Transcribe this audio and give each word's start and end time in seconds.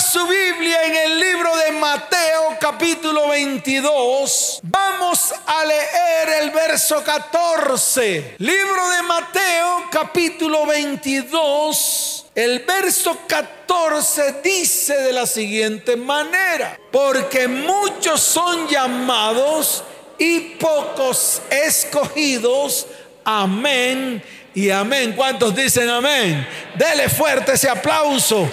Su 0.00 0.24
Biblia 0.28 0.84
en 0.84 0.94
el 0.94 1.18
libro 1.18 1.56
de 1.56 1.72
Mateo 1.72 2.56
capítulo 2.60 3.30
22. 3.30 4.60
Vamos 4.62 5.34
a 5.44 5.64
leer 5.64 6.42
el 6.42 6.50
verso 6.52 7.02
14. 7.02 8.36
Libro 8.38 8.90
de 8.90 9.02
Mateo 9.02 9.86
capítulo 9.90 10.66
22. 10.66 12.26
El 12.32 12.60
verso 12.60 13.18
14 13.26 14.36
dice 14.44 14.94
de 14.94 15.12
la 15.12 15.26
siguiente 15.26 15.96
manera, 15.96 16.78
porque 16.92 17.48
muchos 17.48 18.20
son 18.20 18.68
llamados 18.68 19.82
y 20.16 20.38
pocos 20.60 21.42
escogidos. 21.50 22.86
Amén 23.24 24.22
y 24.54 24.70
amén. 24.70 25.14
¿Cuántos 25.16 25.56
dicen 25.56 25.88
amén? 25.88 26.46
Dele 26.76 27.08
fuerte 27.08 27.54
ese 27.54 27.68
aplauso 27.68 28.48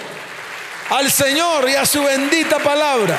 al 0.90 1.10
Señor 1.10 1.68
y 1.68 1.74
a 1.74 1.84
su 1.84 2.02
bendita 2.02 2.58
palabra. 2.58 3.18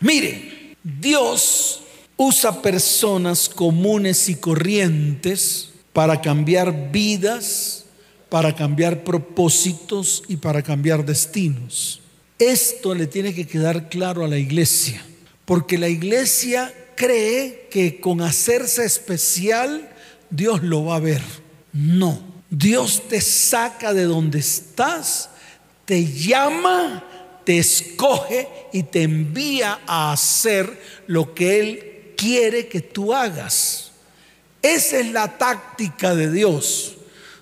Mire, 0.00 0.76
Dios 0.82 1.82
usa 2.16 2.62
personas 2.62 3.48
comunes 3.48 4.28
y 4.28 4.36
corrientes 4.36 5.70
para 5.92 6.20
cambiar 6.20 6.90
vidas, 6.90 7.84
para 8.28 8.54
cambiar 8.54 9.04
propósitos 9.04 10.22
y 10.28 10.36
para 10.36 10.62
cambiar 10.62 11.04
destinos. 11.04 12.00
Esto 12.38 12.94
le 12.94 13.06
tiene 13.06 13.34
que 13.34 13.46
quedar 13.46 13.88
claro 13.88 14.24
a 14.24 14.28
la 14.28 14.38
iglesia, 14.38 15.04
porque 15.44 15.78
la 15.78 15.88
iglesia 15.88 16.72
cree 16.94 17.68
que 17.70 18.00
con 18.00 18.20
hacerse 18.20 18.84
especial 18.84 19.88
Dios 20.30 20.62
lo 20.62 20.84
va 20.84 20.96
a 20.96 21.00
ver. 21.00 21.22
No, 21.72 22.20
Dios 22.50 23.08
te 23.08 23.20
saca 23.20 23.92
de 23.92 24.04
donde 24.04 24.38
estás, 24.38 25.30
te 25.84 26.04
llama, 26.04 27.04
te 27.44 27.58
escoge 27.58 28.48
y 28.72 28.82
te 28.82 29.02
envía 29.02 29.80
a 29.86 30.12
hacer 30.12 30.80
lo 31.06 31.34
que 31.34 31.60
Él 31.60 32.14
quiere 32.16 32.68
que 32.68 32.80
tú 32.80 33.14
hagas. 33.14 33.92
Esa 34.60 34.98
es 34.98 35.12
la 35.12 35.38
táctica 35.38 36.14
de 36.14 36.30
Dios. 36.30 36.97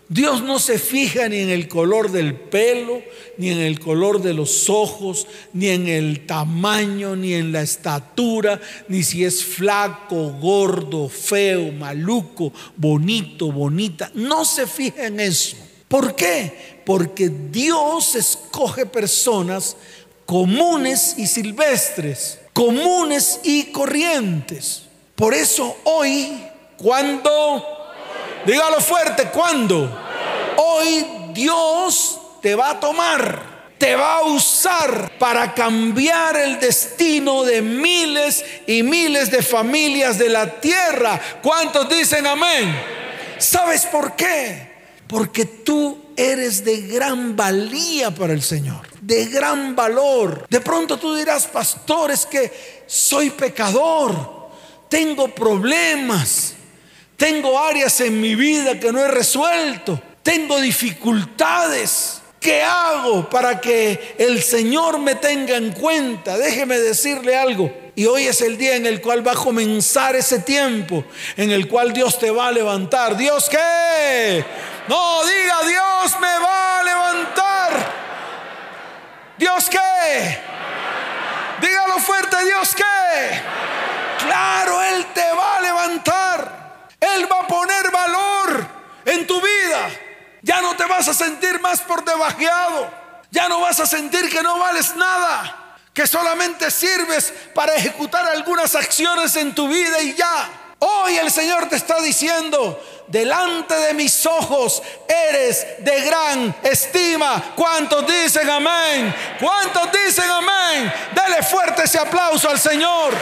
Dios 0.09 0.43
no 0.43 0.61
se 0.61 0.79
fija 0.79 1.29
ni 1.29 1.39
en 1.39 1.51
el 1.51 1.67
color 1.67 2.13
del 2.13 2.35
pelo, 2.35 3.03
ni 3.39 3.51
en 3.51 3.59
el 3.59 3.81
color 3.81 4.23
de 4.23 4.35
los 4.35 4.71
ojos, 4.71 5.27
ni 5.53 5.69
en 5.69 5.89
el 5.89 6.27
tamaño, 6.27 7.17
ni 7.17 7.35
en 7.35 7.51
la 7.51 7.63
estatura, 7.63 8.61
ni 8.87 9.03
si 9.03 9.25
es 9.25 9.45
flaco, 9.45 10.31
gordo, 10.41 11.09
feo, 11.09 11.73
maluco, 11.73 12.53
bonito, 12.77 13.51
bonita. 13.51 14.11
No 14.15 14.45
se 14.45 14.69
fija 14.69 15.07
en 15.07 15.19
eso. 15.19 15.57
¿Por 15.89 16.15
qué? 16.15 16.83
Porque 16.85 17.29
Dios 17.29 18.15
escoge 18.15 18.87
personas 18.87 19.77
comunes 20.25 21.15
y 21.19 21.27
silvestres, 21.27 22.39
comunes 22.53 23.41
y 23.43 23.65
corrientes. 23.73 24.83
Por 25.17 25.35
eso 25.35 25.77
hoy, 25.85 26.45
cuando 26.77 27.76
Dígalo 28.47 28.81
fuerte, 28.81 29.29
¿cuándo? 29.31 29.91
Hoy 30.57 31.07
Dios 31.33 32.19
te 32.41 32.55
va 32.55 32.71
a 32.71 32.81
tomar 32.81 33.57
te 33.79 33.95
va 33.95 34.19
a 34.19 34.23
usar 34.25 35.19
para 35.19 35.53
cambiar 35.53 36.37
el 36.37 36.59
destino 36.59 37.45
de 37.45 37.61
miles 37.61 38.45
y 38.67 38.83
miles 38.83 39.31
de 39.31 39.43
familias 39.43 40.19
de 40.19 40.31
la 40.31 40.61
tierra. 40.61 41.21
¿Cuántos 41.43 41.89
dicen 41.89 42.27
amén? 42.27 42.75
¿Sabes 43.39 43.85
por 43.87 44.17
qué? 44.17 44.75
Porque 45.07 45.45
tú 45.45 46.07
eres 46.17 46.65
de 46.65 46.81
gran 46.83 47.37
valía 47.37 48.11
para 48.11 48.33
el 48.33 48.43
Señor, 48.43 48.87
de 49.01 49.27
gran 49.27 49.77
valor. 49.77 50.47
De 50.49 50.61
pronto 50.61 50.99
tú 50.99 51.15
dirás, 51.15 51.47
pastor, 51.47 52.11
es 52.11 52.25
que 52.25 52.83
soy 52.87 53.31
pecador, 53.31 54.49
tengo 54.89 55.29
problemas. 55.29 56.56
Tengo 57.17 57.59
áreas 57.59 58.01
en 58.01 58.21
mi 58.21 58.35
vida 58.35 58.79
que 58.79 58.93
no 58.93 59.01
he 59.01 59.09
resuelto. 59.09 60.01
Tengo 60.23 60.61
dificultades. 60.61 62.21
¿Qué 62.39 62.63
hago 62.63 63.29
para 63.29 63.61
que 63.61 64.15
el 64.19 64.43
Señor 64.43 64.99
me 64.99 65.15
tenga 65.15 65.57
en 65.57 65.73
cuenta? 65.73 66.37
Déjeme 66.37 66.79
decirle 66.79 67.37
algo. 67.37 67.73
Y 67.97 68.05
hoy 68.07 68.27
es 68.27 68.43
el 68.43 68.59
día 68.59 68.77
en 68.77 68.87
el 68.87 69.01
cual 69.01 69.27
va 69.27 69.33
a 69.33 69.37
comenzar 69.37 70.15
ese 70.15 70.41
tiempo, 70.41 71.03
en 71.37 71.51
el 71.51 71.67
cual 71.67 71.95
Dios 71.95 72.19
te 72.19 72.31
va 72.31 72.49
a 72.49 72.53
levantar. 72.53 73.17
¿Dios 73.17 73.49
qué? 73.49 74.45
No, 74.87 75.25
diga, 75.25 75.63
Dios 75.67 76.21
me 76.21 76.39
va 76.39 76.79
a 76.79 76.83
levantar. 76.85 77.93
¿Dios 79.39 79.69
qué? 79.71 80.39
Dígalo 81.63 81.99
fuerte, 81.99 82.37
Dios 82.45 82.75
qué? 82.75 83.41
Claro, 84.27 84.83
Él 84.83 85.07
te 85.15 85.33
va 85.33 85.57
a 85.57 85.61
levantar. 85.63 86.56
Él 87.01 87.31
va 87.31 87.41
a 87.41 87.47
poner 87.47 87.91
valor 87.91 88.67
en 89.05 89.27
tu 89.27 89.41
vida. 89.41 89.91
Ya 90.43 90.61
no 90.61 90.77
te 90.77 90.85
vas 90.85 91.09
a 91.09 91.15
sentir 91.15 91.61
más 91.61 91.81
por 91.81 92.05
debajeado. 92.05 92.91
Ya 93.31 93.49
no 93.49 93.61
vas 93.61 93.81
a 93.81 93.87
sentir 93.87 94.31
que 94.31 94.43
no 94.43 94.59
vales 94.59 94.95
nada. 94.97 95.77
Que 95.93 96.07
solamente 96.07 96.71
sirves 96.71 97.33
para 97.55 97.75
ejecutar 97.75 98.27
algunas 98.27 98.75
acciones 98.75 99.35
en 99.37 99.55
tu 99.55 99.69
vida 99.69 100.01
y 100.01 100.15
ya. 100.15 100.49
Hoy 100.79 101.17
el 101.17 101.31
Señor 101.31 101.71
te 101.71 101.77
está 101.77 102.03
diciendo, 102.03 102.83
delante 103.07 103.75
de 103.75 103.95
mis 103.95 104.27
ojos 104.27 104.83
eres 105.09 105.67
de 105.79 106.01
gran 106.03 106.55
estima. 106.63 107.53
¿Cuántos 107.57 108.07
dicen 108.07 108.49
amén? 108.51 109.15
¿Cuántos 109.41 109.91
dicen 109.91 110.31
amén? 110.31 110.93
Dale 111.15 111.43
fuerte 111.43 111.85
ese 111.85 111.99
aplauso 111.99 112.51
al 112.51 112.61
Señor. 112.61 113.15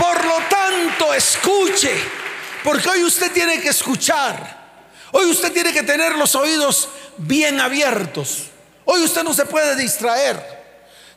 Por 0.00 0.24
lo 0.24 0.38
tanto, 0.48 1.12
escuche, 1.12 1.92
porque 2.64 2.88
hoy 2.88 3.04
usted 3.04 3.30
tiene 3.32 3.60
que 3.60 3.68
escuchar. 3.68 4.58
Hoy 5.12 5.26
usted 5.26 5.52
tiene 5.52 5.74
que 5.74 5.82
tener 5.82 6.16
los 6.16 6.34
oídos 6.34 6.88
bien 7.18 7.60
abiertos. 7.60 8.44
Hoy 8.86 9.02
usted 9.02 9.22
no 9.22 9.34
se 9.34 9.44
puede 9.44 9.76
distraer. 9.76 10.58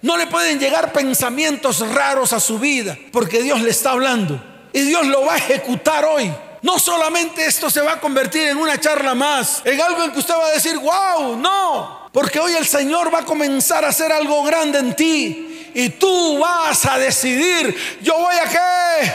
No 0.02 0.18
le 0.18 0.28
pueden 0.28 0.60
llegar 0.60 0.92
pensamientos 0.92 1.80
raros 1.80 2.34
a 2.34 2.42
su 2.42 2.60
vida, 2.60 2.98
porque 3.14 3.42
Dios 3.42 3.62
le 3.62 3.70
está 3.70 3.92
hablando. 3.92 4.44
Y 4.74 4.82
Dios 4.82 5.08
lo 5.08 5.26
va 5.26 5.36
a 5.36 5.38
ejecutar 5.38 6.04
hoy. 6.04 6.30
No 6.62 6.78
solamente 6.78 7.46
esto 7.46 7.70
se 7.70 7.80
va 7.80 7.94
a 7.94 8.02
convertir 8.02 8.50
en 8.50 8.58
una 8.58 8.78
charla 8.82 9.16
más, 9.16 9.62
en 9.64 9.80
algo 9.80 10.04
en 10.04 10.12
que 10.12 10.20
usted 10.20 10.34
va 10.34 10.48
a 10.48 10.52
decir, 10.52 10.78
wow, 10.78 11.38
no. 11.38 12.10
Porque 12.12 12.42
hoy 12.42 12.54
el 12.56 12.68
Señor 12.68 13.14
va 13.14 13.20
a 13.20 13.26
comenzar 13.26 13.86
a 13.86 13.90
hacer 13.90 14.12
algo 14.12 14.44
grande 14.44 14.80
en 14.80 14.94
ti 14.94 15.53
y 15.74 15.90
tú 15.90 16.40
vas 16.40 16.86
a 16.86 16.98
decidir, 16.98 17.76
yo 18.02 18.18
voy 18.18 18.36
a 18.36 18.50
qué. 18.50 19.14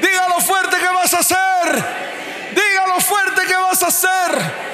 Dígalo 0.00 0.40
fuerte 0.40 0.76
que 0.76 0.86
vas 0.86 1.14
a 1.14 1.18
hacer. 1.18 1.84
Dígalo 2.54 3.00
fuerte 3.00 3.42
que 3.46 3.56
vas 3.56 3.82
a 3.82 3.86
hacer. 3.88 4.66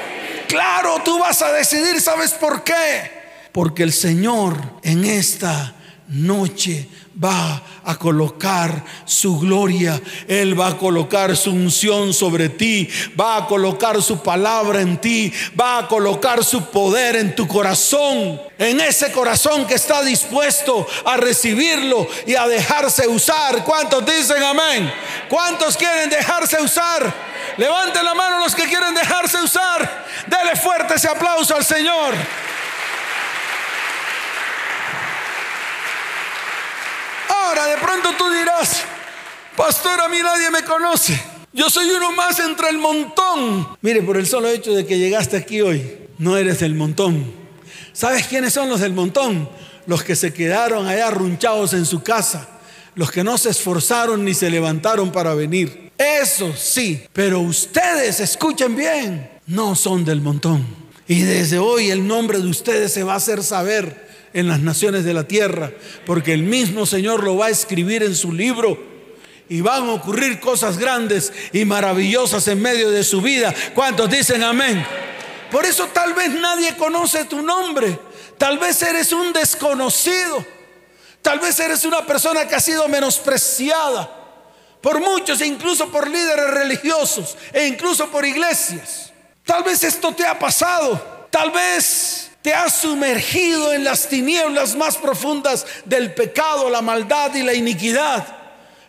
Claro, 0.48 1.00
tú 1.04 1.18
vas 1.18 1.40
a 1.42 1.52
decidir, 1.52 2.00
¿sabes 2.00 2.32
por 2.32 2.62
qué? 2.62 3.22
Porque 3.52 3.82
el 3.82 3.92
Señor 3.92 4.56
en 4.82 5.04
esta 5.04 5.74
noche 6.08 6.88
va 7.22 7.62
a 7.84 7.98
colocar 7.98 8.84
su 9.04 9.38
gloria, 9.38 10.00
Él 10.28 10.58
va 10.58 10.68
a 10.68 10.78
colocar 10.78 11.36
su 11.36 11.50
unción 11.50 12.14
sobre 12.14 12.48
ti, 12.48 12.88
va 13.18 13.36
a 13.36 13.46
colocar 13.46 14.00
su 14.02 14.22
palabra 14.22 14.80
en 14.80 14.98
ti, 14.98 15.32
va 15.58 15.78
a 15.78 15.88
colocar 15.88 16.44
su 16.44 16.64
poder 16.66 17.16
en 17.16 17.34
tu 17.34 17.46
corazón, 17.46 18.40
en 18.58 18.80
ese 18.80 19.10
corazón 19.12 19.66
que 19.66 19.74
está 19.74 20.02
dispuesto 20.02 20.86
a 21.04 21.16
recibirlo 21.16 22.06
y 22.26 22.34
a 22.34 22.46
dejarse 22.46 23.06
usar. 23.08 23.64
¿Cuántos 23.64 24.04
dicen 24.06 24.42
amén? 24.42 24.92
¿Cuántos 25.28 25.76
quieren 25.76 26.08
dejarse 26.10 26.60
usar? 26.60 27.12
Levanten 27.56 28.04
la 28.04 28.14
mano 28.14 28.38
los 28.40 28.54
que 28.54 28.64
quieren 28.64 28.94
dejarse 28.94 29.38
usar. 29.42 30.06
Dele 30.26 30.56
fuerte 30.56 30.94
ese 30.94 31.08
aplauso 31.08 31.54
al 31.56 31.64
Señor. 31.64 32.14
Ahora 37.28 37.66
de 37.66 37.76
pronto 37.78 38.10
tú 38.18 38.30
dirás, 38.30 38.82
pastor, 39.56 40.00
a 40.00 40.08
mí 40.08 40.18
nadie 40.22 40.50
me 40.50 40.62
conoce. 40.62 41.20
Yo 41.52 41.68
soy 41.68 41.90
uno 41.90 42.12
más 42.12 42.38
entre 42.40 42.70
el 42.70 42.78
montón. 42.78 43.68
Mire, 43.82 44.02
por 44.02 44.16
el 44.16 44.26
solo 44.26 44.48
hecho 44.48 44.72
de 44.72 44.86
que 44.86 44.98
llegaste 44.98 45.36
aquí 45.36 45.60
hoy, 45.60 45.98
no 46.18 46.36
eres 46.36 46.60
del 46.60 46.74
montón. 46.74 47.32
¿Sabes 47.92 48.26
quiénes 48.26 48.54
son 48.54 48.70
los 48.70 48.80
del 48.80 48.94
montón? 48.94 49.48
Los 49.86 50.02
que 50.02 50.16
se 50.16 50.32
quedaron 50.32 50.86
allá 50.86 51.08
arrunchados 51.08 51.74
en 51.74 51.84
su 51.84 52.02
casa. 52.02 52.48
Los 52.94 53.10
que 53.10 53.24
no 53.24 53.36
se 53.36 53.50
esforzaron 53.50 54.24
ni 54.24 54.32
se 54.32 54.50
levantaron 54.50 55.12
para 55.12 55.34
venir. 55.34 55.92
Eso 55.98 56.54
sí, 56.56 57.04
pero 57.12 57.40
ustedes, 57.40 58.20
escuchen 58.20 58.74
bien, 58.74 59.30
no 59.46 59.74
son 59.74 60.04
del 60.04 60.20
montón. 60.20 60.66
Y 61.06 61.20
desde 61.20 61.58
hoy 61.58 61.90
el 61.90 62.06
nombre 62.06 62.38
de 62.38 62.48
ustedes 62.48 62.92
se 62.92 63.02
va 63.02 63.14
a 63.14 63.16
hacer 63.16 63.42
saber 63.42 64.11
en 64.34 64.48
las 64.48 64.60
naciones 64.60 65.04
de 65.04 65.14
la 65.14 65.24
tierra, 65.24 65.72
porque 66.06 66.32
el 66.32 66.42
mismo 66.42 66.86
Señor 66.86 67.22
lo 67.22 67.36
va 67.36 67.46
a 67.46 67.50
escribir 67.50 68.02
en 68.02 68.14
su 68.14 68.32
libro 68.32 68.78
y 69.48 69.60
van 69.60 69.88
a 69.88 69.92
ocurrir 69.92 70.40
cosas 70.40 70.78
grandes 70.78 71.32
y 71.52 71.64
maravillosas 71.64 72.48
en 72.48 72.62
medio 72.62 72.90
de 72.90 73.04
su 73.04 73.20
vida. 73.20 73.54
¿Cuántos 73.74 74.10
dicen 74.10 74.42
amén? 74.42 74.84
Por 75.50 75.66
eso 75.66 75.86
tal 75.92 76.14
vez 76.14 76.30
nadie 76.32 76.74
conoce 76.76 77.26
tu 77.26 77.42
nombre. 77.42 77.98
Tal 78.38 78.58
vez 78.58 78.80
eres 78.82 79.12
un 79.12 79.32
desconocido. 79.32 80.44
Tal 81.20 81.38
vez 81.38 81.60
eres 81.60 81.84
una 81.84 82.04
persona 82.04 82.48
que 82.48 82.54
ha 82.54 82.60
sido 82.60 82.88
menospreciada 82.88 84.18
por 84.80 85.00
muchos, 85.00 85.40
incluso 85.40 85.92
por 85.92 86.10
líderes 86.10 86.50
religiosos, 86.50 87.36
e 87.52 87.66
incluso 87.68 88.08
por 88.08 88.24
iglesias. 88.24 89.12
Tal 89.44 89.62
vez 89.62 89.84
esto 89.84 90.12
te 90.12 90.26
ha 90.26 90.38
pasado. 90.38 91.28
Tal 91.30 91.52
vez 91.52 92.31
te 92.42 92.52
has 92.52 92.80
sumergido 92.80 93.72
en 93.72 93.84
las 93.84 94.08
tinieblas 94.08 94.74
más 94.74 94.96
profundas 94.96 95.64
del 95.84 96.12
pecado, 96.12 96.68
la 96.68 96.82
maldad 96.82 97.34
y 97.34 97.42
la 97.42 97.54
iniquidad. 97.54 98.26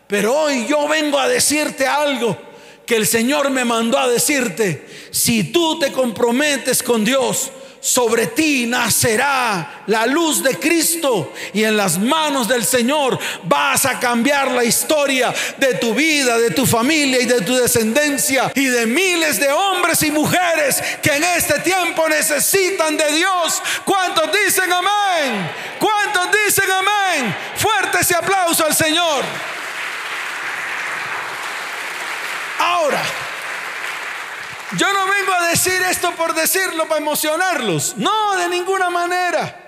Pero 0.08 0.36
hoy 0.36 0.66
yo 0.66 0.88
vengo 0.88 1.18
a 1.18 1.28
decirte 1.28 1.86
algo 1.86 2.36
que 2.84 2.96
el 2.96 3.06
Señor 3.06 3.50
me 3.50 3.64
mandó 3.64 3.98
a 3.98 4.08
decirte. 4.08 4.86
Si 5.10 5.44
tú 5.44 5.78
te 5.78 5.92
comprometes 5.92 6.82
con 6.82 7.04
Dios, 7.04 7.50
sobre 7.84 8.28
ti 8.28 8.64
nacerá 8.64 9.82
la 9.88 10.06
luz 10.06 10.42
de 10.42 10.58
Cristo 10.58 11.34
y 11.52 11.64
en 11.64 11.76
las 11.76 11.98
manos 11.98 12.48
del 12.48 12.64
Señor 12.64 13.18
vas 13.42 13.84
a 13.84 14.00
cambiar 14.00 14.52
la 14.52 14.64
historia 14.64 15.34
de 15.58 15.74
tu 15.74 15.92
vida, 15.92 16.38
de 16.38 16.50
tu 16.52 16.64
familia 16.64 17.20
y 17.20 17.26
de 17.26 17.42
tu 17.42 17.54
descendencia 17.54 18.50
y 18.54 18.64
de 18.64 18.86
miles 18.86 19.38
de 19.38 19.52
hombres 19.52 20.02
y 20.02 20.10
mujeres 20.10 20.82
que 21.02 21.10
en 21.14 21.24
este 21.24 21.58
tiempo 21.58 22.08
necesitan 22.08 22.96
de 22.96 23.12
Dios. 23.12 23.62
¿Cuántos 23.84 24.30
dicen 24.32 24.72
amén? 24.72 25.50
¿Cuántos 25.78 26.28
dicen 26.46 26.70
amén? 26.70 27.36
Fuerte 27.56 27.98
ese 28.00 28.14
aplauso 28.14 28.64
al 28.64 28.74
Señor. 28.74 29.22
Ahora, 32.58 33.02
yo 34.76 34.92
no 34.92 35.06
vengo 35.06 35.32
a 35.32 35.48
decir 35.48 35.80
esto 35.90 36.12
por 36.12 36.34
decirlo 36.34 36.86
para 36.86 37.00
emocionarlos. 37.00 37.94
No, 37.96 38.36
de 38.36 38.48
ninguna 38.48 38.90
manera. 38.90 39.60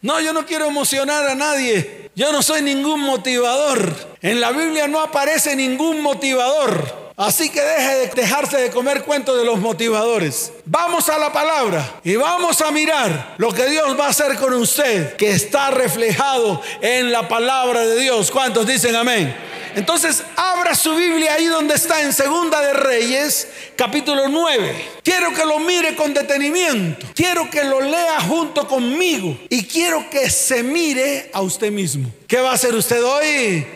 No, 0.00 0.20
yo 0.20 0.32
no 0.32 0.46
quiero 0.46 0.66
emocionar 0.66 1.26
a 1.26 1.34
nadie. 1.34 2.10
Yo 2.14 2.32
no 2.32 2.42
soy 2.42 2.62
ningún 2.62 3.00
motivador. 3.00 3.94
En 4.22 4.40
la 4.40 4.50
Biblia 4.52 4.88
no 4.88 5.00
aparece 5.00 5.56
ningún 5.56 6.00
motivador. 6.00 7.08
Así 7.16 7.50
que 7.50 7.60
deje 7.60 7.96
de 7.96 8.06
dejarse 8.14 8.58
de 8.58 8.70
comer 8.70 9.02
cuentos 9.02 9.36
de 9.36 9.44
los 9.44 9.58
motivadores. 9.58 10.52
Vamos 10.64 11.08
a 11.08 11.18
la 11.18 11.32
palabra 11.32 12.00
y 12.04 12.14
vamos 12.14 12.60
a 12.60 12.70
mirar 12.70 13.34
lo 13.38 13.52
que 13.52 13.66
Dios 13.66 13.98
va 13.98 14.06
a 14.06 14.10
hacer 14.10 14.36
con 14.36 14.54
usted, 14.54 15.16
que 15.16 15.32
está 15.32 15.72
reflejado 15.72 16.62
en 16.80 17.10
la 17.10 17.26
palabra 17.26 17.80
de 17.80 17.98
Dios. 17.98 18.30
¿Cuántos 18.30 18.68
dicen 18.68 18.94
amén? 18.94 19.47
Entonces, 19.74 20.22
abra 20.36 20.74
su 20.74 20.94
Biblia 20.94 21.34
ahí 21.34 21.46
donde 21.46 21.74
está 21.74 22.02
en 22.02 22.12
Segunda 22.12 22.60
de 22.60 22.72
Reyes, 22.72 23.48
capítulo 23.76 24.28
9. 24.28 24.74
Quiero 25.02 25.32
que 25.34 25.44
lo 25.44 25.60
mire 25.60 25.94
con 25.94 26.12
detenimiento. 26.14 27.06
Quiero 27.14 27.48
que 27.50 27.64
lo 27.64 27.80
lea 27.80 28.20
junto 28.20 28.66
conmigo. 28.66 29.38
Y 29.48 29.64
quiero 29.64 30.08
que 30.10 30.28
se 30.30 30.62
mire 30.62 31.30
a 31.32 31.42
usted 31.42 31.70
mismo. 31.70 32.10
¿Qué 32.26 32.40
va 32.40 32.50
a 32.50 32.54
hacer 32.54 32.74
usted 32.74 33.02
hoy? 33.04 33.66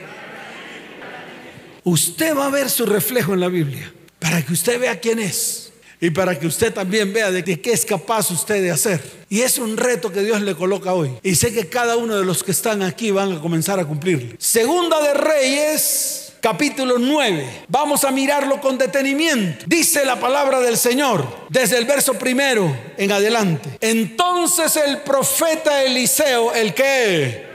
Usted 1.85 2.37
va 2.37 2.47
a 2.47 2.50
ver 2.50 2.71
su 2.71 2.87
reflejo 2.87 3.35
en 3.35 3.41
la 3.41 3.49
Biblia 3.49 3.93
para 4.19 4.43
que 4.43 4.53
usted 4.53 4.81
vea 4.81 4.99
quién 5.00 5.19
es 5.19 5.62
y 6.02 6.10
para 6.10 6.37
que 6.37 6.49
usted 6.49 6.75
también 6.75 7.12
vea 7.12 7.31
de 7.31 7.44
qué 7.44 7.70
es 7.70 7.87
capaz 7.87 8.32
usted 8.32 8.60
de 8.60 8.72
hacer. 8.72 9.00
Y 9.28 9.43
es 9.43 9.56
un 9.56 9.76
reto 9.76 10.10
que 10.10 10.22
Dios 10.22 10.43
le 10.43 10.56
coloca 10.56 10.94
hoy. 10.94 11.12
Y 11.22 11.37
sé 11.37 11.54
que 11.54 11.69
cada 11.69 11.96
uno 11.96 12.16
de 12.16 12.25
los 12.25 12.43
que 12.43 12.50
están 12.50 12.82
aquí 12.82 13.12
van 13.12 13.31
a 13.31 13.40
comenzar 13.40 13.78
a 13.78 13.84
cumplirlo. 13.84 14.34
Segunda 14.37 15.00
de 15.00 15.14
Reyes, 15.14 16.32
capítulo 16.40 16.99
9. 16.99 17.66
Vamos 17.69 18.02
a 18.02 18.10
mirarlo 18.10 18.60
con 18.60 18.78
detenimiento. 18.78 19.64
Dice 19.69 20.04
la 20.04 20.19
palabra 20.19 20.58
del 20.58 20.76
Señor 20.76 21.25
desde 21.49 21.78
el 21.78 21.84
verso 21.84 22.14
primero 22.14 22.76
en 22.96 23.12
adelante. 23.12 23.78
Entonces 23.81 24.75
el 24.75 25.02
profeta 25.02 25.84
Eliseo, 25.84 26.52
el 26.52 26.75
que... 26.75 27.46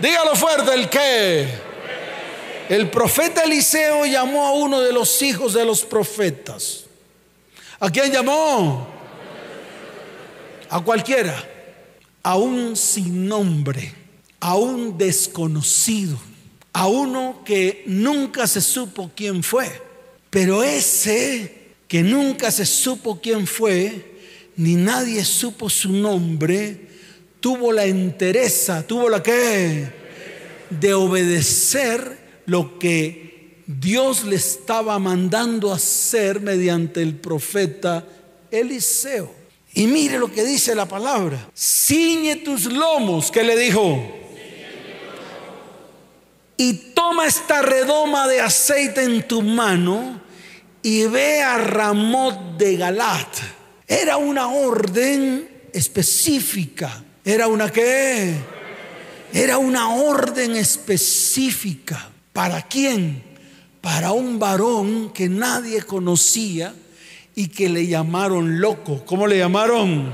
Dígalo 0.00 0.34
fuerte, 0.34 0.74
el 0.74 0.88
que... 0.88 1.46
El 2.68 2.90
profeta 2.90 3.44
Eliseo 3.44 4.06
llamó 4.06 4.44
a 4.44 4.52
uno 4.54 4.80
de 4.80 4.92
los 4.92 5.22
hijos 5.22 5.54
de 5.54 5.64
los 5.64 5.84
profetas 5.84 6.87
¿A 7.80 7.90
quién 7.90 8.12
llamó? 8.12 8.88
A 10.68 10.80
cualquiera. 10.80 11.36
A 12.22 12.36
un 12.36 12.76
sin 12.76 13.28
nombre, 13.28 13.94
a 14.40 14.56
un 14.56 14.98
desconocido, 14.98 16.18
a 16.72 16.88
uno 16.88 17.42
que 17.44 17.84
nunca 17.86 18.46
se 18.46 18.60
supo 18.60 19.12
quién 19.14 19.42
fue. 19.42 19.70
Pero 20.28 20.62
ese 20.62 21.58
que 21.86 22.02
nunca 22.02 22.50
se 22.50 22.66
supo 22.66 23.20
quién 23.20 23.46
fue, 23.46 24.18
ni 24.56 24.74
nadie 24.74 25.24
supo 25.24 25.70
su 25.70 25.90
nombre, 25.90 26.88
tuvo 27.40 27.72
la 27.72 27.84
entereza, 27.84 28.86
tuvo 28.86 29.08
la 29.08 29.22
que 29.22 29.88
de 30.68 30.94
obedecer 30.94 32.18
lo 32.46 32.78
que 32.78 33.27
Dios 33.68 34.24
le 34.24 34.36
estaba 34.36 34.98
mandando 34.98 35.74
hacer 35.74 36.40
mediante 36.40 37.02
el 37.02 37.14
profeta 37.14 38.02
Eliseo. 38.50 39.30
Y 39.74 39.86
mire 39.86 40.18
lo 40.18 40.32
que 40.32 40.42
dice 40.42 40.74
la 40.74 40.86
palabra. 40.88 41.50
Ciñe 41.54 42.36
tus 42.36 42.64
lomos, 42.64 43.30
que 43.30 43.44
le 43.44 43.58
dijo. 43.58 44.02
Y 46.56 46.72
toma 46.94 47.26
esta 47.26 47.60
redoma 47.60 48.26
de 48.26 48.40
aceite 48.40 49.02
en 49.02 49.28
tu 49.28 49.42
mano 49.42 50.18
y 50.82 51.04
ve 51.04 51.42
a 51.42 51.58
Ramot 51.58 52.56
de 52.56 52.74
Galat. 52.78 53.36
Era 53.86 54.16
una 54.16 54.48
orden 54.48 55.46
específica. 55.74 57.04
¿Era 57.22 57.48
una 57.48 57.70
qué? 57.70 58.34
Era 59.30 59.58
una 59.58 59.90
orden 59.90 60.56
específica. 60.56 62.10
¿Para 62.32 62.62
quién? 62.62 63.27
Para 63.80 64.12
un 64.12 64.38
varón 64.38 65.10
que 65.12 65.28
nadie 65.28 65.82
conocía 65.82 66.74
y 67.34 67.48
que 67.48 67.68
le 67.68 67.86
llamaron 67.86 68.60
loco. 68.60 69.04
¿Cómo 69.04 69.26
le 69.26 69.38
llamaron? 69.38 70.12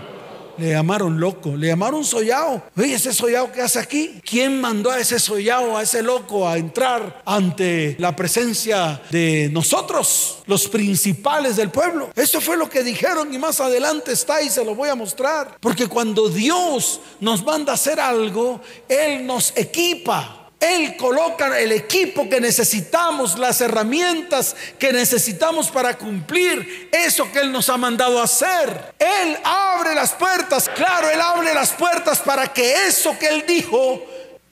Le 0.56 0.70
llamaron 0.70 1.18
loco, 1.18 1.56
le 1.56 1.66
llamaron 1.68 2.04
sollao. 2.04 2.62
Oye, 2.76 2.94
ese 2.94 3.12
sollao 3.12 3.50
que 3.50 3.60
hace 3.60 3.80
aquí, 3.80 4.20
¿quién 4.24 4.60
mandó 4.60 4.90
a 4.90 5.00
ese 5.00 5.18
sollao, 5.18 5.76
a 5.76 5.82
ese 5.82 6.02
loco, 6.02 6.46
a 6.46 6.58
entrar 6.58 7.22
ante 7.24 7.96
la 7.98 8.14
presencia 8.14 9.00
de 9.10 9.48
nosotros, 9.52 10.42
los 10.46 10.68
principales 10.68 11.56
del 11.56 11.70
pueblo? 11.70 12.10
Eso 12.14 12.40
fue 12.40 12.56
lo 12.56 12.70
que 12.70 12.84
dijeron 12.84 13.34
y 13.34 13.38
más 13.38 13.60
adelante 13.60 14.12
está 14.12 14.42
y 14.42 14.50
se 14.50 14.64
lo 14.64 14.74
voy 14.76 14.90
a 14.90 14.94
mostrar. 14.94 15.56
Porque 15.58 15.88
cuando 15.88 16.28
Dios 16.28 17.00
nos 17.20 17.42
manda 17.44 17.72
a 17.72 17.74
hacer 17.74 17.98
algo, 17.98 18.60
Él 18.88 19.26
nos 19.26 19.52
equipa. 19.56 20.43
Él 20.64 20.96
coloca 20.96 21.58
el 21.58 21.72
equipo 21.72 22.28
que 22.28 22.40
necesitamos, 22.40 23.38
las 23.38 23.60
herramientas 23.60 24.56
que 24.78 24.92
necesitamos 24.92 25.70
para 25.70 25.98
cumplir 25.98 26.88
eso 26.90 27.30
que 27.30 27.40
Él 27.40 27.52
nos 27.52 27.68
ha 27.68 27.76
mandado 27.76 28.22
hacer. 28.22 28.94
Él 28.98 29.36
abre 29.44 29.94
las 29.94 30.12
puertas, 30.12 30.70
claro, 30.74 31.10
Él 31.10 31.20
abre 31.20 31.52
las 31.52 31.72
puertas 31.72 32.20
para 32.20 32.52
que 32.52 32.86
eso 32.86 33.18
que 33.18 33.28
Él 33.28 33.44
dijo 33.46 34.02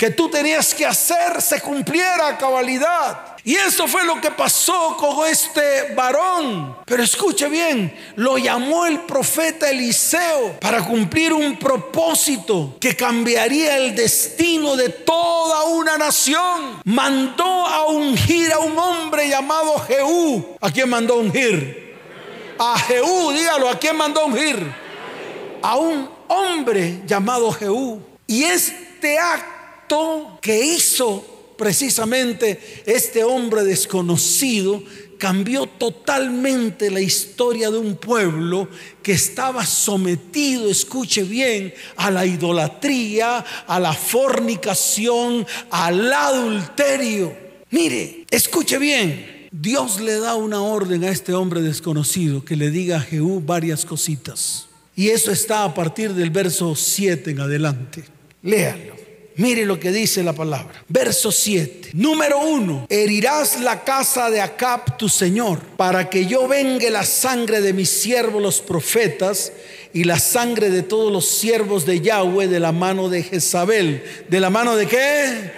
que 0.02 0.11
tú 0.11 0.28
tenías 0.28 0.75
que 0.75 0.85
hacer 0.85 1.40
se 1.40 1.61
cumpliera 1.61 2.26
a 2.26 2.37
cabalidad. 2.37 3.37
Y 3.44 3.54
eso 3.54 3.87
fue 3.87 4.04
lo 4.04 4.21
que 4.21 4.32
pasó 4.32 4.97
con 4.97 5.25
este 5.28 5.94
varón. 5.94 6.76
Pero 6.85 7.04
escuche 7.04 7.49
bien, 7.49 7.97
lo 8.16 8.37
llamó 8.37 8.85
el 8.85 9.02
profeta 9.02 9.71
Eliseo 9.71 10.59
para 10.61 10.85
cumplir 10.85 11.32
un 11.32 11.56
propósito 11.56 12.78
que 12.80 12.97
cambiaría 12.97 13.76
el 13.76 13.94
destino 13.94 14.75
de 14.75 14.88
toda 14.88 15.66
una 15.66 15.97
nación. 15.97 16.80
Mandó 16.82 17.64
a 17.64 17.87
ungir 17.87 18.52
a 18.52 18.59
un 18.59 18.76
hombre 18.76 19.28
llamado 19.28 19.78
Jehú. 19.87 20.56
¿A 20.61 20.68
quién 20.73 20.88
mandó 20.88 21.18
ungir? 21.18 21.97
A 22.59 22.76
Jehú, 22.76 23.30
dígalo, 23.30 23.68
¿a 23.68 23.78
quién 23.78 23.97
mandó 23.97 24.26
ungir? 24.26 24.66
A 25.62 25.76
un 25.76 26.11
hombre 26.26 27.02
llamado 27.06 27.52
Jehú. 27.52 28.02
Y 28.26 28.42
este 28.42 29.16
acto 29.16 29.51
que 30.40 30.64
hizo 30.64 31.54
precisamente 31.56 32.82
este 32.87 33.25
hombre 33.25 33.62
desconocido 33.64 34.82
cambió 35.18 35.66
totalmente 35.66 36.90
la 36.90 37.00
historia 37.00 37.70
de 37.70 37.78
un 37.78 37.94
pueblo 37.94 38.68
que 39.02 39.12
estaba 39.12 39.64
sometido, 39.64 40.68
escuche 40.68 41.22
bien, 41.22 41.72
a 41.94 42.11
la 42.11 42.26
idolatría, 42.26 43.44
a 43.66 43.78
la 43.78 43.92
fornicación, 43.92 45.46
al 45.70 46.12
adulterio. 46.12 47.32
Mire, 47.70 48.26
escuche 48.30 48.78
bien, 48.78 49.49
Dios 49.52 50.00
le 50.00 50.18
da 50.18 50.34
una 50.34 50.61
orden 50.61 51.04
a 51.04 51.11
este 51.11 51.34
hombre 51.34 51.61
desconocido 51.61 52.44
que 52.44 52.56
le 52.56 52.70
diga 52.70 52.96
a 52.96 53.00
Jehú 53.00 53.40
varias 53.40 53.84
cositas. 53.84 54.66
Y 54.96 55.11
eso 55.11 55.30
está 55.30 55.62
a 55.62 55.72
partir 55.72 56.14
del 56.14 56.30
verso 56.30 56.75
7 56.75 57.30
en 57.30 57.40
adelante. 57.40 58.04
Léalo. 58.42 58.91
Mire 59.36 59.64
lo 59.64 59.80
que 59.80 59.92
dice 59.92 60.22
la 60.22 60.32
palabra. 60.32 60.72
Verso 60.88 61.32
7. 61.32 61.90
Número 61.94 62.40
1. 62.40 62.86
Herirás 62.88 63.60
la 63.60 63.82
casa 63.82 64.30
de 64.30 64.40
Acab 64.40 64.96
tu 64.98 65.08
señor, 65.08 65.58
para 65.76 66.10
que 66.10 66.26
yo 66.26 66.46
vengue 66.46 66.90
la 66.90 67.04
sangre 67.04 67.60
de 67.60 67.72
mis 67.72 67.88
siervos 67.88 68.42
los 68.42 68.60
profetas 68.60 69.52
y 69.94 70.04
la 70.04 70.18
sangre 70.18 70.70
de 70.70 70.82
todos 70.82 71.12
los 71.12 71.28
siervos 71.28 71.86
de 71.86 72.00
Yahweh 72.00 72.48
de 72.48 72.60
la 72.60 72.72
mano 72.72 73.08
de 73.08 73.22
Jezabel. 73.22 74.02
¿De 74.28 74.40
la 74.40 74.50
mano 74.50 74.76
de 74.76 74.86
qué? 74.86 75.52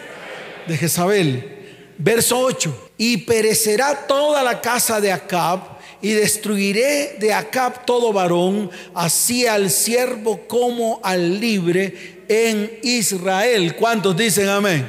De 0.69 0.77
Jezabel. 0.77 1.51
Verso 1.99 2.39
8. 2.39 2.91
Y 2.99 3.19
perecerá 3.19 4.07
toda 4.07 4.43
la 4.43 4.61
casa 4.61 5.01
de 5.01 5.11
Acab 5.11 5.75
y 6.05 6.13
destruiré 6.13 7.17
de 7.19 7.33
Acab 7.33 7.87
todo 7.87 8.13
varón, 8.13 8.71
así 8.95 9.47
al 9.47 9.71
siervo 9.71 10.43
como 10.47 11.01
al 11.03 11.41
libre 11.41 12.14
en 12.29 12.79
Israel. 12.83 13.77
¿Cuántos 13.77 14.17
dicen 14.17 14.49
amén? 14.49 14.89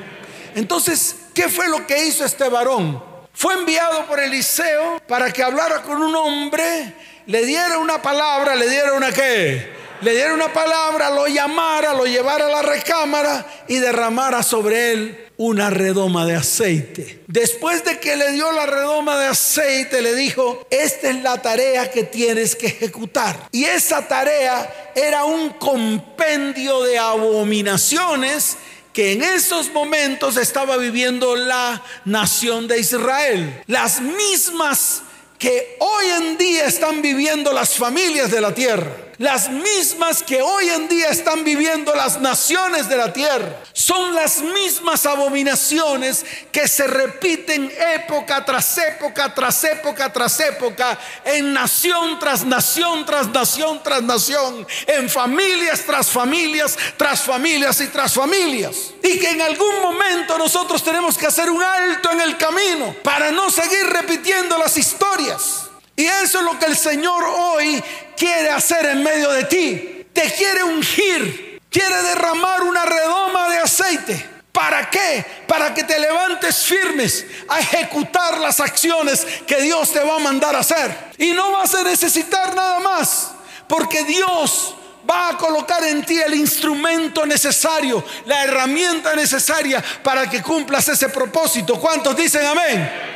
Entonces, 0.56 1.16
¿qué 1.34 1.50
fue 1.50 1.68
lo 1.68 1.86
que 1.86 2.06
hizo 2.06 2.26
este 2.26 2.50
varón? 2.50 3.04
Fue 3.34 3.54
enviado 3.54 4.06
por 4.06 4.20
Eliseo 4.20 5.02
para 5.08 5.32
que 5.32 5.44
hablara 5.44 5.82
con 5.82 6.02
un 6.02 6.16
hombre, 6.16 6.94
le 7.26 7.46
diera 7.46 7.78
una 7.78 8.02
palabra, 8.02 8.56
le 8.56 8.70
diera 8.70 8.94
una 8.94 9.12
qué? 9.12 9.74
Le 10.02 10.12
diera 10.12 10.34
una 10.34 10.52
palabra, 10.54 11.10
lo 11.10 11.28
llamara, 11.28 11.94
lo 11.94 12.06
llevara 12.06 12.46
a 12.46 12.50
la 12.50 12.62
recámara 12.62 13.46
y 13.68 13.78
derramara 13.78 14.44
sobre 14.44 14.92
él 14.92 15.25
una 15.38 15.70
redoma 15.70 16.26
de 16.26 16.36
aceite. 16.36 17.24
Después 17.28 17.84
de 17.84 18.00
que 18.00 18.16
le 18.16 18.32
dio 18.32 18.52
la 18.52 18.66
redoma 18.66 19.18
de 19.20 19.28
aceite, 19.28 20.02
le 20.02 20.16
dijo, 20.16 20.66
esta 20.70 21.10
es 21.10 21.22
la 21.22 21.42
tarea 21.42 21.92
que 21.92 22.04
tienes 22.04 22.56
que 22.56 22.68
ejecutar. 22.68 23.50
Y 23.52 23.66
esa 23.66 24.08
tarea 24.08 24.92
era 24.96 25.26
un 25.26 25.50
compendio 25.52 26.84
de 26.84 26.98
abominaciones 26.98 28.58
que 28.94 29.12
en 29.12 29.24
esos 29.24 29.72
momentos 29.74 30.38
estaba 30.38 30.78
viviendo 30.78 31.36
la 31.36 31.84
nación 32.06 32.68
de 32.68 32.80
Israel. 32.80 33.62
Las 33.68 34.00
mismas 34.00 35.02
que 35.38 35.76
hoy 35.80 36.06
en 36.18 36.38
día 36.38 36.66
están 36.66 37.02
viviendo 37.02 37.52
las 37.52 37.76
familias 37.76 38.32
de 38.32 38.40
la 38.40 38.54
tierra 38.54 39.05
las 39.18 39.50
mismas 39.50 40.24
que 40.24 40.42
hoy 40.42 40.70
en 40.70 40.88
día 40.88 41.10
están 41.10 41.44
viviendo 41.44 41.94
las 41.96 42.20
naciones 42.20 42.90
de 42.90 42.98
la 42.98 43.14
tierra. 43.14 43.62
Son 43.74 44.14
las 44.14 44.42
mismas 44.42 45.06
abominaciones 45.06 46.26
que 46.52 46.68
se 46.68 46.88
repiten 46.88 47.72
época 47.96 48.44
tras 48.44 48.78
época, 48.78 49.34
tras 49.34 49.64
época, 49.64 50.12
tras 50.12 50.40
época, 50.40 51.00
en 51.24 51.54
nación 51.54 52.20
tras 52.20 52.46
nación, 52.46 53.06
tras 53.06 53.28
nación, 53.30 53.82
tras 53.84 54.02
nación, 54.04 54.68
en 54.88 55.10
familias 55.10 55.84
tras 55.86 56.10
familias, 56.10 56.78
tras 56.98 57.22
familias 57.22 57.80
y 57.82 57.88
tras 57.88 58.14
familias. 58.14 58.76
Y 59.04 59.20
que 59.20 59.30
en 59.30 59.42
algún 59.42 59.82
momento 59.82 60.38
nosotros 60.38 60.84
tenemos 60.84 61.18
que 61.18 61.28
hacer 61.28 61.50
un 61.50 61.62
alto 61.62 62.12
en 62.12 62.22
el 62.22 62.38
camino 62.38 62.96
para 63.04 63.32
no 63.32 63.50
seguir 63.50 63.86
repitiendo 63.88 64.58
las 64.58 64.78
historias. 64.78 65.70
Y 65.96 66.06
eso 66.06 66.40
es 66.40 66.46
lo 66.46 66.60
que 66.60 66.66
el 66.66 66.78
Señor 66.78 67.24
hoy 67.24 67.82
quiere 68.18 68.50
hacer 68.50 68.86
en 68.86 69.04
medio 69.04 69.32
de 69.32 69.46
ti. 69.46 70.08
Te 70.14 70.32
quiere 70.34 70.64
ungir, 70.64 71.62
quiere 71.70 72.02
derramar 72.04 72.64
una 72.64 72.86
redoma 72.86 73.50
de 73.50 73.58
aceite. 73.60 74.30
¿Para 74.52 74.90
qué? 74.90 75.26
Para 75.48 75.74
que 75.74 75.84
te 75.84 76.00
levantes 76.00 76.64
firmes 76.64 77.26
a 77.50 77.60
ejecutar 77.60 78.40
las 78.40 78.62
acciones 78.62 79.26
que 79.46 79.62
Dios 79.62 79.92
te 79.92 80.00
va 80.00 80.16
a 80.16 80.20
mandar 80.20 80.56
a 80.56 80.60
hacer. 80.60 81.14
Y 81.18 81.32
no 81.32 81.52
vas 81.52 81.76
a 81.76 81.84
necesitar 81.84 82.56
nada 82.56 82.80
más, 82.80 83.32
porque 83.68 84.04
Dios 84.06 84.76
va 85.10 85.30
a 85.30 85.38
colocar 85.38 85.84
en 85.84 86.06
ti 86.06 86.20
el 86.22 86.36
instrumento 86.36 87.26
necesario, 87.26 88.04
la 88.26 88.44
herramienta 88.44 89.14
necesaria 89.16 89.84
para 90.04 90.30
que 90.30 90.42
cumplas 90.42 90.88
ese 90.88 91.10
propósito. 91.10 91.80
¿Cuántos 91.80 92.16
dicen 92.16 92.46
amén? 92.46 93.15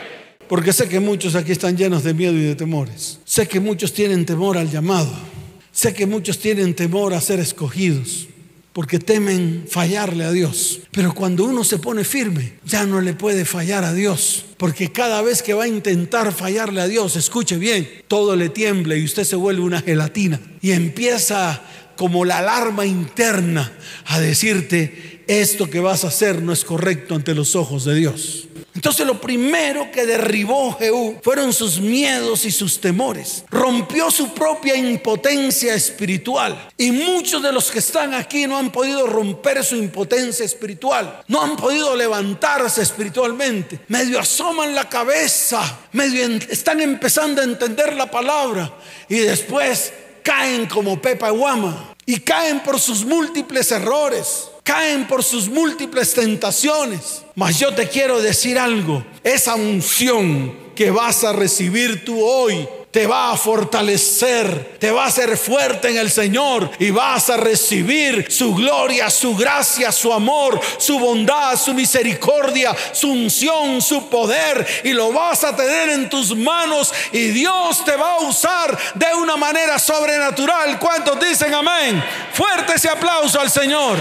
Porque 0.49 0.73
sé 0.73 0.89
que 0.89 0.99
muchos 0.99 1.35
aquí 1.35 1.51
están 1.51 1.77
llenos 1.77 2.03
de 2.03 2.15
miedo 2.15 2.33
y 2.33 2.41
de 2.41 2.55
temores. 2.55 3.19
Sé 3.23 3.47
que 3.47 3.59
muchos 3.59 3.93
tienen 3.93 4.25
temor 4.25 4.57
al 4.57 4.71
llamado. 4.71 5.11
Sé 5.71 5.93
que 5.93 6.07
muchos 6.07 6.39
tienen 6.39 6.73
temor 6.73 7.13
a 7.13 7.21
ser 7.21 7.39
escogidos. 7.39 8.27
Porque 8.73 8.97
temen 8.97 9.65
fallarle 9.69 10.23
a 10.23 10.31
Dios. 10.31 10.79
Pero 10.89 11.13
cuando 11.13 11.45
uno 11.45 11.63
se 11.63 11.77
pone 11.77 12.03
firme, 12.03 12.53
ya 12.65 12.87
no 12.87 12.99
le 12.99 13.13
puede 13.13 13.45
fallar 13.45 13.83
a 13.83 13.93
Dios. 13.93 14.43
Porque 14.57 14.91
cada 14.91 15.21
vez 15.21 15.43
que 15.43 15.53
va 15.53 15.65
a 15.65 15.67
intentar 15.67 16.33
fallarle 16.33 16.81
a 16.81 16.87
Dios, 16.87 17.15
escuche 17.15 17.57
bien, 17.57 17.87
todo 18.07 18.35
le 18.35 18.49
tiembla 18.49 18.95
y 18.95 19.05
usted 19.05 19.25
se 19.25 19.35
vuelve 19.35 19.61
una 19.61 19.83
gelatina. 19.83 20.41
Y 20.61 20.71
empieza 20.71 21.61
como 21.95 22.25
la 22.25 22.39
alarma 22.39 22.87
interna 22.87 23.71
a 24.05 24.19
decirte, 24.19 25.19
esto 25.27 25.69
que 25.69 25.79
vas 25.79 26.05
a 26.05 26.07
hacer 26.07 26.41
no 26.41 26.51
es 26.51 26.65
correcto 26.65 27.13
ante 27.13 27.35
los 27.35 27.55
ojos 27.55 27.85
de 27.85 27.93
Dios. 27.93 28.48
Entonces 28.79 29.05
lo 29.05 29.19
primero 29.19 29.91
que 29.91 30.05
derribó 30.05 30.71
Jehú 30.77 31.19
fueron 31.21 31.51
sus 31.51 31.81
miedos 31.81 32.45
y 32.45 32.51
sus 32.51 32.79
temores. 32.79 33.43
Rompió 33.49 34.09
su 34.09 34.33
propia 34.33 34.73
impotencia 34.77 35.73
espiritual. 35.73 36.69
Y 36.77 36.91
muchos 36.91 37.43
de 37.43 37.51
los 37.51 37.71
que 37.71 37.79
están 37.79 38.13
aquí 38.13 38.47
no 38.47 38.57
han 38.57 38.71
podido 38.71 39.05
romper 39.05 39.65
su 39.65 39.75
impotencia 39.75 40.45
espiritual. 40.45 41.23
No 41.27 41.41
han 41.41 41.57
podido 41.57 41.93
levantarse 41.93 42.81
espiritualmente. 42.81 43.81
Medio 43.89 44.17
asoman 44.17 44.73
la 44.73 44.87
cabeza. 44.87 45.79
Medio 45.91 46.25
están 46.49 46.79
empezando 46.79 47.41
a 47.41 47.43
entender 47.43 47.93
la 47.95 48.09
palabra. 48.09 48.73
Y 49.09 49.17
después 49.17 49.91
caen 50.23 50.67
como 50.67 51.01
Pepa 51.01 51.31
Guama. 51.31 51.97
Y 52.09 52.21
caen 52.21 52.63
por 52.63 52.79
sus 52.79 53.05
múltiples 53.05 53.71
errores 53.71 54.49
caen 54.69 55.07
por 55.07 55.23
sus 55.23 55.49
múltiples 55.49 56.13
tentaciones. 56.13 57.23
Mas 57.33 57.57
yo 57.57 57.73
te 57.73 57.87
quiero 57.89 58.21
decir 58.21 58.59
algo, 58.59 59.03
esa 59.23 59.55
unción 59.55 60.55
que 60.75 60.91
vas 60.91 61.23
a 61.23 61.33
recibir 61.33 62.05
tú 62.05 62.23
hoy 62.23 62.67
te 62.91 63.05
va 63.05 63.31
a 63.31 63.37
fortalecer, 63.37 64.77
te 64.79 64.89
va 64.89 65.03
a 65.03 65.07
hacer 65.07 65.37
fuerte 65.37 65.89
en 65.89 65.97
el 65.97 66.09
Señor 66.09 66.71
y 66.79 66.89
vas 66.89 67.29
a 67.29 67.37
recibir 67.37 68.31
su 68.31 68.55
gloria, 68.55 69.11
su 69.11 69.35
gracia, 69.35 69.91
su 69.91 70.11
amor, 70.11 70.59
su 70.79 70.97
bondad, 70.97 71.55
su 71.55 71.73
misericordia, 71.75 72.75
su 72.91 73.11
unción, 73.11 73.79
su 73.81 74.09
poder 74.09 74.65
y 74.83 74.93
lo 74.93 75.11
vas 75.11 75.43
a 75.43 75.55
tener 75.55 75.89
en 75.89 76.09
tus 76.09 76.35
manos 76.35 76.91
y 77.11 77.27
Dios 77.27 77.85
te 77.85 77.95
va 77.95 78.13
a 78.13 78.19
usar 78.21 78.75
de 78.95 79.13
una 79.13 79.37
manera 79.37 79.77
sobrenatural. 79.77 80.79
¿Cuántos 80.79 81.19
dicen 81.19 81.53
amén? 81.53 82.03
Fuerte 82.33 82.73
ese 82.73 82.89
aplauso 82.89 83.39
al 83.39 83.51
Señor. 83.51 83.99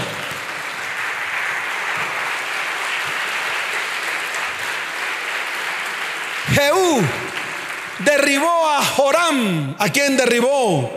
Jehú 6.55 7.28
derribó 8.05 8.67
a 8.69 8.83
Joram. 8.83 9.75
¿A 9.77 9.89
quién 9.89 10.17
derribó? 10.17 10.89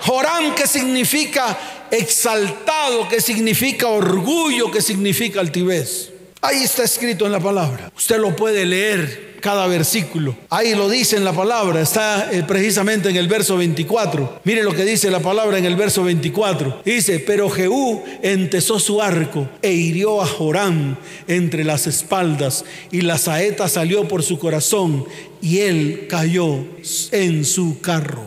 Joram 0.00 0.54
que 0.54 0.66
significa 0.66 1.56
exaltado, 1.90 3.08
que 3.08 3.20
significa 3.20 3.88
orgullo, 3.88 4.70
que 4.70 4.82
significa 4.82 5.40
altivez. 5.40 6.10
Ahí 6.40 6.64
está 6.64 6.82
escrito 6.82 7.26
en 7.26 7.32
la 7.32 7.40
palabra. 7.40 7.92
Usted 7.96 8.18
lo 8.18 8.34
puede 8.34 8.66
leer 8.66 9.31
cada 9.42 9.66
versículo. 9.66 10.34
Ahí 10.48 10.74
lo 10.74 10.88
dice 10.88 11.16
en 11.16 11.24
la 11.24 11.34
palabra, 11.34 11.82
está 11.82 12.32
eh, 12.32 12.44
precisamente 12.44 13.10
en 13.10 13.16
el 13.16 13.28
verso 13.28 13.58
24. 13.58 14.40
Mire 14.44 14.62
lo 14.62 14.72
que 14.72 14.84
dice 14.84 15.10
la 15.10 15.20
palabra 15.20 15.58
en 15.58 15.66
el 15.66 15.76
verso 15.76 16.04
24. 16.04 16.82
Dice, 16.84 17.18
pero 17.18 17.50
Jehú 17.50 18.02
entesó 18.22 18.78
su 18.78 19.02
arco 19.02 19.48
e 19.60 19.72
hirió 19.72 20.22
a 20.22 20.26
Joram 20.26 20.96
entre 21.26 21.64
las 21.64 21.86
espaldas 21.88 22.64
y 22.90 23.02
la 23.02 23.18
saeta 23.18 23.68
salió 23.68 24.06
por 24.06 24.22
su 24.22 24.38
corazón 24.38 25.04
y 25.42 25.58
él 25.58 26.06
cayó 26.08 26.64
en 27.10 27.44
su 27.44 27.80
carro. 27.80 28.24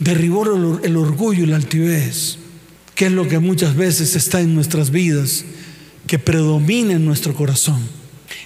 Derribó 0.00 0.44
el 0.82 0.96
orgullo 0.96 1.44
y 1.44 1.46
la 1.46 1.56
altivez, 1.56 2.38
que 2.96 3.06
es 3.06 3.12
lo 3.12 3.28
que 3.28 3.38
muchas 3.38 3.76
veces 3.76 4.16
está 4.16 4.40
en 4.40 4.56
nuestras 4.56 4.90
vidas, 4.90 5.44
que 6.08 6.18
predomina 6.18 6.94
en 6.94 7.04
nuestro 7.04 7.32
corazón. 7.34 7.97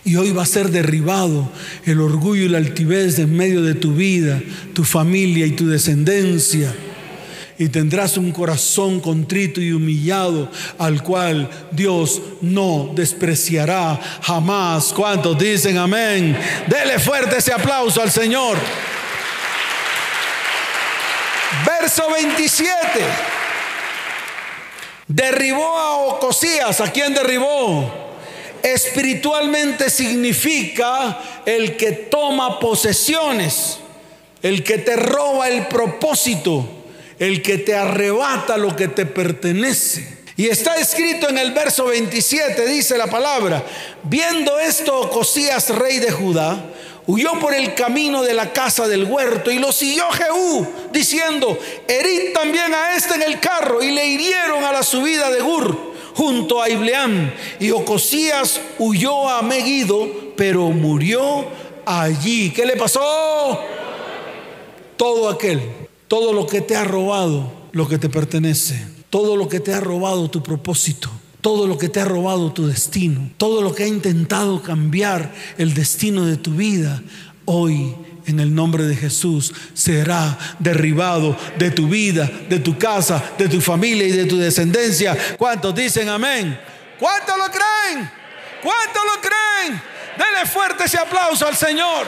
Y 0.04 0.16
hoy 0.16 0.32
va 0.32 0.42
a 0.42 0.46
ser 0.46 0.70
derribado 0.70 1.50
el 1.84 2.00
orgullo 2.00 2.42
y 2.42 2.48
la 2.48 2.58
altivez 2.58 3.18
en 3.18 3.36
medio 3.36 3.62
de 3.62 3.74
tu 3.74 3.94
vida, 3.94 4.40
tu 4.74 4.84
familia 4.84 5.46
y 5.46 5.52
tu 5.52 5.66
descendencia. 5.68 6.74
Y 7.58 7.68
tendrás 7.68 8.16
un 8.16 8.32
corazón 8.32 9.00
contrito 9.00 9.60
y 9.60 9.72
humillado 9.72 10.50
al 10.78 11.02
cual 11.02 11.48
Dios 11.70 12.20
no 12.40 12.90
despreciará 12.94 14.00
jamás. 14.22 14.92
¿Cuántos 14.92 15.38
dicen 15.38 15.78
amén? 15.78 16.36
Dele 16.66 16.98
fuerte 16.98 17.36
ese 17.38 17.52
aplauso 17.52 18.02
al 18.02 18.10
Señor. 18.10 18.56
Verso 21.64 22.10
27. 22.10 22.74
Derribó 25.06 25.78
a 25.78 25.96
Ocosías. 25.98 26.80
¿A 26.80 26.90
quién 26.90 27.14
derribó? 27.14 28.01
Espiritualmente 28.62 29.90
significa 29.90 31.18
el 31.44 31.76
que 31.76 31.92
toma 31.92 32.60
posesiones, 32.60 33.78
el 34.42 34.62
que 34.62 34.78
te 34.78 34.96
roba 34.96 35.48
el 35.48 35.66
propósito, 35.66 36.66
el 37.18 37.42
que 37.42 37.58
te 37.58 37.74
arrebata 37.74 38.56
lo 38.56 38.74
que 38.76 38.88
te 38.88 39.06
pertenece. 39.06 40.22
Y 40.36 40.48
está 40.48 40.76
escrito 40.76 41.28
en 41.28 41.38
el 41.38 41.52
verso 41.52 41.86
27, 41.86 42.66
dice 42.66 42.96
la 42.96 43.06
palabra, 43.06 43.64
viendo 44.04 44.58
esto 44.58 45.00
Ocosías, 45.00 45.68
rey 45.70 45.98
de 45.98 46.10
Judá, 46.10 46.64
huyó 47.06 47.38
por 47.38 47.52
el 47.54 47.74
camino 47.74 48.22
de 48.22 48.32
la 48.32 48.52
casa 48.52 48.88
del 48.88 49.04
huerto 49.04 49.50
y 49.50 49.58
lo 49.58 49.72
siguió 49.72 50.08
Jehú, 50.10 50.66
diciendo, 50.92 51.58
herid 51.86 52.32
también 52.32 52.72
a 52.72 52.96
este 52.96 53.14
en 53.14 53.22
el 53.22 53.40
carro, 53.40 53.82
y 53.82 53.90
le 53.90 54.06
hirieron 54.06 54.64
a 54.64 54.72
la 54.72 54.82
subida 54.82 55.30
de 55.30 55.40
Gur, 55.40 55.91
junto 56.14 56.60
a 56.62 56.68
Ibleam, 56.68 57.30
y 57.60 57.70
Ocosías 57.70 58.60
huyó 58.78 59.28
a 59.28 59.42
Megido, 59.42 60.08
pero 60.36 60.70
murió 60.70 61.46
allí. 61.84 62.50
¿Qué 62.50 62.66
le 62.66 62.76
pasó? 62.76 63.58
Todo 64.96 65.28
aquel, 65.28 65.60
todo 66.08 66.32
lo 66.32 66.46
que 66.46 66.60
te 66.60 66.76
ha 66.76 66.84
robado, 66.84 67.52
lo 67.72 67.88
que 67.88 67.98
te 67.98 68.08
pertenece, 68.08 68.86
todo 69.10 69.36
lo 69.36 69.48
que 69.48 69.60
te 69.60 69.72
ha 69.72 69.80
robado 69.80 70.30
tu 70.30 70.42
propósito 70.42 71.10
todo 71.42 71.66
lo 71.66 71.76
que 71.76 71.88
te 71.88 72.00
ha 72.00 72.04
robado 72.04 72.52
tu 72.52 72.68
destino, 72.68 73.28
todo 73.36 73.62
lo 73.62 73.74
que 73.74 73.82
ha 73.82 73.88
intentado 73.88 74.62
cambiar 74.62 75.34
el 75.58 75.74
destino 75.74 76.24
de 76.24 76.36
tu 76.36 76.52
vida, 76.52 77.02
hoy 77.44 77.96
en 78.26 78.40
el 78.40 78.54
nombre 78.54 78.84
de 78.84 78.96
Jesús 78.96 79.52
será 79.74 80.38
derribado 80.58 81.36
de 81.58 81.70
tu 81.70 81.88
vida, 81.88 82.30
de 82.48 82.58
tu 82.58 82.78
casa, 82.78 83.32
de 83.38 83.48
tu 83.48 83.60
familia 83.60 84.06
y 84.06 84.12
de 84.12 84.26
tu 84.26 84.36
descendencia. 84.36 85.16
¿Cuántos 85.36 85.74
dicen 85.74 86.08
amén? 86.08 86.58
¿Cuántos 86.98 87.36
lo 87.36 87.46
creen? 87.46 88.10
¿Cuántos 88.62 89.02
lo 89.04 89.20
creen? 89.20 89.82
Dele 90.16 90.46
fuerte 90.46 90.84
ese 90.84 90.98
aplauso 90.98 91.46
al 91.46 91.56
Señor. 91.56 92.06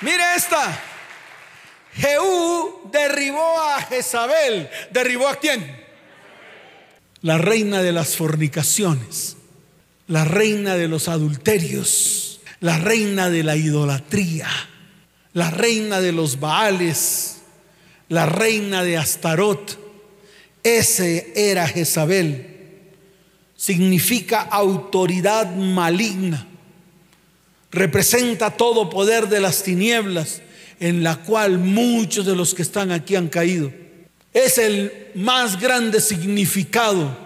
Mire 0.00 0.22
esta. 0.36 0.80
Jehú 1.94 2.88
derribó 2.90 3.60
a 3.60 3.82
Jezabel. 3.82 4.68
¿Derribó 4.90 5.28
a 5.28 5.36
quién? 5.36 5.82
La 7.20 7.38
reina 7.38 7.82
de 7.82 7.92
las 7.92 8.16
fornicaciones, 8.16 9.36
la 10.12 10.26
reina 10.26 10.76
de 10.76 10.88
los 10.88 11.08
adulterios, 11.08 12.42
la 12.60 12.76
reina 12.76 13.30
de 13.30 13.42
la 13.42 13.56
idolatría, 13.56 14.46
la 15.32 15.50
reina 15.50 16.02
de 16.02 16.12
los 16.12 16.38
Baales, 16.38 17.38
la 18.10 18.26
reina 18.26 18.84
de 18.84 18.98
Astarot. 18.98 19.78
Ese 20.62 21.32
era 21.34 21.66
Jezabel. 21.66 22.46
Significa 23.56 24.42
autoridad 24.42 25.56
maligna. 25.56 26.46
Representa 27.70 28.50
todo 28.50 28.90
poder 28.90 29.30
de 29.30 29.40
las 29.40 29.62
tinieblas 29.62 30.42
en 30.78 31.02
la 31.02 31.16
cual 31.22 31.58
muchos 31.58 32.26
de 32.26 32.36
los 32.36 32.52
que 32.52 32.60
están 32.60 32.92
aquí 32.92 33.16
han 33.16 33.28
caído. 33.28 33.72
Es 34.34 34.58
el 34.58 34.92
más 35.14 35.58
grande 35.58 36.02
significado 36.02 37.16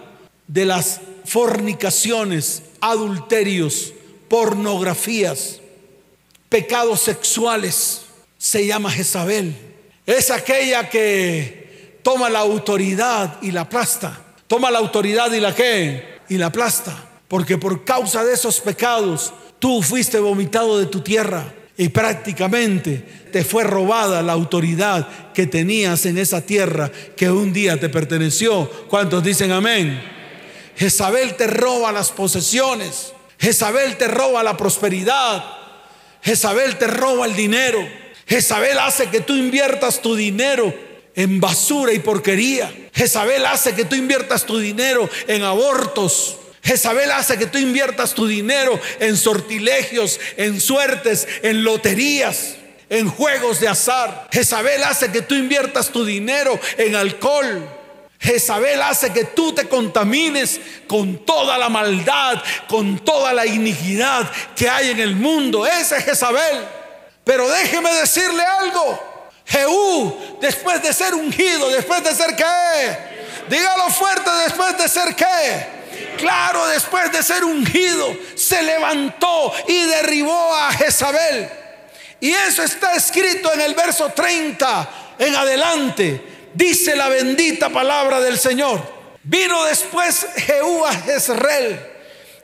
de 0.47 0.63
las 0.63 1.01
fornicaciones, 1.25 2.63
adulterios, 2.81 3.93
pornografías, 4.27 5.59
pecados 6.49 7.01
sexuales. 7.01 8.01
Se 8.37 8.65
llama 8.65 8.91
Jezabel. 8.91 9.55
Es 10.05 10.31
aquella 10.31 10.89
que 10.89 11.99
toma 12.03 12.29
la 12.29 12.39
autoridad 12.39 13.37
y 13.41 13.51
la 13.51 13.61
aplasta. 13.61 14.21
Toma 14.47 14.71
la 14.71 14.79
autoridad 14.79 15.31
y 15.33 15.39
la 15.39 15.53
qué? 15.53 16.19
Y 16.29 16.37
la 16.37 16.47
aplasta. 16.47 17.09
Porque 17.27 17.57
por 17.57 17.83
causa 17.83 18.23
de 18.23 18.33
esos 18.33 18.61
pecados 18.61 19.33
tú 19.59 19.81
fuiste 19.81 20.19
vomitado 20.19 20.79
de 20.79 20.85
tu 20.85 21.01
tierra 21.01 21.53
y 21.77 21.89
prácticamente 21.89 23.03
te 23.31 23.43
fue 23.43 23.63
robada 23.63 24.23
la 24.23 24.33
autoridad 24.33 25.33
que 25.33 25.45
tenías 25.45 26.05
en 26.05 26.17
esa 26.17 26.41
tierra 26.41 26.91
que 27.15 27.29
un 27.29 27.53
día 27.53 27.79
te 27.79 27.89
perteneció. 27.89 28.69
¿Cuántos 28.87 29.23
dicen 29.23 29.51
amén? 29.51 30.16
Jezabel 30.77 31.35
te 31.35 31.47
roba 31.47 31.91
las 31.91 32.11
posesiones. 32.11 33.13
Jezabel 33.39 33.97
te 33.97 34.07
roba 34.07 34.43
la 34.43 34.55
prosperidad. 34.55 35.43
Jezabel 36.21 36.77
te 36.77 36.87
roba 36.87 37.25
el 37.25 37.35
dinero. 37.35 37.79
Jezabel 38.27 38.77
hace 38.79 39.09
que 39.09 39.21
tú 39.21 39.35
inviertas 39.35 40.01
tu 40.01 40.15
dinero 40.15 40.73
en 41.15 41.39
basura 41.39 41.93
y 41.93 41.99
porquería. 41.99 42.71
Jezabel 42.93 43.45
hace 43.45 43.73
que 43.73 43.85
tú 43.85 43.95
inviertas 43.95 44.45
tu 44.45 44.59
dinero 44.59 45.09
en 45.27 45.43
abortos. 45.43 46.37
Jezabel 46.61 47.11
hace 47.11 47.37
que 47.37 47.45
tú 47.47 47.57
inviertas 47.57 48.13
tu 48.13 48.27
dinero 48.27 48.79
en 48.99 49.15
sortilegios, 49.15 50.19
en 50.35 50.59
suertes, 50.59 51.27
en 51.41 51.63
loterías, 51.63 52.55
en 52.89 53.09
juegos 53.09 53.59
de 53.59 53.67
azar. 53.67 54.27
Jezabel 54.31 54.83
hace 54.83 55.11
que 55.11 55.21
tú 55.21 55.33
inviertas 55.33 55.89
tu 55.89 56.05
dinero 56.05 56.59
en 56.77 56.95
alcohol. 56.95 57.76
Jezabel 58.19 58.81
hace 58.81 59.13
que 59.13 59.25
tú 59.25 59.53
te 59.53 59.67
contamines 59.67 60.59
con 60.87 61.25
toda 61.25 61.57
la 61.57 61.69
maldad, 61.69 62.41
con 62.67 62.99
toda 62.99 63.33
la 63.33 63.45
iniquidad 63.45 64.29
que 64.55 64.69
hay 64.69 64.91
en 64.91 64.99
el 64.99 65.15
mundo. 65.15 65.65
Ese 65.65 65.97
es 65.97 66.05
Jezabel. 66.05 66.65
Pero 67.23 67.47
déjeme 67.49 67.91
decirle 67.93 68.43
algo. 68.43 69.03
Jehú, 69.45 70.37
después 70.41 70.81
de 70.81 70.93
ser 70.93 71.13
ungido, 71.13 71.69
después 71.69 72.03
de 72.03 72.13
ser 72.13 72.35
qué? 72.35 73.17
Dígalo 73.49 73.89
fuerte, 73.89 74.29
después 74.43 74.77
de 74.77 74.89
ser 74.89 75.15
qué? 75.15 75.77
Claro, 76.17 76.67
después 76.67 77.11
de 77.11 77.23
ser 77.23 77.43
ungido, 77.45 78.13
se 78.35 78.61
levantó 78.61 79.53
y 79.67 79.83
derribó 79.85 80.55
a 80.55 80.73
Jezabel. 80.73 81.49
Y 82.19 82.31
eso 82.31 82.63
está 82.63 82.95
escrito 82.95 83.53
en 83.53 83.61
el 83.61 83.75
verso 83.75 84.09
30 84.09 84.89
en 85.19 85.35
adelante. 85.35 86.36
Dice 86.57 86.95
la 86.95 87.07
bendita 87.07 87.69
palabra 87.69 88.19
del 88.19 88.39
Señor. 88.39 88.81
Vino 89.21 89.63
después 89.65 90.25
Jehú 90.37 90.85
a 90.85 90.91
Jezreel. 90.91 91.79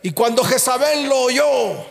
Y 0.04 0.12
cuando 0.12 0.44
Jezabel 0.44 1.10
lo 1.10 1.22
oyó, 1.22 1.84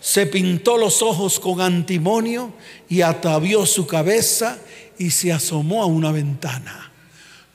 se 0.00 0.26
pintó 0.26 0.76
los 0.76 1.00
ojos 1.00 1.38
con 1.38 1.60
antimonio 1.60 2.52
y 2.88 3.02
atavió 3.02 3.66
su 3.66 3.86
cabeza 3.86 4.58
y 4.98 5.12
se 5.12 5.32
asomó 5.32 5.84
a 5.84 5.86
una 5.86 6.10
ventana. 6.10 6.90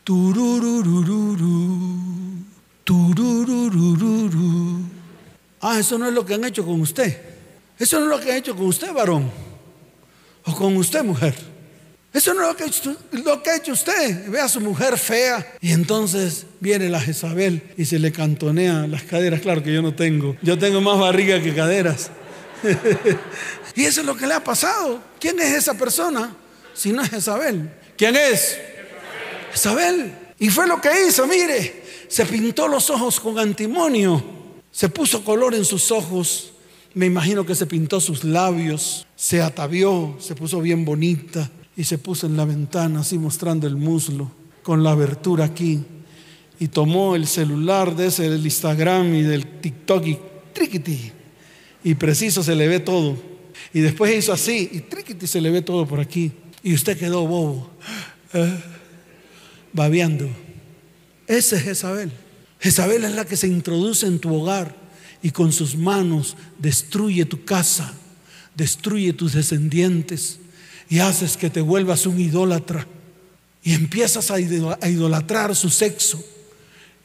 Turururururu. 0.06 1.76
Ah, 5.60 5.78
eso 5.78 5.98
no 5.98 6.08
es 6.08 6.14
lo 6.14 6.26
que 6.26 6.36
han 6.36 6.46
hecho 6.46 6.66
con 6.66 6.80
usted. 6.80 7.22
Eso 7.78 8.00
no 8.00 8.06
es 8.06 8.12
lo 8.18 8.24
que 8.24 8.32
han 8.32 8.38
hecho 8.38 8.56
con 8.56 8.68
usted, 8.68 8.94
varón. 8.94 9.30
O 10.46 10.56
con 10.56 10.78
usted, 10.78 11.04
mujer. 11.04 11.55
Eso 12.16 12.34
no 12.34 12.42
es 12.44 12.48
lo 12.48 12.56
que, 13.44 13.50
ha 13.50 13.56
hecho, 13.58 13.74
usted. 13.74 14.30
Ve 14.30 14.40
a 14.40 14.48
su 14.48 14.62
mujer 14.62 14.98
fea 14.98 15.56
y 15.60 15.74
entonces 15.74 16.46
viene 16.62 16.90
la 16.90 17.02
Jezabel 17.02 17.62
y 17.78 17.86
se 17.86 18.00
le 18.00 18.12
cantonea 18.12 18.88
las 18.88 19.04
caderas. 19.04 19.42
Claro 19.42 19.62
que 19.62 19.74
yo 19.74 19.82
no 19.82 19.94
tengo. 19.94 20.38
Yo 20.42 20.58
tengo 20.58 20.80
más 20.80 20.98
barriga 20.98 21.42
que 21.44 21.54
caderas. 21.54 22.10
y 23.76 23.84
eso 23.84 24.00
es 24.00 24.08
lo 24.08 24.16
que 24.16 24.26
le 24.26 24.34
ha 24.34 24.44
pasado. 24.44 25.02
¿Quién 25.20 25.40
es 25.42 25.54
esa 25.54 25.74
persona? 25.74 26.34
Si 26.74 26.94
no 26.94 27.02
es 27.02 27.10
Jezabel. 27.10 27.70
¿Quién 27.98 28.16
es? 28.16 28.58
Jezabel. 29.52 30.14
Y 30.40 30.50
fue 30.50 30.68
lo 30.68 30.80
que 30.80 30.90
hizo, 31.08 31.28
mire 31.28 31.86
se 32.08 32.26
pintó 32.26 32.68
los 32.68 32.90
ojos 32.90 33.20
con 33.20 33.40
antimonio, 33.40 34.24
se 34.72 34.90
puso 34.90 35.24
color 35.24 35.56
en 35.56 35.66
sus 35.66 35.92
ojos, 35.92 36.52
me 36.94 37.06
imagino 37.06 37.46
que 37.46 37.56
se 37.56 37.66
pintó 37.66 38.00
sus 38.00 38.24
labios, 38.24 39.06
se 39.16 39.42
atavió, 39.42 40.16
se 40.20 40.36
puso 40.36 40.62
bien 40.62 40.86
bonita 40.86 41.50
y 41.78 41.84
se 41.84 41.98
puso 41.98 42.28
en 42.28 42.38
la 42.38 42.46
ventana 42.46 43.02
así 43.02 43.18
mostrando 43.18 43.68
el 43.68 43.76
muslo 43.76 44.32
con 44.64 44.84
la 44.84 44.92
abertura 44.92 45.46
aquí 45.46 45.84
y 46.60 46.68
tomó 46.70 47.16
el 47.16 47.28
celular 47.28 47.96
de 47.96 48.08
ese 48.08 48.30
del 48.30 48.46
Instagram 48.46 49.14
y 49.14 49.22
del 49.24 49.60
TikTok 49.60 50.08
y 50.08 50.18
triquiti 50.54 51.12
y 51.84 51.96
preciso 51.96 52.42
se 52.44 52.56
le 52.56 52.68
ve 52.68 52.80
todo. 52.80 53.16
Y 53.74 53.82
después 53.82 54.16
hizo 54.16 54.34
así 54.34 54.70
y 54.72 54.80
triquiti 54.82 55.28
se 55.28 55.42
le 55.42 55.52
ve 55.52 55.62
todo 55.62 55.86
por 55.86 56.00
aquí 56.00 56.32
y 56.64 56.74
usted 56.74 56.98
quedó 56.98 57.28
bobo 57.28 57.70
eh, 58.34 58.58
babeando. 59.74 60.30
Ese 61.28 61.58
es 61.58 61.64
Jezabel. 61.64 62.12
Jezabel 62.60 63.04
es 63.04 63.12
la 63.12 63.26
que 63.26 63.38
se 63.38 63.48
introduce 63.48 64.08
en 64.08 64.20
tu 64.20 64.34
hogar 64.34 64.76
y 65.22 65.32
con 65.32 65.52
sus 65.52 65.76
manos 65.76 66.38
destruye 66.58 67.26
tu 67.26 67.44
casa, 67.44 67.94
destruye 68.56 69.14
tus 69.14 69.34
descendientes 69.34 70.40
y 70.90 71.00
haces 71.00 71.38
que 71.38 71.50
te 71.50 71.62
vuelvas 71.62 72.06
un 72.06 72.20
idólatra. 72.20 72.88
Y 73.64 73.74
empiezas 73.74 74.30
a 74.30 74.40
idolatrar 74.40 75.56
su 75.56 75.70
sexo, 75.70 76.24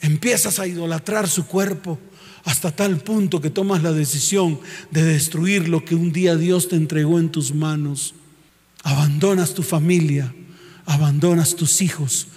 empiezas 0.00 0.58
a 0.58 0.66
idolatrar 0.66 1.28
su 1.28 1.46
cuerpo, 1.46 1.98
hasta 2.44 2.70
tal 2.70 2.98
punto 2.98 3.40
que 3.40 3.50
tomas 3.50 3.82
la 3.82 3.92
decisión 3.92 4.60
de 4.90 5.04
destruir 5.04 5.68
lo 5.68 5.84
que 5.84 5.94
un 5.94 6.12
día 6.12 6.36
Dios 6.36 6.68
te 6.68 6.76
entregó 6.76 7.18
en 7.18 7.30
tus 7.30 7.54
manos. 7.54 8.14
Abandonas 8.82 9.54
tu 9.54 9.62
familia, 9.62 10.34
abandonas 10.86 11.54
tus 11.54 11.82
hijos, 11.82 12.28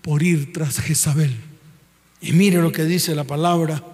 por 0.00 0.22
ir 0.22 0.52
tras 0.52 0.80
Jezabel. 0.80 1.34
Y 2.20 2.32
mire 2.32 2.60
lo 2.60 2.72
que 2.72 2.84
dice 2.84 3.14
la 3.14 3.24
palabra. 3.24 3.84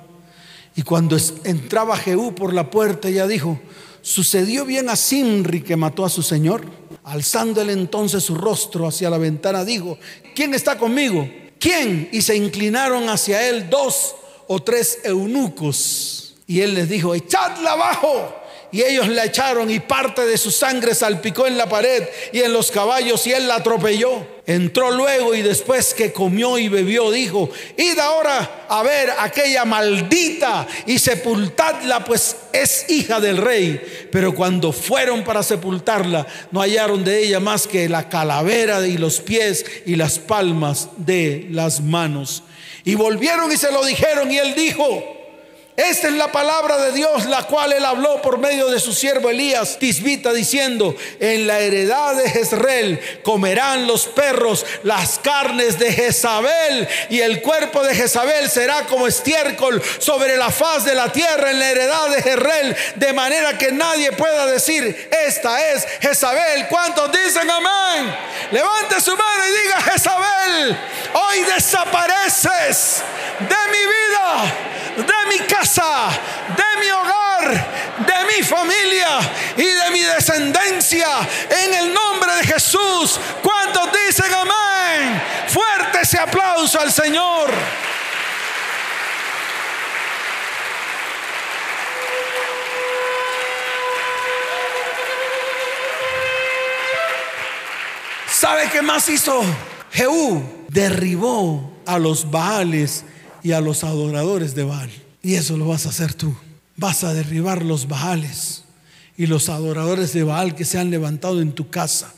Y 0.75 0.83
cuando 0.83 1.17
entraba 1.45 1.97
Jehú 1.97 2.35
por 2.35 2.55
la 2.55 2.71
puerta, 2.71 3.09
ella 3.09 3.27
dijo, 3.27 3.61
¿sucedió 4.01 4.65
bien 4.65 4.89
a 4.89 4.97
Simri 4.97 5.63
que 5.63 5.77
mató 5.77 6.05
a 6.05 6.11
su 6.11 6.23
señor? 6.23 6.65
Alzando 7.09 7.63
él 7.63 7.71
entonces 7.71 8.23
su 8.23 8.35
rostro 8.35 8.87
hacia 8.87 9.09
la 9.09 9.19
ventana, 9.19 9.65
dijo, 9.65 9.99
¿quién 10.35 10.53
está 10.53 10.77
conmigo? 10.77 11.29
¿Quién? 11.59 12.09
Y 12.13 12.23
se 12.23 12.37
inclinaron 12.37 13.09
hacia 13.09 13.49
él 13.49 13.71
dos 13.71 14.15
o 14.47 14.63
tres 14.63 15.01
eunucos. 15.05 16.35
Y 16.47 16.61
él 16.61 16.75
les 16.75 16.89
dijo, 16.89 17.15
echadla 17.15 17.73
abajo. 17.73 18.35
Y 18.71 18.83
ellos 18.83 19.09
la 19.09 19.25
echaron 19.25 19.71
y 19.71 19.81
parte 19.81 20.27
de 20.27 20.37
su 20.37 20.51
sangre 20.51 20.95
salpicó 20.95 21.47
en 21.47 21.57
la 21.57 21.69
pared 21.69 22.05
y 22.33 22.41
en 22.41 22.53
los 22.53 22.71
caballos 22.71 23.27
y 23.27 23.33
él 23.33 23.49
la 23.49 23.57
atropelló. 23.57 24.27
Entró 24.47 24.91
luego 24.91 25.35
y 25.35 25.43
después 25.43 25.95
que 25.95 26.13
comió 26.13 26.59
y 26.59 26.69
bebió 26.69 27.11
dijo, 27.11 27.51
id 27.77 27.99
ahora 27.99 28.67
a 28.69 28.83
ver 28.83 29.11
aquella 29.19 29.65
maldita 29.65 30.67
y 30.87 30.99
sepultadla, 30.99 32.05
pues 32.05 32.37
es 32.53 32.91
hija 32.91 33.21
del 33.21 33.39
rey. 33.39 34.09
Pero 34.13 34.35
cuando 34.35 34.73
fueron 34.73 35.25
para 35.25 35.43
sepultarla, 35.43 36.27
no 36.51 36.61
hallaron 36.61 37.05
de 37.05 37.25
ella 37.25 37.41
más 37.41 37.67
que 37.67 37.89
la 37.89 38.11
calavera 38.11 38.87
y 38.87 38.99
los 38.99 39.21
pies 39.21 39.65
y 39.87 39.97
las 39.97 40.19
palmas 40.19 40.91
de 40.99 41.47
las 41.51 41.81
manos. 41.81 42.43
Y 42.85 42.95
volvieron 42.95 43.51
y 43.51 43.57
se 43.57 43.73
lo 43.73 43.85
dijeron 43.85 44.31
y 44.31 44.39
él 44.39 44.55
dijo, 44.55 45.18
esta 45.79 46.09
es 46.09 46.15
la 46.15 46.33
palabra 46.33 46.77
de 46.79 46.91
Dios, 46.91 47.27
la 47.27 47.45
cual 47.45 47.73
él 47.73 47.85
habló 47.85 48.21
por 48.21 48.39
medio 48.39 48.69
de 48.69 48.81
su 48.81 48.93
siervo 48.93 49.31
Elías 49.31 49.79
Tisbita, 49.79 50.33
diciendo: 50.33 50.97
En 51.21 51.47
la 51.47 51.61
heredad 51.61 52.17
de 52.17 52.29
Jezreel 52.29 53.01
comerán 53.23 53.87
los 53.87 54.07
perros 54.07 54.67
las 54.83 55.21
carnes 55.21 55.79
de 55.79 55.93
Jezabel, 55.93 56.89
y 57.11 57.21
el 57.21 57.41
cuerpo 57.43 57.85
de 57.85 57.95
Jezabel 57.95 58.51
será 58.51 58.87
como 58.87 59.07
estiércol 59.07 59.81
sobre 59.99 60.37
la 60.37 60.51
faz 60.51 60.85
de 60.85 60.97
la 60.97 61.13
tierra 61.13 61.53
en 61.53 61.61
la 61.61 61.71
heredad 61.71 62.09
de 62.11 62.23
Jezreel, 62.23 62.77
de 62.97 63.13
manera 63.13 63.57
que 63.57 63.71
nadie 63.71 64.11
pueda 64.11 64.47
decir: 64.47 65.09
Esta 65.27 65.71
es 65.71 65.87
Jezabel. 66.01 66.67
¿Cuántos 66.69 67.13
dicen 67.13 67.49
amén? 67.49 68.17
Levante 68.51 69.01
su 69.01 69.13
mano 69.13 69.45
y 69.47 69.63
diga: 69.63 69.81
Jezabel, 69.93 70.58
desapareces 71.69 73.03
de 73.41 73.47
mi 73.47 73.85
vida, 73.93 74.55
de 74.97 75.39
mi 75.39 75.47
casa 75.47 76.09
de 76.57 76.81
mi 76.81 76.91
hogar, 76.91 77.67
de 77.99 78.25
mi 78.27 78.43
familia 78.43 79.19
y 79.55 79.65
de 79.65 79.91
mi 79.93 80.01
descendencia. 80.01 81.09
En 81.51 81.75
el 81.75 81.93
nombre 81.93 82.33
de 82.37 82.45
Jesús. 82.45 83.21
¿Cuántos 83.43 83.91
dicen 84.07 84.33
amén? 84.33 85.23
Fuerte 85.49 86.01
ese 86.01 86.19
aplauso 86.19 86.81
al 86.81 86.91
Señor. 86.91 87.51
¿Sabe 98.27 98.71
qué 98.71 98.81
más 98.81 99.07
hizo? 99.11 99.45
Jehú 99.93 100.58
derribó 100.69 101.73
a 101.87 101.99
los 101.99 102.31
Baales 102.31 103.05
y 103.43 103.53
a 103.53 103.61
los 103.61 103.85
adoradores 103.85 104.55
de 104.55 104.65
Baal. 104.65 104.91
Y 105.23 105.35
eso 105.35 105.57
lo 105.57 105.67
vas 105.67 105.87
a 105.87 105.91
hacer 105.91 106.15
tú. 106.15 106.35
Vas 106.77 107.03
a 107.05 107.13
derribar 107.13 107.65
los 107.65 107.89
Baales 107.89 108.65
y 109.17 109.27
los 109.27 109.49
adoradores 109.49 110.13
de 110.13 110.23
Baal 110.23 110.55
que 110.55 110.65
se 110.65 110.79
han 110.79 110.91
levantado 110.91 111.41
en 111.41 111.53
tu 111.53 111.71
casa, 111.71 112.15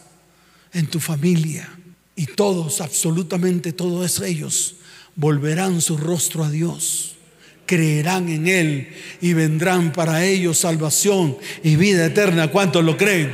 en 0.73 0.87
tu 0.87 1.01
familia. 1.01 1.69
Y 2.15 2.27
todos, 2.27 2.81
absolutamente 2.81 3.73
todos 3.73 4.21
ellos, 4.21 4.77
volverán 5.17 5.81
su 5.81 5.97
rostro 5.97 6.45
a 6.45 6.51
Dios. 6.51 7.17
Creerán 7.65 8.29
en 8.29 8.49
Él 8.49 8.89
y 9.21 9.33
vendrán 9.33 9.93
para 9.93 10.25
ellos 10.25 10.59
salvación 10.59 11.39
y 11.63 11.77
vida 11.77 12.05
eterna. 12.05 12.51
¿Cuántos 12.51 12.85
lo 12.85 12.97
creen? 12.97 13.33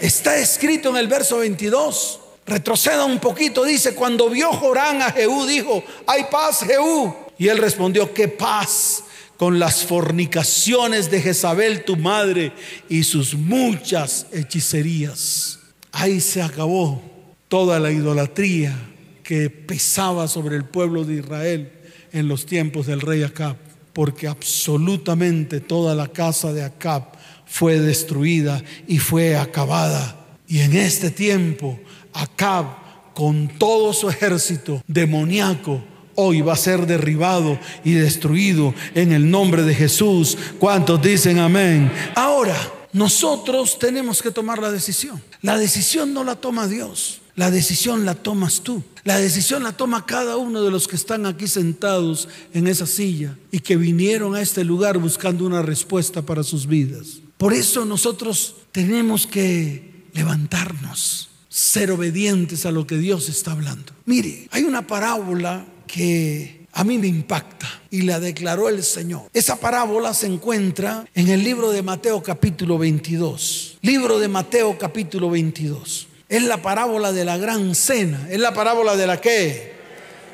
Está 0.00 0.36
escrito 0.36 0.90
en 0.90 0.96
el 0.96 1.08
verso 1.08 1.38
22. 1.38 2.20
Retroceda 2.46 3.04
un 3.04 3.18
poquito, 3.18 3.64
dice, 3.64 3.94
cuando 3.94 4.30
vio 4.30 4.52
Jorán 4.52 5.02
a 5.02 5.10
Jehú, 5.10 5.46
dijo, 5.46 5.82
hay 6.06 6.24
paz, 6.30 6.60
Jehú. 6.60 7.14
Y 7.38 7.48
él 7.48 7.58
respondió, 7.58 8.14
qué 8.14 8.28
paz 8.28 9.02
con 9.36 9.58
las 9.58 9.84
fornicaciones 9.84 11.10
de 11.10 11.20
Jezabel 11.20 11.84
tu 11.84 11.96
madre 11.96 12.52
y 12.88 13.02
sus 13.02 13.34
muchas 13.34 14.26
hechicerías. 14.32 15.58
Ahí 15.92 16.20
se 16.20 16.42
acabó 16.42 17.02
toda 17.48 17.78
la 17.80 17.90
idolatría 17.90 18.76
que 19.22 19.50
pesaba 19.50 20.28
sobre 20.28 20.56
el 20.56 20.64
pueblo 20.64 21.04
de 21.04 21.14
Israel 21.16 21.72
en 22.12 22.28
los 22.28 22.46
tiempos 22.46 22.86
del 22.86 23.00
rey 23.00 23.24
Acab, 23.24 23.56
porque 23.92 24.28
absolutamente 24.28 25.60
toda 25.60 25.94
la 25.94 26.08
casa 26.08 26.52
de 26.52 26.62
Acab 26.62 27.04
fue 27.44 27.80
destruida 27.80 28.62
y 28.86 28.98
fue 28.98 29.36
acabada. 29.36 30.24
Y 30.48 30.60
en 30.60 30.76
este 30.76 31.10
tiempo, 31.10 31.78
Acab, 32.16 32.66
con 33.14 33.48
todo 33.58 33.92
su 33.92 34.08
ejército 34.08 34.82
demoníaco, 34.86 35.82
hoy 36.14 36.40
va 36.40 36.54
a 36.54 36.56
ser 36.56 36.86
derribado 36.86 37.58
y 37.84 37.92
destruido 37.92 38.74
en 38.94 39.12
el 39.12 39.30
nombre 39.30 39.62
de 39.62 39.74
Jesús. 39.74 40.36
¿Cuántos 40.58 41.00
dicen 41.00 41.38
amén? 41.38 41.90
Ahora, 42.14 42.56
nosotros 42.92 43.78
tenemos 43.78 44.22
que 44.22 44.30
tomar 44.30 44.58
la 44.58 44.70
decisión. 44.70 45.22
La 45.42 45.58
decisión 45.58 46.14
no 46.14 46.24
la 46.24 46.36
toma 46.36 46.66
Dios. 46.66 47.20
La 47.36 47.50
decisión 47.50 48.06
la 48.06 48.14
tomas 48.14 48.62
tú. 48.62 48.82
La 49.04 49.18
decisión 49.18 49.62
la 49.62 49.72
toma 49.72 50.06
cada 50.06 50.38
uno 50.38 50.62
de 50.62 50.70
los 50.70 50.88
que 50.88 50.96
están 50.96 51.26
aquí 51.26 51.46
sentados 51.46 52.28
en 52.54 52.66
esa 52.66 52.86
silla 52.86 53.36
y 53.52 53.60
que 53.60 53.76
vinieron 53.76 54.34
a 54.34 54.40
este 54.40 54.64
lugar 54.64 54.98
buscando 54.98 55.44
una 55.44 55.60
respuesta 55.60 56.22
para 56.22 56.42
sus 56.42 56.66
vidas. 56.66 57.20
Por 57.36 57.52
eso 57.52 57.84
nosotros 57.84 58.56
tenemos 58.72 59.26
que 59.26 60.06
levantarnos, 60.14 61.28
ser 61.56 61.90
obedientes 61.90 62.66
a 62.66 62.70
lo 62.70 62.86
que 62.86 62.98
Dios 62.98 63.30
está 63.30 63.52
hablando. 63.52 63.94
Mire, 64.04 64.46
hay 64.50 64.64
una 64.64 64.86
parábola 64.86 65.64
que 65.86 66.66
a 66.74 66.84
mí 66.84 66.98
me 66.98 67.06
impacta 67.06 67.66
y 67.90 68.02
la 68.02 68.20
declaró 68.20 68.68
el 68.68 68.82
Señor. 68.84 69.30
Esa 69.32 69.58
parábola 69.58 70.12
se 70.12 70.26
encuentra 70.26 71.06
en 71.14 71.28
el 71.28 71.42
libro 71.42 71.70
de 71.70 71.82
Mateo 71.82 72.22
capítulo 72.22 72.76
22. 72.76 73.78
Libro 73.80 74.18
de 74.18 74.28
Mateo 74.28 74.76
capítulo 74.76 75.30
22. 75.30 76.08
Es 76.28 76.42
la 76.42 76.60
parábola 76.60 77.10
de 77.12 77.24
la 77.24 77.38
gran 77.38 77.74
cena. 77.74 78.28
Es 78.30 78.38
la 78.38 78.52
parábola 78.52 78.94
de 78.94 79.06
la 79.06 79.18
qué? 79.22 79.72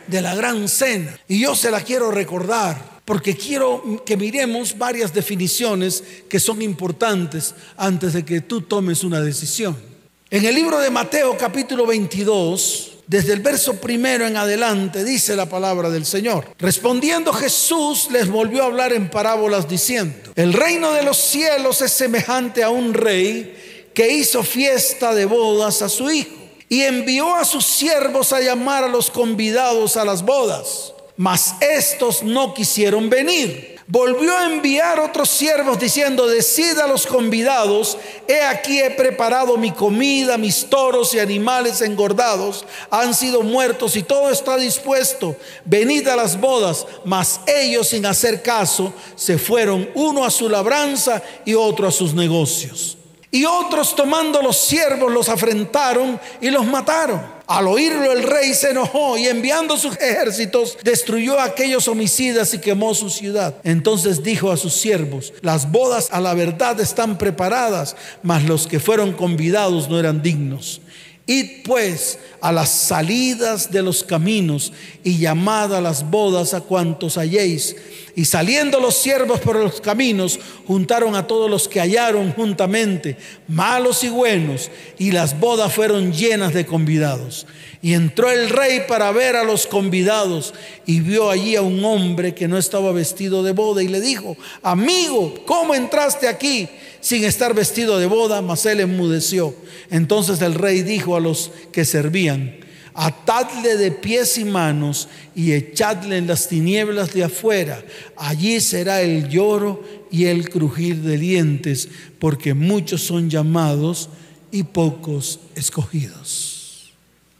De 0.08 0.22
la 0.22 0.34
gran 0.34 0.68
cena. 0.68 1.16
Y 1.28 1.38
yo 1.38 1.54
se 1.54 1.70
la 1.70 1.82
quiero 1.82 2.10
recordar 2.10 3.00
porque 3.04 3.36
quiero 3.36 4.02
que 4.04 4.16
miremos 4.16 4.76
varias 4.76 5.14
definiciones 5.14 6.02
que 6.28 6.40
son 6.40 6.62
importantes 6.62 7.54
antes 7.76 8.12
de 8.12 8.24
que 8.24 8.40
tú 8.40 8.62
tomes 8.62 9.04
una 9.04 9.20
decisión. 9.20 9.91
En 10.32 10.46
el 10.46 10.54
libro 10.54 10.78
de 10.78 10.88
Mateo 10.88 11.36
capítulo 11.36 11.84
22 11.84 12.92
desde 13.06 13.34
el 13.34 13.40
verso 13.40 13.78
primero 13.78 14.26
en 14.26 14.38
adelante 14.38 15.04
dice 15.04 15.36
la 15.36 15.44
palabra 15.44 15.90
del 15.90 16.06
Señor. 16.06 16.48
Respondiendo 16.58 17.34
Jesús 17.34 18.08
les 18.10 18.30
volvió 18.30 18.62
a 18.62 18.66
hablar 18.68 18.94
en 18.94 19.10
parábolas 19.10 19.68
diciendo, 19.68 20.32
el 20.34 20.54
reino 20.54 20.92
de 20.92 21.02
los 21.02 21.18
cielos 21.18 21.82
es 21.82 21.92
semejante 21.92 22.62
a 22.62 22.70
un 22.70 22.94
rey 22.94 23.90
que 23.92 24.10
hizo 24.10 24.42
fiesta 24.42 25.14
de 25.14 25.26
bodas 25.26 25.82
a 25.82 25.90
su 25.90 26.10
hijo 26.10 26.30
y 26.70 26.80
envió 26.80 27.34
a 27.34 27.44
sus 27.44 27.66
siervos 27.66 28.32
a 28.32 28.40
llamar 28.40 28.84
a 28.84 28.88
los 28.88 29.10
convidados 29.10 29.98
a 29.98 30.06
las 30.06 30.22
bodas, 30.22 30.91
mas 31.16 31.54
estos 31.60 32.22
no 32.22 32.54
quisieron 32.54 33.08
venir 33.10 33.72
volvió 33.92 34.34
a 34.34 34.46
enviar 34.46 34.98
otros 35.00 35.28
siervos 35.28 35.78
diciendo, 35.78 36.26
decid 36.26 36.78
a 36.78 36.86
los 36.86 37.06
convidados, 37.06 37.98
he 38.26 38.40
aquí 38.42 38.80
he 38.80 38.90
preparado 38.90 39.58
mi 39.58 39.70
comida, 39.70 40.38
mis 40.38 40.64
toros 40.70 41.12
y 41.12 41.18
animales 41.18 41.82
engordados 41.82 42.64
han 42.90 43.14
sido 43.14 43.42
muertos 43.42 43.94
y 43.96 44.02
todo 44.02 44.30
está 44.30 44.56
dispuesto, 44.56 45.36
venid 45.66 46.08
a 46.08 46.16
las 46.16 46.40
bodas, 46.40 46.86
mas 47.04 47.40
ellos 47.46 47.88
sin 47.88 48.06
hacer 48.06 48.40
caso 48.40 48.94
se 49.14 49.36
fueron 49.36 49.90
uno 49.94 50.24
a 50.24 50.30
su 50.30 50.48
labranza 50.48 51.22
y 51.44 51.52
otro 51.52 51.86
a 51.86 51.92
sus 51.92 52.14
negocios. 52.14 52.96
Y 53.30 53.44
otros 53.44 53.94
tomando 53.94 54.40
los 54.40 54.56
siervos 54.58 55.12
los 55.12 55.28
afrentaron 55.28 56.18
y 56.40 56.50
los 56.50 56.64
mataron. 56.64 57.31
Al 57.46 57.66
oírlo 57.66 58.12
el 58.12 58.22
rey 58.22 58.54
se 58.54 58.70
enojó 58.70 59.18
y 59.18 59.26
enviando 59.26 59.76
sus 59.76 59.96
ejércitos 59.96 60.78
destruyó 60.82 61.38
a 61.38 61.44
aquellos 61.44 61.88
homicidas 61.88 62.54
y 62.54 62.58
quemó 62.58 62.94
su 62.94 63.10
ciudad. 63.10 63.54
Entonces 63.64 64.22
dijo 64.22 64.50
a 64.50 64.56
sus 64.56 64.74
siervos, 64.74 65.32
las 65.42 65.70
bodas 65.70 66.08
a 66.12 66.20
la 66.20 66.34
verdad 66.34 66.80
están 66.80 67.18
preparadas, 67.18 67.96
mas 68.22 68.44
los 68.44 68.66
que 68.66 68.80
fueron 68.80 69.12
convidados 69.12 69.88
no 69.88 69.98
eran 69.98 70.22
dignos. 70.22 70.80
Id 71.26 71.62
pues 71.64 72.18
a 72.40 72.50
las 72.50 72.68
salidas 72.68 73.70
de 73.70 73.80
los 73.80 74.02
caminos 74.02 74.72
y 75.04 75.18
llamad 75.18 75.72
a 75.72 75.80
las 75.80 76.10
bodas 76.10 76.52
a 76.52 76.62
cuantos 76.62 77.16
halléis. 77.16 77.76
Y 78.16 78.24
saliendo 78.24 78.80
los 78.80 78.96
siervos 78.96 79.38
por 79.40 79.56
los 79.56 79.80
caminos, 79.80 80.40
juntaron 80.66 81.14
a 81.14 81.26
todos 81.28 81.48
los 81.48 81.68
que 81.68 81.80
hallaron 81.80 82.32
juntamente, 82.32 83.16
malos 83.46 84.02
y 84.02 84.08
buenos, 84.08 84.70
y 84.98 85.12
las 85.12 85.38
bodas 85.38 85.72
fueron 85.72 86.12
llenas 86.12 86.52
de 86.52 86.66
convidados. 86.66 87.46
Y 87.80 87.94
entró 87.94 88.30
el 88.30 88.50
rey 88.50 88.82
para 88.88 89.10
ver 89.12 89.36
a 89.36 89.44
los 89.44 89.66
convidados 89.66 90.54
y 90.86 91.00
vio 91.00 91.30
allí 91.30 91.56
a 91.56 91.62
un 91.62 91.84
hombre 91.84 92.34
que 92.34 92.48
no 92.48 92.58
estaba 92.58 92.92
vestido 92.92 93.42
de 93.42 93.52
boda 93.52 93.82
y 93.82 93.88
le 93.88 94.00
dijo, 94.00 94.36
amigo, 94.62 95.34
¿cómo 95.46 95.74
entraste 95.74 96.28
aquí 96.28 96.68
sin 97.02 97.24
estar 97.24 97.52
vestido 97.52 97.98
de 97.98 98.06
boda, 98.06 98.40
mas 98.40 98.64
él 98.64 98.80
enmudeció. 98.80 99.54
Entonces 99.90 100.40
el 100.40 100.54
rey 100.54 100.82
dijo 100.82 101.16
a 101.16 101.20
los 101.20 101.50
que 101.72 101.84
servían, 101.84 102.56
atadle 102.94 103.76
de 103.76 103.90
pies 103.90 104.38
y 104.38 104.44
manos 104.44 105.08
y 105.34 105.52
echadle 105.52 106.16
en 106.16 106.28
las 106.28 106.48
tinieblas 106.48 107.12
de 107.12 107.24
afuera. 107.24 107.84
Allí 108.16 108.60
será 108.60 109.02
el 109.02 109.28
lloro 109.28 109.82
y 110.10 110.26
el 110.26 110.48
crujir 110.48 111.02
de 111.02 111.18
dientes, 111.18 111.88
porque 112.20 112.54
muchos 112.54 113.02
son 113.02 113.28
llamados 113.28 114.08
y 114.52 114.62
pocos 114.62 115.40
escogidos. 115.56 116.92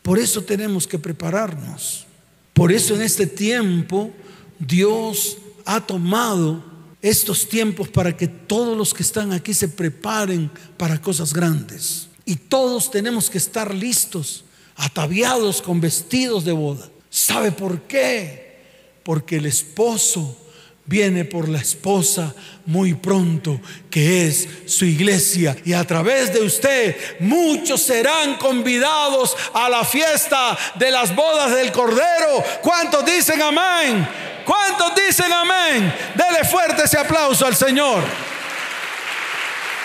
Por 0.02 0.18
eso 0.18 0.42
tenemos 0.42 0.88
que 0.88 0.98
prepararnos. 0.98 2.04
Por 2.52 2.72
eso 2.72 2.96
en 2.96 3.02
este 3.02 3.28
tiempo 3.28 4.10
Dios 4.58 5.38
ha 5.64 5.80
tomado 5.80 6.71
estos 7.02 7.48
tiempos 7.48 7.88
para 7.88 8.16
que 8.16 8.28
todos 8.28 8.76
los 8.78 8.94
que 8.94 9.02
están 9.02 9.32
aquí 9.32 9.52
se 9.52 9.68
preparen 9.68 10.50
para 10.76 11.00
cosas 11.00 11.34
grandes. 11.34 12.08
Y 12.24 12.36
todos 12.36 12.90
tenemos 12.90 13.28
que 13.28 13.38
estar 13.38 13.74
listos, 13.74 14.44
ataviados 14.76 15.60
con 15.60 15.80
vestidos 15.80 16.44
de 16.44 16.52
boda. 16.52 16.88
¿Sabe 17.10 17.50
por 17.50 17.82
qué? 17.82 18.62
Porque 19.02 19.36
el 19.36 19.46
esposo 19.46 20.38
viene 20.84 21.24
por 21.24 21.48
la 21.48 21.58
esposa 21.58 22.34
muy 22.66 22.94
pronto, 22.94 23.60
que 23.90 24.26
es 24.26 24.48
su 24.66 24.84
iglesia. 24.84 25.56
Y 25.64 25.72
a 25.72 25.84
través 25.84 26.32
de 26.32 26.40
usted 26.40 26.96
muchos 27.20 27.82
serán 27.82 28.36
convidados 28.36 29.36
a 29.52 29.68
la 29.68 29.84
fiesta 29.84 30.56
de 30.76 30.90
las 30.90 31.14
bodas 31.14 31.54
del 31.54 31.72
Cordero. 31.72 32.44
¿Cuántos 32.62 33.04
dicen 33.04 33.42
amén? 33.42 34.08
¿Cuántos 34.44 34.92
dicen 34.94 35.32
amén? 35.32 35.41
Dele 35.80 36.44
fuerte 36.50 36.84
ese 36.84 36.98
aplauso 36.98 37.46
al 37.46 37.56
Señor. 37.56 38.02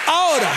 Ahora, 0.06 0.52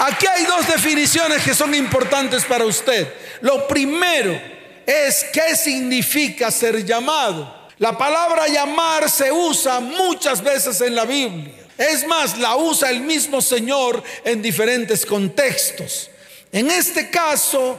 aquí 0.00 0.26
hay 0.26 0.44
dos 0.44 0.66
definiciones 0.66 1.42
que 1.42 1.54
son 1.54 1.74
importantes 1.74 2.44
para 2.44 2.64
usted. 2.64 3.12
Lo 3.40 3.66
primero 3.66 4.38
es 4.86 5.26
qué 5.32 5.56
significa 5.56 6.50
ser 6.50 6.84
llamado. 6.84 7.68
La 7.78 7.96
palabra 7.96 8.48
llamar 8.48 9.10
se 9.10 9.30
usa 9.30 9.80
muchas 9.80 10.42
veces 10.42 10.80
en 10.80 10.94
la 10.94 11.04
Biblia. 11.04 11.52
Es 11.76 12.06
más, 12.06 12.38
la 12.38 12.56
usa 12.56 12.90
el 12.90 13.00
mismo 13.00 13.42
Señor 13.42 14.02
en 14.24 14.40
diferentes 14.40 15.04
contextos. 15.04 16.10
En 16.52 16.70
este 16.70 17.10
caso, 17.10 17.78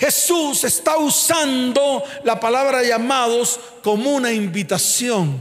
Jesús 0.00 0.64
está 0.64 0.96
usando 0.96 2.02
la 2.24 2.40
palabra 2.40 2.82
llamados 2.82 3.60
como 3.84 4.08
una 4.08 4.32
invitación. 4.32 5.38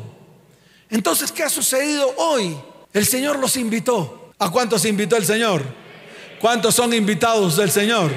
Entonces, 0.89 1.32
¿qué 1.32 1.43
ha 1.43 1.50
sucedido 1.50 2.13
hoy? 2.17 2.58
El 2.91 3.06
Señor 3.06 3.39
los 3.39 3.56
invitó. 3.56 4.34
¿A 4.38 4.52
cuántos 4.52 4.84
invitó 4.84 5.15
el 5.15 5.26
Señor? 5.26 5.63
¿Cuántos 6.41 6.76
son 6.76 6.93
invitados 6.93 7.56
del 7.56 7.72
Señor? 7.72 8.12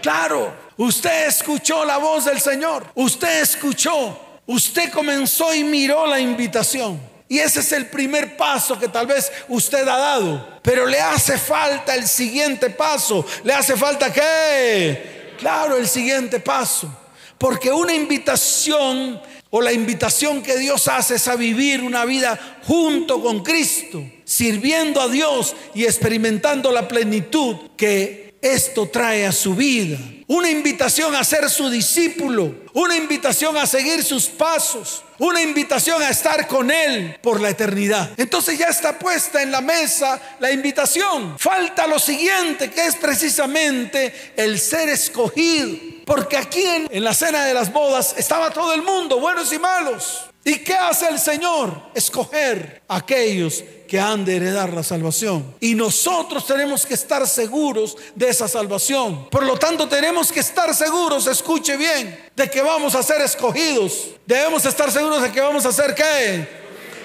Claro, 0.00 0.54
usted 0.76 1.26
escuchó 1.26 1.84
la 1.84 1.98
voz 1.98 2.26
del 2.26 2.40
Señor. 2.40 2.86
Usted 2.94 3.42
escuchó. 3.42 4.20
Usted 4.46 4.92
comenzó 4.92 5.52
y 5.52 5.64
miró 5.64 6.06
la 6.06 6.20
invitación. 6.20 7.00
Y 7.28 7.40
ese 7.40 7.58
es 7.58 7.72
el 7.72 7.88
primer 7.88 8.36
paso 8.36 8.78
que 8.78 8.86
tal 8.86 9.08
vez 9.08 9.32
usted 9.48 9.86
ha 9.88 9.98
dado. 9.98 10.60
Pero 10.62 10.86
le 10.86 11.00
hace 11.00 11.36
falta 11.36 11.96
el 11.96 12.06
siguiente 12.06 12.70
paso. 12.70 13.26
Le 13.42 13.52
hace 13.52 13.76
falta 13.76 14.12
qué? 14.12 15.17
Claro, 15.38 15.76
el 15.76 15.88
siguiente 15.88 16.40
paso. 16.40 16.90
Porque 17.38 17.70
una 17.70 17.94
invitación 17.94 19.20
o 19.50 19.62
la 19.62 19.72
invitación 19.72 20.42
que 20.42 20.58
Dios 20.58 20.88
hace 20.88 21.14
es 21.14 21.28
a 21.28 21.36
vivir 21.36 21.80
una 21.82 22.04
vida 22.04 22.58
junto 22.66 23.22
con 23.22 23.42
Cristo, 23.42 24.02
sirviendo 24.24 25.00
a 25.00 25.08
Dios 25.08 25.54
y 25.74 25.84
experimentando 25.84 26.70
la 26.72 26.86
plenitud 26.86 27.56
que 27.76 28.27
esto 28.40 28.88
trae 28.88 29.26
a 29.26 29.32
su 29.32 29.54
vida. 29.54 29.98
Una 30.26 30.50
invitación 30.50 31.14
a 31.14 31.24
ser 31.24 31.48
su 31.48 31.70
discípulo, 31.70 32.54
una 32.74 32.96
invitación 32.96 33.56
a 33.56 33.66
seguir 33.66 34.04
sus 34.04 34.26
pasos, 34.26 35.02
una 35.18 35.40
invitación 35.40 36.02
a 36.02 36.10
estar 36.10 36.46
con 36.46 36.70
Él 36.70 37.18
por 37.22 37.40
la 37.40 37.48
eternidad. 37.50 38.10
Entonces 38.18 38.58
ya 38.58 38.66
está 38.66 38.98
puesta 38.98 39.42
en 39.42 39.50
la 39.50 39.62
mesa 39.62 40.20
la 40.38 40.52
invitación. 40.52 41.38
Falta 41.38 41.86
lo 41.86 41.98
siguiente, 41.98 42.70
que 42.70 42.86
es 42.86 42.96
precisamente 42.96 44.32
el 44.36 44.58
ser 44.58 44.90
escogido. 44.90 45.76
Porque 46.04 46.36
aquí 46.36 46.62
en, 46.62 46.88
en 46.90 47.04
la 47.04 47.14
cena 47.14 47.44
de 47.44 47.54
las 47.54 47.72
bodas 47.72 48.14
estaba 48.18 48.50
todo 48.50 48.74
el 48.74 48.82
mundo, 48.82 49.18
buenos 49.18 49.52
y 49.52 49.58
malos. 49.58 50.24
¿Y 50.44 50.58
qué 50.58 50.74
hace 50.74 51.08
el 51.08 51.18
Señor? 51.18 51.90
Escoger 51.94 52.82
a 52.88 52.96
aquellos 52.96 53.64
que 53.88 53.98
han 53.98 54.24
de 54.24 54.36
heredar 54.36 54.72
la 54.72 54.84
salvación. 54.84 55.54
Y 55.60 55.74
nosotros 55.74 56.46
tenemos 56.46 56.86
que 56.86 56.94
estar 56.94 57.26
seguros 57.26 57.96
de 58.14 58.28
esa 58.28 58.46
salvación. 58.46 59.28
Por 59.30 59.44
lo 59.44 59.58
tanto, 59.58 59.88
tenemos 59.88 60.30
que 60.30 60.40
estar 60.40 60.72
seguros, 60.74 61.26
escuche 61.26 61.76
bien, 61.76 62.28
de 62.36 62.48
que 62.50 62.62
vamos 62.62 62.94
a 62.94 63.02
ser 63.02 63.22
escogidos. 63.22 64.10
Debemos 64.26 64.64
estar 64.66 64.92
seguros 64.92 65.22
de 65.22 65.32
que 65.32 65.40
vamos 65.40 65.64
a 65.64 65.72
ser 65.72 65.94
qué? 65.94 66.46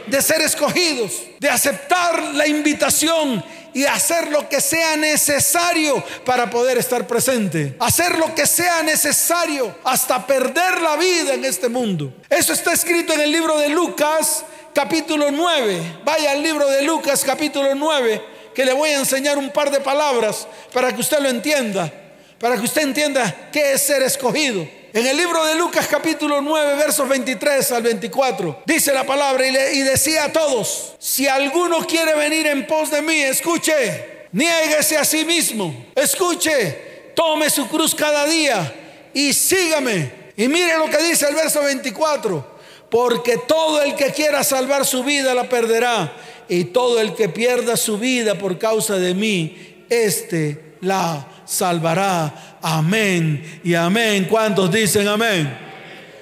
De 0.07 0.21
ser 0.21 0.41
escogidos, 0.41 1.13
de 1.39 1.49
aceptar 1.49 2.21
la 2.33 2.45
invitación 2.45 3.43
y 3.73 3.85
hacer 3.85 4.29
lo 4.29 4.47
que 4.47 4.61
sea 4.61 4.95
necesario 4.97 6.03
para 6.25 6.49
poder 6.49 6.77
estar 6.77 7.07
presente. 7.07 7.75
Hacer 7.79 8.17
lo 8.17 8.35
que 8.35 8.45
sea 8.45 8.83
necesario 8.83 9.73
hasta 9.85 10.27
perder 10.27 10.81
la 10.81 10.97
vida 10.97 11.33
en 11.33 11.45
este 11.45 11.69
mundo. 11.69 12.13
Eso 12.29 12.53
está 12.53 12.73
escrito 12.73 13.13
en 13.13 13.21
el 13.21 13.31
libro 13.31 13.57
de 13.57 13.69
Lucas 13.69 14.43
capítulo 14.73 15.31
9. 15.31 15.99
Vaya 16.03 16.31
al 16.31 16.41
libro 16.41 16.67
de 16.67 16.81
Lucas 16.81 17.23
capítulo 17.23 17.75
9, 17.75 18.21
que 18.53 18.65
le 18.65 18.73
voy 18.73 18.89
a 18.89 18.99
enseñar 18.99 19.37
un 19.37 19.51
par 19.51 19.71
de 19.71 19.79
palabras 19.79 20.47
para 20.73 20.93
que 20.93 21.01
usted 21.01 21.19
lo 21.19 21.29
entienda, 21.29 21.91
para 22.39 22.55
que 22.55 22.63
usted 22.63 22.81
entienda 22.81 23.49
qué 23.51 23.73
es 23.73 23.81
ser 23.81 24.01
escogido. 24.01 24.67
En 24.93 25.07
el 25.07 25.17
libro 25.17 25.43
de 25.45 25.55
Lucas 25.55 25.87
capítulo 25.87 26.41
9, 26.41 26.75
versos 26.75 27.07
23 27.07 27.71
al 27.71 27.83
24, 27.83 28.63
dice 28.65 28.93
la 28.93 29.03
palabra 29.03 29.47
y, 29.47 29.79
y 29.79 29.81
decía 29.81 30.25
a 30.25 30.31
todos, 30.31 30.93
si 30.99 31.27
alguno 31.27 31.85
quiere 31.87 32.13
venir 32.15 32.45
en 32.47 32.67
pos 32.67 32.91
de 32.91 33.01
mí, 33.01 33.21
escuche, 33.21 34.27
niéguese 34.31 34.97
a 34.97 35.05
sí 35.05 35.25
mismo, 35.25 35.87
escuche, 35.95 37.11
tome 37.15 37.49
su 37.49 37.67
cruz 37.67 37.95
cada 37.95 38.25
día 38.25 38.73
y 39.13 39.33
sígame. 39.33 40.23
Y 40.35 40.47
mire 40.47 40.77
lo 40.77 40.89
que 40.89 40.97
dice 40.97 41.27
el 41.27 41.35
verso 41.35 41.61
24, 41.61 42.52
porque 42.93 43.39
todo 43.39 43.81
el 43.81 43.95
que 43.95 44.11
quiera 44.11 44.43
salvar 44.43 44.85
su 44.85 45.03
vida 45.03 45.33
la 45.33 45.49
perderá, 45.49 46.13
y 46.47 46.65
todo 46.65 46.99
el 47.01 47.15
que 47.15 47.27
pierda 47.27 47.75
su 47.75 47.97
vida 47.97 48.35
por 48.35 48.59
causa 48.59 48.97
de 48.97 49.15
mí, 49.15 49.85
éste 49.89 50.75
la 50.81 51.27
salvará. 51.43 52.59
Amén 52.61 53.61
y 53.63 53.73
amén. 53.73 54.27
¿Cuántos 54.29 54.71
dicen 54.71 55.07
amén? 55.07 55.57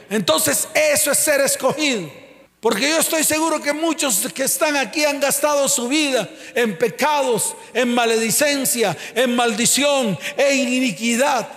Entonces 0.10 0.69
eso 0.73 1.12
es 1.12 1.17
ser 1.17 1.41
escogido. 1.41 2.10
Porque 2.62 2.88
yo 2.88 2.99
estoy 2.99 3.25
seguro 3.25 3.62
que 3.62 3.73
muchos 3.73 4.31
que 4.34 4.43
están 4.43 4.77
aquí 4.77 5.03
han 5.03 5.19
gastado 5.19 5.67
su 5.67 5.89
vida 5.89 6.29
en 6.55 6.77
pecados, 6.77 7.53
en 7.73 7.93
maledicencia, 7.93 8.95
en 9.13 9.36
maldición, 9.36 10.17
en 10.38 10.60
iniquidad. 10.69 11.49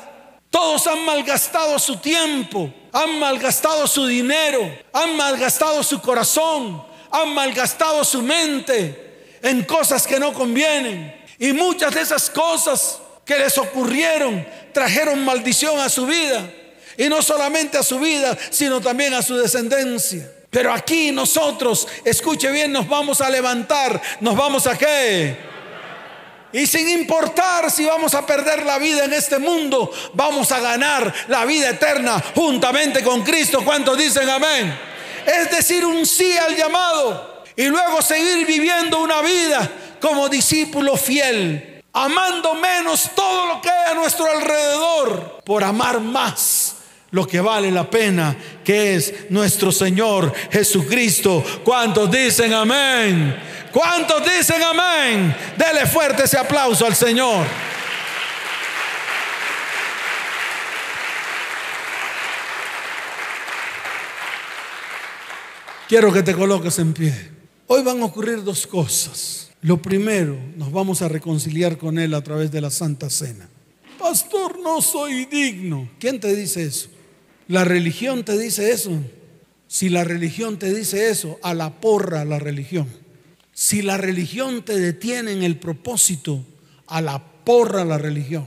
Todos 0.50 0.88
han 0.88 1.04
malgastado 1.04 1.78
su 1.78 1.98
tiempo, 1.98 2.72
han 2.94 3.18
malgastado 3.18 3.88
su 3.88 4.06
dinero, 4.06 4.72
han 4.92 5.16
malgastado 5.16 5.82
su 5.82 6.00
corazón, 6.00 6.80
han 7.10 7.34
malgastado 7.34 8.04
su 8.04 8.22
mente 8.22 9.36
en 9.42 9.64
cosas 9.64 10.06
que 10.06 10.20
no 10.20 10.32
convienen. 10.32 11.12
Y 11.40 11.52
muchas 11.52 11.92
de 11.92 12.02
esas 12.02 12.30
cosas 12.30 13.00
que 13.24 13.36
les 13.36 13.58
ocurrieron 13.58 14.46
trajeron 14.72 15.24
maldición 15.24 15.80
a 15.80 15.88
su 15.88 16.06
vida. 16.06 16.48
Y 16.96 17.08
no 17.08 17.20
solamente 17.20 17.76
a 17.76 17.82
su 17.82 17.98
vida, 17.98 18.38
sino 18.50 18.80
también 18.80 19.12
a 19.14 19.22
su 19.22 19.36
descendencia. 19.36 20.30
Pero 20.48 20.72
aquí 20.72 21.10
nosotros, 21.10 21.88
escuche 22.04 22.48
bien, 22.52 22.70
nos 22.70 22.88
vamos 22.88 23.20
a 23.20 23.28
levantar, 23.28 24.00
nos 24.20 24.36
vamos 24.36 24.68
a 24.68 24.78
qué? 24.78 25.36
Y 26.54 26.66
sin 26.66 26.88
importar 26.88 27.70
si 27.70 27.84
vamos 27.84 28.14
a 28.14 28.24
perder 28.24 28.64
la 28.64 28.78
vida 28.78 29.04
en 29.04 29.12
este 29.12 29.38
mundo, 29.38 29.92
vamos 30.14 30.50
a 30.52 30.60
ganar 30.60 31.12
la 31.28 31.44
vida 31.44 31.70
eterna 31.70 32.22
juntamente 32.34 33.02
con 33.02 33.22
Cristo. 33.22 33.62
¿Cuántos 33.64 33.98
dicen 33.98 34.30
amén? 34.30 34.72
Es 35.26 35.50
decir, 35.50 35.84
un 35.84 36.06
sí 36.06 36.38
al 36.38 36.56
llamado 36.56 37.42
y 37.56 37.64
luego 37.66 38.00
seguir 38.00 38.46
viviendo 38.46 39.00
una 39.00 39.20
vida 39.20 39.68
como 40.00 40.28
discípulo 40.28 40.96
fiel 40.96 41.74
amando 41.92 42.54
menos 42.54 43.10
todo 43.14 43.46
lo 43.46 43.60
que 43.60 43.70
hay 43.70 43.92
a 43.92 43.94
nuestro 43.94 44.26
alrededor, 44.26 45.42
por 45.44 45.62
amar 45.62 46.00
más 46.00 46.73
lo 47.14 47.28
que 47.28 47.40
vale 47.40 47.70
la 47.70 47.88
pena, 47.88 48.36
que 48.64 48.96
es 48.96 49.30
nuestro 49.30 49.70
Señor 49.70 50.32
Jesucristo. 50.50 51.44
¿Cuántos 51.62 52.10
dicen 52.10 52.52
amén? 52.52 53.36
¿Cuántos 53.70 54.20
dicen 54.24 54.60
amén? 54.60 55.32
Dele 55.56 55.86
fuerte 55.86 56.24
ese 56.24 56.36
aplauso 56.36 56.84
al 56.84 56.96
Señor. 56.96 57.46
Quiero 65.88 66.12
que 66.12 66.24
te 66.24 66.34
coloques 66.34 66.80
en 66.80 66.92
pie. 66.92 67.14
Hoy 67.68 67.84
van 67.84 68.02
a 68.02 68.06
ocurrir 68.06 68.42
dos 68.42 68.66
cosas. 68.66 69.52
Lo 69.60 69.80
primero, 69.80 70.36
nos 70.56 70.72
vamos 70.72 71.00
a 71.00 71.08
reconciliar 71.08 71.78
con 71.78 71.96
Él 72.00 72.12
a 72.14 72.24
través 72.24 72.50
de 72.50 72.60
la 72.60 72.70
Santa 72.70 73.08
Cena. 73.08 73.48
Pastor, 74.00 74.58
no 74.58 74.82
soy 74.82 75.26
digno. 75.26 75.88
¿Quién 76.00 76.18
te 76.18 76.34
dice 76.34 76.64
eso? 76.64 76.93
La 77.48 77.64
religión 77.64 78.24
te 78.24 78.38
dice 78.38 78.72
eso. 78.72 79.02
Si 79.66 79.88
la 79.88 80.04
religión 80.04 80.58
te 80.58 80.72
dice 80.72 81.10
eso, 81.10 81.38
a 81.42 81.54
la 81.54 81.80
porra 81.80 82.24
la 82.24 82.38
religión. 82.38 82.88
Si 83.52 83.82
la 83.82 83.96
religión 83.96 84.64
te 84.64 84.78
detiene 84.78 85.32
en 85.32 85.42
el 85.42 85.58
propósito, 85.58 86.44
a 86.86 87.00
la 87.00 87.24
porra 87.44 87.84
la 87.84 87.98
religión. 87.98 88.46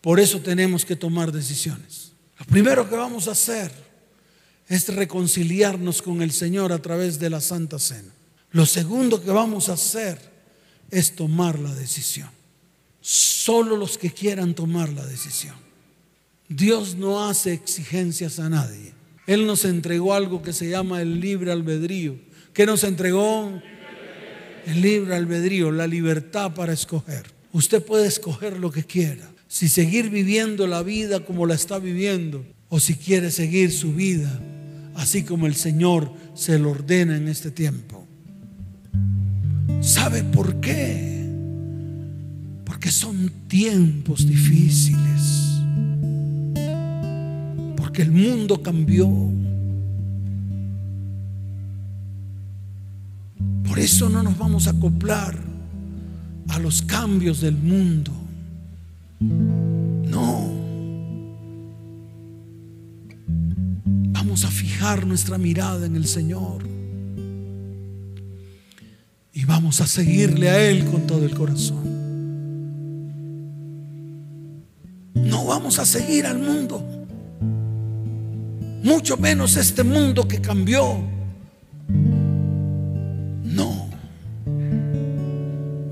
Por 0.00 0.20
eso 0.20 0.40
tenemos 0.40 0.84
que 0.84 0.96
tomar 0.96 1.32
decisiones. 1.32 2.12
Lo 2.38 2.46
primero 2.46 2.88
que 2.88 2.96
vamos 2.96 3.28
a 3.28 3.32
hacer 3.32 3.70
es 4.68 4.88
reconciliarnos 4.88 6.02
con 6.02 6.22
el 6.22 6.32
Señor 6.32 6.72
a 6.72 6.82
través 6.82 7.18
de 7.18 7.30
la 7.30 7.40
Santa 7.40 7.78
Cena. 7.78 8.12
Lo 8.50 8.66
segundo 8.66 9.22
que 9.22 9.30
vamos 9.30 9.68
a 9.68 9.74
hacer 9.74 10.18
es 10.90 11.16
tomar 11.16 11.58
la 11.58 11.74
decisión. 11.74 12.30
Solo 13.00 13.76
los 13.76 13.98
que 13.98 14.10
quieran 14.10 14.54
tomar 14.54 14.90
la 14.90 15.04
decisión. 15.04 15.63
Dios 16.48 16.96
no 16.96 17.26
hace 17.26 17.52
exigencias 17.52 18.38
a 18.38 18.48
nadie. 18.48 18.92
Él 19.26 19.46
nos 19.46 19.64
entregó 19.64 20.14
algo 20.14 20.42
que 20.42 20.52
se 20.52 20.68
llama 20.68 21.00
el 21.00 21.20
libre 21.20 21.50
albedrío. 21.50 22.16
¿Qué 22.52 22.66
nos 22.66 22.84
entregó? 22.84 23.60
El 24.66 24.80
libre 24.80 25.14
albedrío, 25.14 25.70
la 25.70 25.86
libertad 25.86 26.54
para 26.54 26.72
escoger. 26.72 27.24
Usted 27.52 27.82
puede 27.82 28.06
escoger 28.06 28.58
lo 28.58 28.70
que 28.70 28.84
quiera. 28.84 29.30
Si 29.48 29.68
seguir 29.68 30.10
viviendo 30.10 30.66
la 30.66 30.82
vida 30.82 31.20
como 31.20 31.46
la 31.46 31.54
está 31.54 31.78
viviendo 31.78 32.44
o 32.68 32.80
si 32.80 32.94
quiere 32.94 33.30
seguir 33.30 33.72
su 33.72 33.94
vida 33.94 34.40
así 34.94 35.22
como 35.22 35.46
el 35.46 35.54
Señor 35.54 36.12
se 36.34 36.58
lo 36.58 36.70
ordena 36.70 37.16
en 37.16 37.28
este 37.28 37.50
tiempo. 37.50 38.06
¿Sabe 39.80 40.22
por 40.22 40.60
qué? 40.60 41.28
Porque 42.64 42.90
son 42.90 43.30
tiempos 43.48 44.26
difíciles. 44.26 45.43
Porque 47.94 48.10
el 48.10 48.10
mundo 48.10 48.60
cambió. 48.60 49.08
Por 53.68 53.78
eso 53.78 54.08
no 54.08 54.20
nos 54.20 54.36
vamos 54.36 54.66
a 54.66 54.70
acoplar 54.70 55.38
a 56.48 56.58
los 56.58 56.82
cambios 56.82 57.40
del 57.40 57.56
mundo. 57.56 58.10
No. 59.20 60.50
Vamos 64.10 64.44
a 64.44 64.48
fijar 64.48 65.06
nuestra 65.06 65.38
mirada 65.38 65.86
en 65.86 65.94
el 65.94 66.08
Señor. 66.08 66.64
Y 69.32 69.44
vamos 69.44 69.80
a 69.80 69.86
seguirle 69.86 70.48
a 70.48 70.68
Él 70.68 70.84
con 70.86 71.06
todo 71.06 71.24
el 71.24 71.34
corazón. 71.36 71.84
No 75.14 75.44
vamos 75.44 75.78
a 75.78 75.86
seguir 75.86 76.26
al 76.26 76.40
mundo. 76.40 76.93
Mucho 78.84 79.16
menos 79.16 79.56
este 79.56 79.82
mundo 79.82 80.28
que 80.28 80.42
cambió. 80.42 80.98
No. 83.42 83.88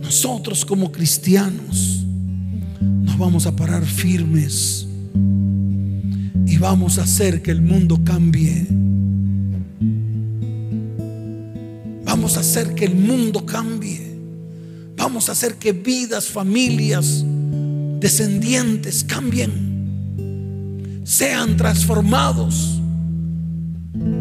Nosotros 0.03 0.67
como 0.67 0.93
cristianos 0.93 2.05
nos 2.83 3.17
vamos 3.17 3.47
a 3.47 3.57
parar 3.57 3.83
firmes 3.83 4.87
y 6.47 6.59
vamos 6.59 6.99
a 6.99 7.05
hacer 7.05 7.41
que 7.41 7.51
el 7.51 7.63
mundo 7.63 7.99
cambie. 8.05 8.67
Vamos 12.05 12.37
a 12.37 12.41
hacer 12.41 12.75
que 12.75 12.85
el 12.85 12.95
mundo 12.95 13.47
cambie. 13.47 14.19
Vamos 14.99 15.31
a 15.31 15.33
hacer 15.33 15.55
que 15.55 15.73
vidas, 15.73 16.27
familias, 16.27 17.25
descendientes 18.01 19.03
cambien. 19.03 21.01
Sean 21.05 21.57
transformados. 21.57 22.82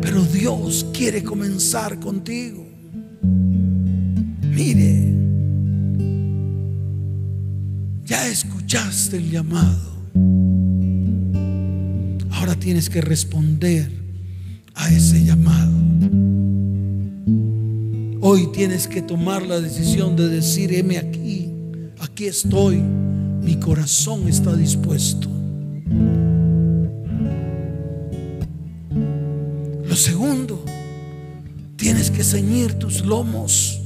Pero 0.01 0.23
Dios 0.25 0.85
quiere 0.93 1.23
comenzar 1.23 1.99
contigo. 1.99 2.65
Mire, 4.43 5.13
ya 8.05 8.27
escuchaste 8.27 9.17
el 9.17 9.31
llamado. 9.31 9.91
Ahora 12.31 12.55
tienes 12.55 12.89
que 12.89 13.01
responder 13.01 13.89
a 14.73 14.89
ese 14.91 15.23
llamado. 15.23 15.71
Hoy 18.23 18.47
tienes 18.51 18.87
que 18.87 19.01
tomar 19.01 19.41
la 19.43 19.59
decisión 19.59 20.15
de 20.15 20.27
decir, 20.27 20.71
aquí, 20.97 21.49
aquí 21.99 22.25
estoy, 22.25 22.77
mi 22.77 23.55
corazón 23.55 24.27
está 24.27 24.55
dispuesto. 24.55 25.27
Segundo, 30.01 30.63
tienes 31.77 32.11
que 32.11 32.23
ceñir 32.23 32.73
tus 32.73 33.05
lomos, 33.05 33.79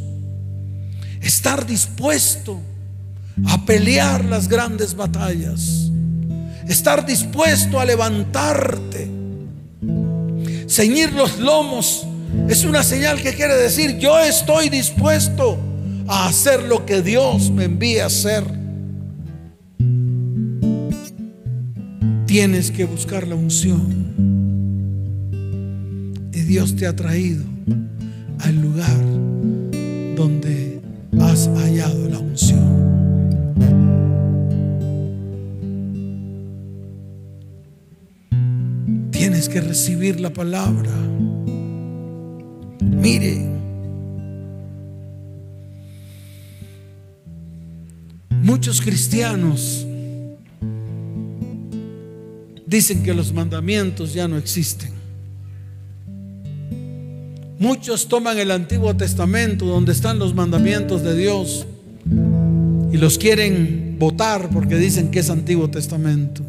estar 1.22 1.66
dispuesto 1.66 2.60
a 3.46 3.66
pelear 3.66 4.26
las 4.26 4.48
grandes 4.48 4.96
batallas, 4.96 5.92
estar 6.68 7.06
dispuesto 7.06 7.80
a 7.80 7.86
levantarte, 7.86 9.10
ceñir 10.68 11.14
los 11.14 11.38
lomos 11.40 12.08
es 12.50 12.64
una 12.64 12.84
señal 12.84 13.22
que 13.22 13.34
quiere 13.34 13.56
decir, 13.56 13.98
yo 13.98 14.20
estoy 14.20 14.70
dispuesto 14.70 15.58
a 16.08 16.28
hacer 16.28 16.62
lo 16.64 16.86
que 16.86 17.02
Dios 17.02 17.50
me 17.50 17.64
envía 17.64 18.04
a 18.04 18.08
hacer. 18.08 18.44
Tienes 22.28 22.70
que 22.70 22.86
buscar 22.86 23.28
la 23.28 23.34
unción. 23.34 24.15
Dios 26.46 26.76
te 26.76 26.86
ha 26.86 26.96
traído 26.96 27.44
al 28.40 28.62
lugar 28.62 29.02
donde 30.16 30.80
has 31.20 31.48
hallado 31.48 32.08
la 32.08 32.20
unción. 32.20 32.86
Tienes 39.12 39.50
que 39.50 39.60
recibir 39.60 40.20
la 40.20 40.32
palabra. 40.32 40.92
Mire, 42.80 43.50
muchos 48.30 48.82
cristianos 48.82 49.86
dicen 52.68 53.02
que 53.02 53.16
los 53.16 53.34
mandamientos 53.34 54.14
ya 54.14 54.28
no 54.28 54.38
existen. 54.38 54.95
Muchos 57.58 58.08
toman 58.08 58.38
el 58.38 58.52
Antiguo 58.52 58.96
Testamento 58.96 59.66
donde 59.66 59.94
están 59.94 60.20
los 60.20 60.36
mandamientos 60.36 61.04
de 61.04 61.16
Dios 61.16 61.66
y 62.92 62.98
los 62.98 63.18
quieren 63.18 63.96
votar 63.98 64.50
porque 64.50 64.76
dicen 64.78 65.10
que 65.10 65.20
es 65.20 65.30
Antiguo 65.30 65.70
Testamento. 65.70 66.44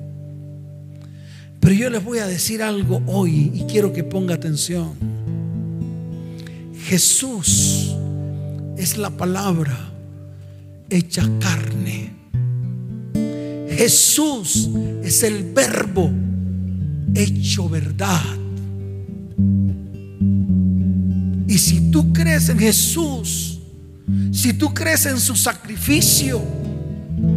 Pero 1.60 1.74
yo 1.74 1.90
les 1.90 2.04
voy 2.04 2.18
a 2.18 2.26
decir 2.26 2.62
algo 2.62 3.02
hoy 3.06 3.52
y 3.54 3.62
quiero 3.64 3.92
que 3.92 4.04
ponga 4.04 4.34
atención. 4.34 4.92
Jesús 6.86 7.94
es 8.76 8.98
la 8.98 9.10
palabra 9.10 9.92
hecha 10.90 11.28
carne. 11.40 12.12
Jesús 13.68 14.70
es 15.02 15.22
el 15.22 15.52
verbo 15.52 16.10
hecho 17.14 17.68
verdad. 17.68 18.22
Si 21.66 21.90
tú 21.90 22.12
crees 22.12 22.48
en 22.48 22.60
Jesús, 22.60 23.58
si 24.32 24.52
tú 24.52 24.72
crees 24.72 25.04
en 25.06 25.18
su 25.18 25.34
sacrificio, 25.34 26.40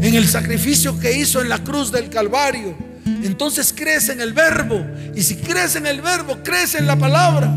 en 0.01 0.13
el 0.13 0.27
sacrificio 0.27 0.99
que 0.99 1.17
hizo 1.17 1.41
en 1.41 1.49
la 1.49 1.63
cruz 1.63 1.91
del 1.91 2.11
Calvario, 2.11 2.77
entonces 3.23 3.73
crees 3.75 4.07
en 4.09 4.21
el 4.21 4.33
verbo. 4.33 4.85
Y 5.15 5.23
si 5.23 5.35
crees 5.35 5.77
en 5.77 5.87
el 5.87 6.01
verbo, 6.01 6.37
crees 6.43 6.75
en 6.75 6.85
la 6.85 6.95
palabra. 6.95 7.51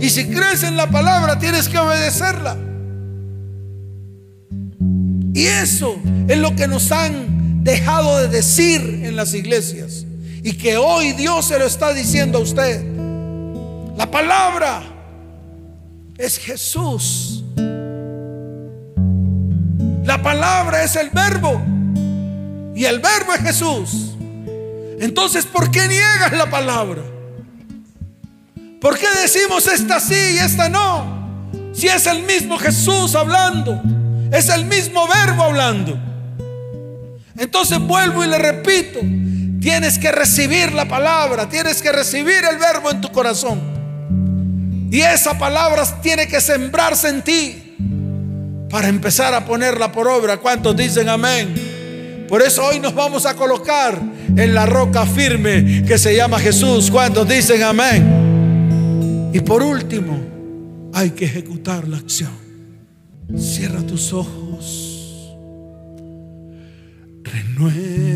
Y 0.00 0.10
si 0.10 0.26
crees 0.26 0.64
en 0.64 0.76
la 0.76 0.90
palabra, 0.90 1.38
tienes 1.38 1.68
que 1.68 1.78
obedecerla. 1.78 2.56
Y 5.34 5.44
eso 5.44 6.00
es 6.26 6.38
lo 6.38 6.56
que 6.56 6.66
nos 6.66 6.90
han 6.90 7.62
dejado 7.62 8.18
de 8.18 8.26
decir 8.26 8.80
en 9.04 9.14
las 9.14 9.34
iglesias. 9.34 10.04
Y 10.42 10.54
que 10.54 10.78
hoy 10.78 11.12
Dios 11.12 11.46
se 11.46 11.60
lo 11.60 11.64
está 11.64 11.94
diciendo 11.94 12.38
a 12.38 12.40
usted. 12.40 12.84
La 13.96 14.10
palabra 14.10 14.95
es 16.18 16.38
Jesús. 16.38 17.44
La 20.04 20.22
palabra 20.22 20.82
es 20.82 20.96
el 20.96 21.10
verbo. 21.10 21.62
Y 22.74 22.84
el 22.84 23.00
verbo 23.00 23.32
es 23.34 23.40
Jesús. 23.40 24.16
Entonces, 25.00 25.46
¿por 25.46 25.70
qué 25.70 25.88
niegas 25.88 26.32
la 26.32 26.48
palabra? 26.48 27.02
¿Por 28.80 28.98
qué 28.98 29.06
decimos 29.22 29.66
esta 29.66 29.98
sí 30.00 30.14
y 30.34 30.38
esta 30.38 30.68
no? 30.68 31.16
Si 31.72 31.88
es 31.88 32.06
el 32.06 32.22
mismo 32.22 32.58
Jesús 32.58 33.14
hablando, 33.14 33.82
Es 34.32 34.48
el 34.48 34.64
mismo 34.64 35.06
verbo 35.06 35.44
hablando. 35.44 35.96
Entonces 37.38 37.78
vuelvo 37.78 38.24
y 38.24 38.28
le 38.28 38.38
repito, 38.38 38.98
tienes 39.60 39.98
que 39.98 40.10
recibir 40.10 40.72
la 40.72 40.88
palabra, 40.88 41.48
tienes 41.48 41.80
que 41.80 41.92
recibir 41.92 42.44
el 42.50 42.58
verbo 42.58 42.90
en 42.90 43.00
tu 43.00 43.12
corazón. 43.12 43.75
Y 44.90 45.00
esa 45.00 45.38
palabra 45.38 45.84
tiene 46.00 46.28
que 46.28 46.40
sembrarse 46.40 47.08
en 47.08 47.22
ti 47.22 47.62
para 48.70 48.88
empezar 48.88 49.34
a 49.34 49.44
ponerla 49.44 49.92
por 49.92 50.08
obra. 50.08 50.38
¿Cuántos 50.38 50.76
dicen 50.76 51.08
amén? 51.08 52.26
Por 52.28 52.42
eso 52.42 52.64
hoy 52.64 52.80
nos 52.80 52.94
vamos 52.94 53.24
a 53.26 53.34
colocar 53.34 54.00
en 54.36 54.54
la 54.54 54.66
roca 54.66 55.06
firme 55.06 55.84
que 55.86 55.98
se 55.98 56.14
llama 56.16 56.38
Jesús. 56.38 56.90
¿Cuántos 56.90 57.28
dicen 57.28 57.62
amén? 57.62 59.30
Y 59.32 59.40
por 59.40 59.62
último, 59.62 60.18
hay 60.92 61.10
que 61.10 61.26
ejecutar 61.26 61.86
la 61.86 61.98
acción. 61.98 62.32
Cierra 63.36 63.82
tus 63.82 64.12
ojos. 64.12 65.36
Renuévame, 67.22 68.15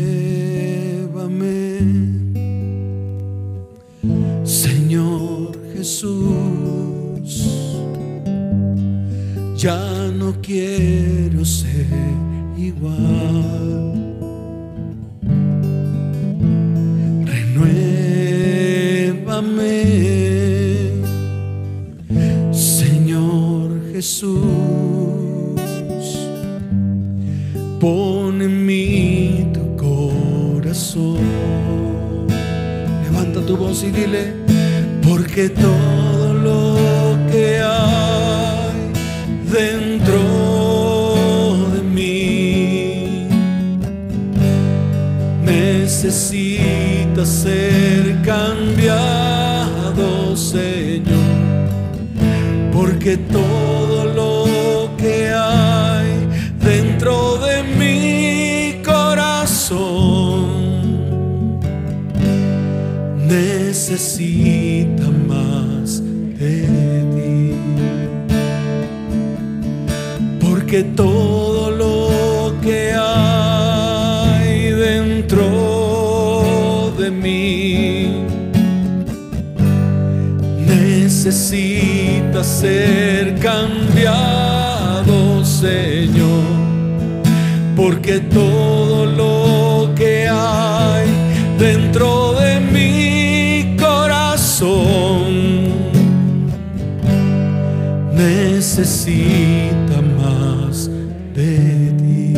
necesita 98.21 100.01
más 100.17 100.89
de 101.33 101.91
ti. 101.97 102.33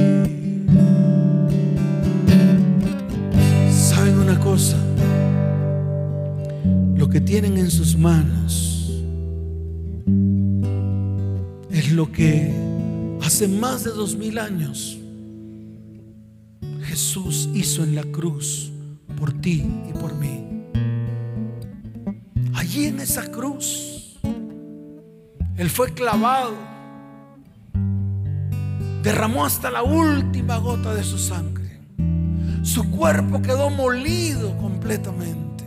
¿Saben 3.71 4.19
una 4.19 4.39
cosa? 4.39 4.77
Lo 6.95 7.09
que 7.09 7.19
tienen 7.19 7.57
en 7.57 7.69
sus 7.69 7.97
manos 7.97 9.03
es 11.69 11.91
lo 11.91 12.11
que 12.11 12.53
hace 13.21 13.47
más 13.47 13.83
de 13.83 13.91
dos 13.91 14.15
mil 14.15 14.39
años 14.39 14.97
Jesús 16.83 17.49
hizo 17.53 17.83
en 17.83 17.95
la 17.95 18.03
cruz 18.03 18.71
por 19.17 19.33
ti 19.33 19.65
y 19.89 19.93
por 19.93 20.15
mí. 20.15 20.45
Allí 22.53 22.85
en 22.85 22.99
esa 22.99 23.29
cruz, 23.31 23.92
Él 25.55 25.69
fue 25.69 25.93
clavado, 25.93 26.55
derramó 29.03 29.45
hasta 29.45 29.69
la 29.69 29.83
última 29.83 30.57
gota 30.57 30.95
de 30.95 31.03
su 31.03 31.19
sangre. 31.19 31.79
Su 32.63 32.89
cuerpo 32.89 33.39
quedó 33.41 33.69
molido 33.69 34.57
completamente. 34.57 35.63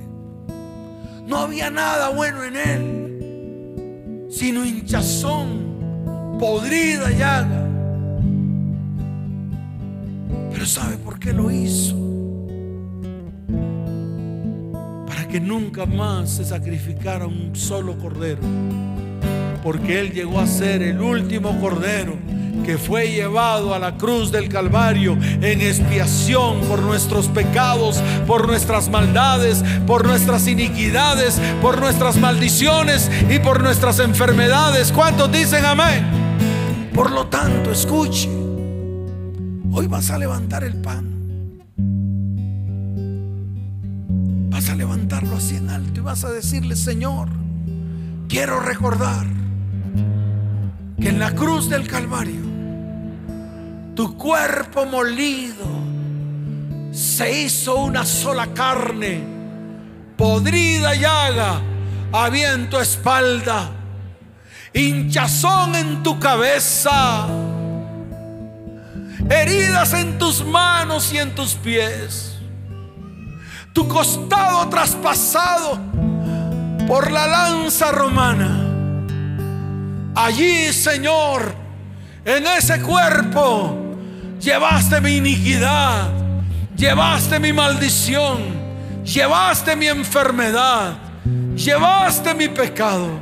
No 1.27 1.39
había 1.39 1.71
nada 1.71 2.09
bueno 2.09 2.43
en 2.43 2.57
Él, 2.57 4.27
sino 4.29 4.65
hinchazón, 4.65 6.37
podrida 6.41 7.11
llaga. 7.11 7.69
Pero 10.51 10.67
¿sabe 10.67 10.97
por 10.97 11.21
qué 11.21 11.33
lo 11.33 11.49
hizo? 11.53 11.95
Para 15.07 15.29
que 15.29 15.39
nunca 15.39 15.87
más 15.87 16.31
se 16.31 16.45
sacrificara 16.45 17.27
un 17.27 17.55
solo 17.55 17.97
cordero. 17.99 18.43
Porque 19.67 19.99
Él 19.99 20.13
llegó 20.13 20.39
a 20.39 20.47
ser 20.47 20.81
el 20.81 21.01
último 21.01 21.61
cordero 21.61 22.17
que 22.65 22.79
fue 22.79 23.11
llevado 23.11 23.75
a 23.75 23.81
la 23.81 23.97
cruz 23.97 24.31
del 24.31 24.49
Calvario 24.49 25.19
en 25.21 25.61
expiación 25.61 26.61
por 26.69 26.81
nuestros 26.83 27.27
pecados, 27.27 28.01
por 28.29 28.47
nuestras 28.47 28.89
maldades, 28.89 29.65
por 29.85 30.07
nuestras 30.07 30.47
iniquidades, 30.47 31.41
por 31.61 31.81
nuestras 31.81 32.17
maldiciones 32.17 33.11
y 33.29 33.41
por 33.41 33.61
nuestras 33.61 33.99
enfermedades. 33.99 34.93
¿Cuántos 34.93 35.33
dicen 35.33 35.65
amén? 35.65 36.91
Por 36.95 37.11
lo 37.11 37.27
tanto, 37.27 37.73
escuche. 37.73 38.29
Hoy 39.73 39.89
vas 39.89 40.11
a 40.13 40.19
levantar 40.19 40.63
el 40.63 40.77
pan. 40.77 41.13
Vas 44.49 44.71
a 44.71 44.77
levantarlo 44.77 45.35
así 45.35 45.57
en 45.57 45.71
alto 45.71 45.99
y 45.99 46.05
vas 46.05 46.23
a 46.23 46.31
decirle, 46.31 46.77
Señor, 46.77 47.27
quiero 48.29 48.61
recordar 48.61 49.27
que 51.01 51.09
en 51.09 51.19
la 51.19 51.35
cruz 51.35 51.69
del 51.69 51.87
Calvario, 51.87 52.43
tu 53.95 54.17
cuerpo 54.17 54.87
molido 54.87 55.67
se 56.93 57.43
hizo 57.43 57.77
una 57.77 58.05
sola 58.05 58.49
carne, 58.55 59.23
podrida 60.17 60.95
llaga 60.95 61.61
había 62.13 62.53
en 62.53 62.71
tu 62.71 62.79
espalda, 62.79 63.71
hinchazón 64.73 65.75
en 65.75 66.03
tu 66.03 66.19
cabeza 66.19 67.27
heridas 69.31 69.93
en 69.95 70.19
tus 70.19 70.45
manos 70.45 71.13
y 71.13 71.19
en 71.19 71.35
tus 71.35 71.55
pies, 71.55 72.37
tu 73.73 73.89
costado 73.89 74.69
traspasado 74.69 75.79
por 76.87 77.11
la 77.11 77.27
lanza 77.27 77.91
romana. 77.93 78.66
Allí, 80.17 80.73
Señor, 80.73 81.55
en 82.25 82.47
ese 82.47 82.81
cuerpo, 82.81 83.77
llevaste 84.41 84.99
mi 85.03 85.17
iniquidad, 85.17 86.09
llevaste 86.75 87.39
mi 87.39 87.53
maldición, 87.53 88.39
llevaste 89.05 89.77
mi 89.77 89.89
enfermedad, 89.89 90.95
llevaste 91.55 92.35
mi 92.35 92.49
pecado. 92.49 93.21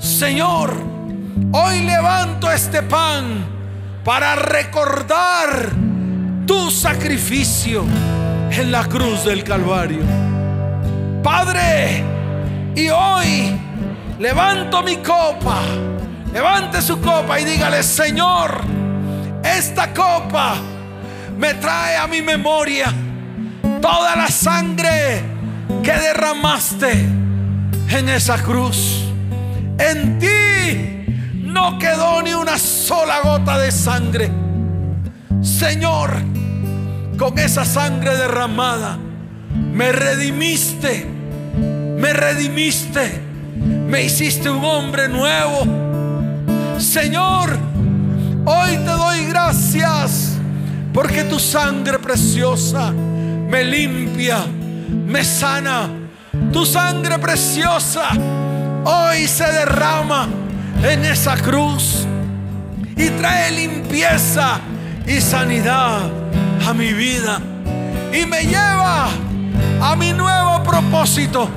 Señor, 0.00 0.74
hoy 1.52 1.82
levanto 1.82 2.50
este 2.50 2.82
pan 2.82 3.46
para 4.04 4.34
recordar 4.34 5.70
tu 6.46 6.68
sacrificio 6.72 7.84
en 8.50 8.72
la 8.72 8.84
cruz 8.86 9.24
del 9.24 9.44
Calvario. 9.44 10.02
Padre, 11.22 12.02
y 12.74 12.88
hoy 12.88 13.56
levanto 14.18 14.82
mi 14.82 14.96
copa, 14.96 15.60
levante 16.32 16.80
su 16.80 17.00
copa 17.00 17.38
y 17.40 17.44
dígale, 17.44 17.82
Señor, 17.82 18.60
esta 19.44 19.92
copa 19.92 20.54
me 21.36 21.54
trae 21.54 21.96
a 21.96 22.06
mi 22.06 22.22
memoria 22.22 22.92
toda 23.80 24.16
la 24.16 24.28
sangre 24.28 25.22
que 25.82 25.92
derramaste 25.92 26.92
en 27.88 28.08
esa 28.08 28.38
cruz. 28.42 29.04
En 29.78 30.18
ti 30.18 31.04
no 31.42 31.78
quedó 31.78 32.22
ni 32.22 32.32
una 32.32 32.58
sola 32.58 33.20
gota 33.22 33.58
de 33.58 33.70
sangre. 33.72 34.30
Señor, 35.42 36.12
con 37.18 37.38
esa 37.38 37.64
sangre 37.64 38.16
derramada, 38.16 38.98
me 39.72 39.92
redimiste, 39.92 41.04
me 41.54 42.12
redimiste, 42.12 43.20
me 43.56 44.04
hiciste 44.04 44.48
un 44.48 44.64
hombre 44.64 45.08
nuevo. 45.08 45.91
Señor, 46.82 47.56
hoy 48.44 48.70
te 48.76 48.90
doy 48.90 49.26
gracias 49.26 50.32
porque 50.92 51.22
tu 51.22 51.38
sangre 51.38 51.98
preciosa 52.00 52.90
me 52.90 53.62
limpia, 53.62 54.44
me 55.06 55.22
sana. 55.24 55.88
Tu 56.52 56.66
sangre 56.66 57.18
preciosa 57.20 58.10
hoy 58.84 59.28
se 59.28 59.44
derrama 59.44 60.28
en 60.82 61.04
esa 61.04 61.36
cruz 61.36 62.04
y 62.96 63.10
trae 63.10 63.52
limpieza 63.52 64.58
y 65.06 65.20
sanidad 65.20 66.10
a 66.66 66.74
mi 66.74 66.92
vida 66.92 67.40
y 68.12 68.26
me 68.26 68.42
lleva 68.42 69.08
a 69.80 69.96
mi 69.96 70.12
nuevo 70.12 70.62
propósito, 70.64 71.48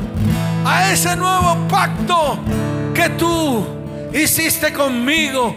a 0.64 0.92
ese 0.92 1.16
nuevo 1.16 1.68
pacto 1.68 2.38
que 2.94 3.10
tú 3.10 3.75
hiciste 4.24 4.74
conmigo 4.74 5.56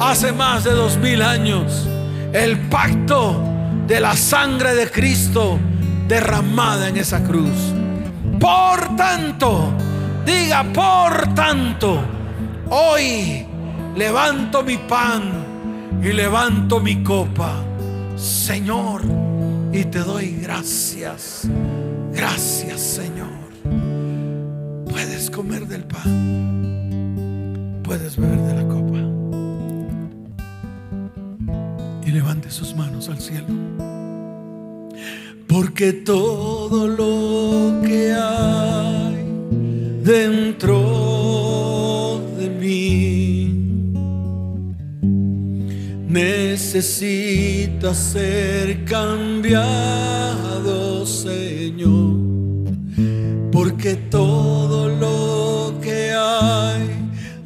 hace 0.00 0.32
más 0.32 0.64
de 0.64 0.72
dos 0.72 0.96
mil 0.96 1.22
años. 1.22 1.88
El 2.32 2.58
pacto 2.68 3.42
de 3.86 4.00
la 4.00 4.16
sangre 4.16 4.74
de 4.74 4.90
Cristo 4.90 5.58
derramada 6.06 6.88
en 6.88 6.96
esa 6.96 7.22
cruz. 7.22 7.72
Por 8.38 8.96
tanto, 8.96 9.72
diga, 10.24 10.64
por 10.72 11.34
tanto, 11.34 12.00
hoy 12.68 13.46
levanto 13.96 14.62
mi 14.62 14.76
pan 14.76 16.00
y 16.02 16.12
levanto 16.12 16.80
mi 16.80 17.02
copa, 17.02 17.62
Señor, 18.16 19.02
y 19.72 19.84
te 19.84 19.98
doy 20.00 20.38
gracias. 20.42 21.48
Gracias, 22.12 22.80
Señor. 22.80 23.28
Puedes 24.90 25.30
comer 25.30 25.66
del 25.66 25.84
pan, 25.84 26.99
puedes 27.90 28.16
beber 28.16 28.38
de 28.42 28.54
la 28.54 28.62
copa. 28.68 28.98
Y 32.06 32.12
levante 32.12 32.48
sus 32.48 32.76
manos 32.76 33.08
al 33.08 33.18
cielo 33.18 33.48
porque 35.48 35.92
todo 35.92 36.86
lo 36.86 37.82
que 37.82 38.12
hay 38.12 39.24
dentro 40.04 40.76
de 42.38 42.48
mí 42.48 43.92
necesita 46.06 47.92
ser 47.92 48.84
cambiado, 48.84 50.24
Señor, 51.04 52.14
porque 53.50 53.96
todo 53.96 54.88
lo 54.88 55.80
que 55.80 56.12
hay 56.12 56.99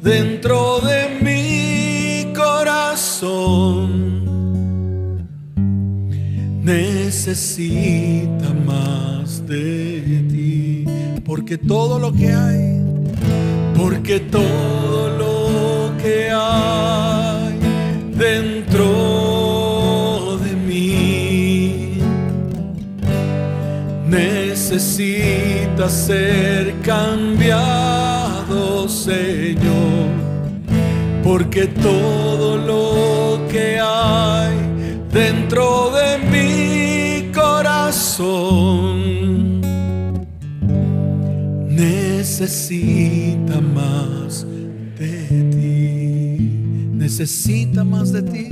dentro 0.05 0.79
de 0.81 1.17
mi 1.19 2.31
corazón 2.31 4.05
necesita 6.63 8.53
más 8.65 9.45
de 9.47 10.23
ti. 10.29 10.85
Porque 11.25 11.57
todo 11.57 11.97
lo 11.97 12.13
que 12.13 12.31
hay, 12.31 12.83
porque 13.75 14.19
todo 14.19 15.09
lo 15.17 15.97
que 15.97 16.29
hay 16.31 17.57
dentro 18.15 18.85
de 20.37 20.53
mí 20.55 21.97
necesita 24.07 25.89
ser 25.89 26.75
cambiado, 26.83 28.04
Señor. 29.05 30.09
Porque 31.23 31.67
todo 31.67 32.57
lo 32.57 33.47
que 33.47 33.77
hay 33.79 34.55
dentro 35.13 35.91
de 35.91 36.17
mi 36.33 37.31
corazón. 37.31 38.95
Necesita 41.69 43.61
más 43.61 44.47
de 44.97 45.13
ti, 45.53 46.89
necesita 46.93 47.83
más 47.83 48.11
de 48.11 48.23
ti, 48.23 48.49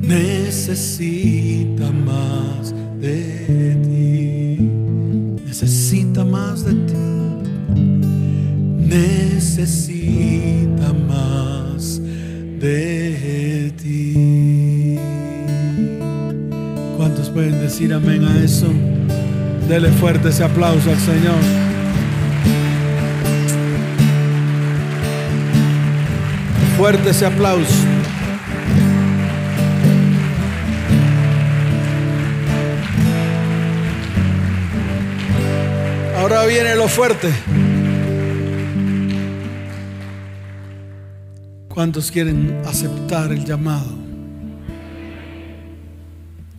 necesita 0.00 1.92
más 1.92 2.74
de 3.00 3.46
ti, 3.46 3.51
necesita 8.92 10.92
más 10.92 12.00
de 12.60 13.72
ti. 13.82 14.98
¿Cuántos 16.96 17.30
pueden 17.30 17.60
decir 17.60 17.92
amén 17.94 18.24
a 18.24 18.44
eso? 18.44 18.68
Dele 19.68 19.90
fuerte 19.90 20.28
ese 20.28 20.44
aplauso 20.44 20.90
al 20.90 20.98
Señor. 20.98 21.40
Fuerte 26.76 27.10
ese 27.10 27.26
aplauso. 27.26 27.74
Ahora 36.18 36.44
viene 36.44 36.76
lo 36.76 36.88
fuerte. 36.88 37.30
¿Cuántos 41.72 42.10
quieren 42.10 42.60
aceptar 42.66 43.32
el 43.32 43.46
llamado? 43.46 43.90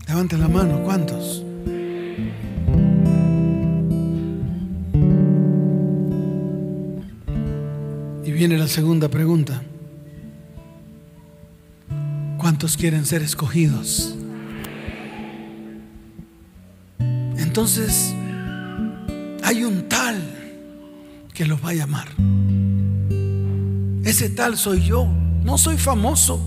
Levanten 0.08 0.40
la 0.40 0.48
mano, 0.48 0.82
¿cuántos? 0.84 1.46
Y 8.26 8.32
viene 8.32 8.58
la 8.58 8.68
segunda 8.68 9.08
pregunta. 9.08 9.62
¿Cuántos 12.40 12.76
quieren 12.76 13.06
ser 13.06 13.22
escogidos? 13.22 14.16
Entonces, 17.38 18.16
hay 19.44 19.64
un 19.64 19.88
tal 19.88 20.20
que 21.36 21.46
los 21.46 21.64
va 21.64 21.70
a 21.70 21.74
llamar. 21.76 22.08
Ese 24.04 24.30
tal 24.30 24.58
soy 24.58 24.82
yo. 24.82 25.08
No 25.44 25.58
soy 25.58 25.78
famoso. 25.78 26.40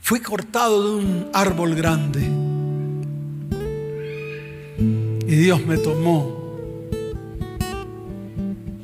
Fui 0.00 0.20
cortado 0.20 0.84
de 0.84 1.04
un 1.04 1.26
árbol 1.32 1.74
grande. 1.74 2.20
Y 5.26 5.36
Dios 5.36 5.64
me 5.66 5.78
tomó 5.78 6.36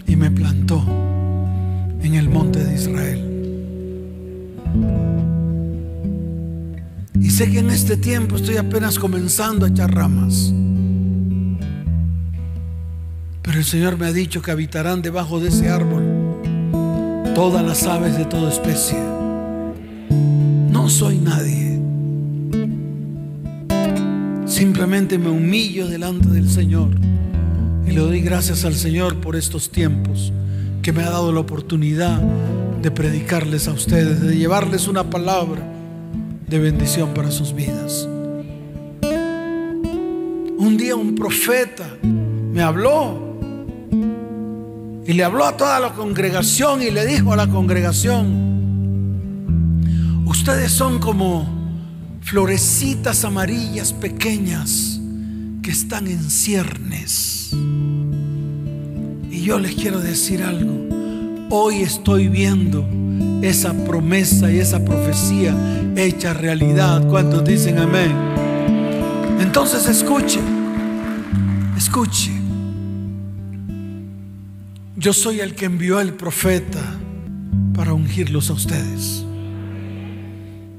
y 0.06 0.16
me 0.16 0.30
plantó 0.30 0.82
en 2.02 2.14
el 2.14 2.30
monte 2.30 2.64
de 2.64 2.74
Israel. 2.74 3.26
Y 7.20 7.30
sé 7.30 7.50
que 7.50 7.58
en 7.58 7.70
este 7.70 7.98
tiempo 7.98 8.36
estoy 8.36 8.56
apenas 8.56 8.98
comenzando 8.98 9.66
a 9.66 9.68
echar 9.68 9.94
ramas. 9.94 10.52
El 13.60 13.66
Señor 13.66 13.98
me 13.98 14.06
ha 14.06 14.12
dicho 14.12 14.40
que 14.40 14.50
habitarán 14.50 15.02
debajo 15.02 15.38
de 15.38 15.50
ese 15.50 15.68
árbol 15.68 16.02
todas 17.34 17.62
las 17.62 17.84
aves 17.84 18.16
de 18.16 18.24
toda 18.24 18.50
especie 18.50 18.98
soy 20.90 21.18
nadie. 21.18 21.80
Simplemente 24.46 25.18
me 25.18 25.30
humillo 25.30 25.86
delante 25.86 26.28
del 26.28 26.50
Señor 26.50 26.90
y 27.86 27.92
le 27.92 28.00
doy 28.00 28.20
gracias 28.20 28.64
al 28.64 28.74
Señor 28.74 29.20
por 29.20 29.36
estos 29.36 29.70
tiempos 29.70 30.32
que 30.82 30.92
me 30.92 31.02
ha 31.04 31.10
dado 31.10 31.32
la 31.32 31.40
oportunidad 31.40 32.20
de 32.82 32.90
predicarles 32.90 33.68
a 33.68 33.72
ustedes, 33.72 34.20
de 34.20 34.36
llevarles 34.36 34.88
una 34.88 35.08
palabra 35.08 35.62
de 36.48 36.58
bendición 36.58 37.14
para 37.14 37.30
sus 37.30 37.54
vidas. 37.54 38.08
Un 40.58 40.76
día 40.76 40.96
un 40.96 41.14
profeta 41.14 41.86
me 42.02 42.62
habló 42.62 43.29
y 45.06 45.12
le 45.12 45.24
habló 45.24 45.46
a 45.46 45.56
toda 45.56 45.80
la 45.80 45.92
congregación 45.92 46.82
y 46.82 46.90
le 46.90 47.06
dijo 47.06 47.32
a 47.32 47.36
la 47.36 47.46
congregación, 47.46 48.50
Ustedes 50.30 50.70
son 50.70 51.00
como 51.00 51.44
florecitas 52.22 53.24
amarillas 53.24 53.92
pequeñas 53.92 55.00
que 55.60 55.72
están 55.72 56.06
en 56.06 56.30
ciernes. 56.30 57.50
Y 59.30 59.42
yo 59.42 59.58
les 59.58 59.74
quiero 59.74 59.98
decir 60.00 60.44
algo. 60.44 60.72
Hoy 61.50 61.82
estoy 61.82 62.28
viendo 62.28 62.88
esa 63.42 63.72
promesa 63.84 64.52
y 64.52 64.60
esa 64.60 64.84
profecía 64.84 65.54
hecha 65.96 66.32
realidad. 66.32 67.06
¿Cuántos 67.08 67.44
dicen 67.44 67.78
amén? 67.78 68.12
Entonces 69.40 69.86
escuche, 69.88 70.38
escuche. 71.76 72.39
Yo 75.00 75.14
soy 75.14 75.40
el 75.40 75.54
que 75.54 75.64
envió 75.64 75.96
al 75.96 76.12
profeta 76.12 76.82
para 77.74 77.94
ungirlos 77.94 78.50
a 78.50 78.52
ustedes 78.52 79.24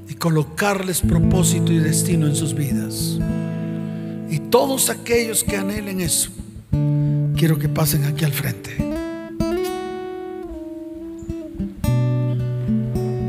y 0.08 0.14
colocarles 0.14 1.00
propósito 1.00 1.72
y 1.72 1.80
destino 1.80 2.28
en 2.28 2.36
sus 2.36 2.54
vidas. 2.54 3.18
Y 4.30 4.38
todos 4.38 4.90
aquellos 4.90 5.42
que 5.42 5.56
anhelen 5.56 6.00
eso, 6.00 6.30
quiero 7.36 7.58
que 7.58 7.68
pasen 7.68 8.04
aquí 8.04 8.24
al 8.24 8.32
frente. 8.32 8.76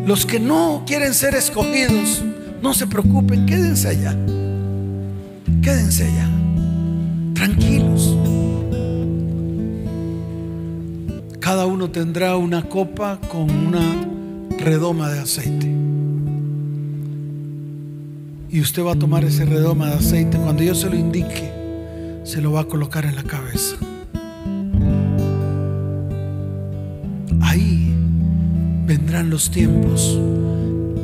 Los 0.06 0.28
que 0.28 0.40
no 0.40 0.84
quieren 0.86 1.16
ser 1.16 1.34
escogidos, 1.34 2.22
no 2.62 2.76
se 2.76 2.86
preocupen, 2.86 3.48
quédense 3.48 3.88
allá. 3.88 4.16
Quédense 5.64 6.04
allá. 6.04 6.30
Tranquilos. 7.34 8.16
Cada 11.54 11.68
uno 11.68 11.92
tendrá 11.92 12.36
una 12.36 12.64
copa 12.64 13.20
con 13.30 13.48
una 13.48 14.08
redoma 14.58 15.12
de 15.12 15.20
aceite. 15.20 15.72
Y 18.50 18.60
usted 18.60 18.84
va 18.84 18.94
a 18.94 18.96
tomar 18.96 19.24
ese 19.24 19.46
redoma 19.46 19.90
de 19.90 19.94
aceite. 19.98 20.40
Cuando 20.40 20.64
yo 20.64 20.74
se 20.74 20.90
lo 20.90 20.96
indique, 20.96 21.52
se 22.24 22.42
lo 22.42 22.54
va 22.54 22.62
a 22.62 22.64
colocar 22.64 23.06
en 23.06 23.16
la 23.16 23.22
cabeza. 23.22 23.76
Ahí 27.42 27.94
vendrán 28.88 29.30
los 29.30 29.52
tiempos 29.52 30.20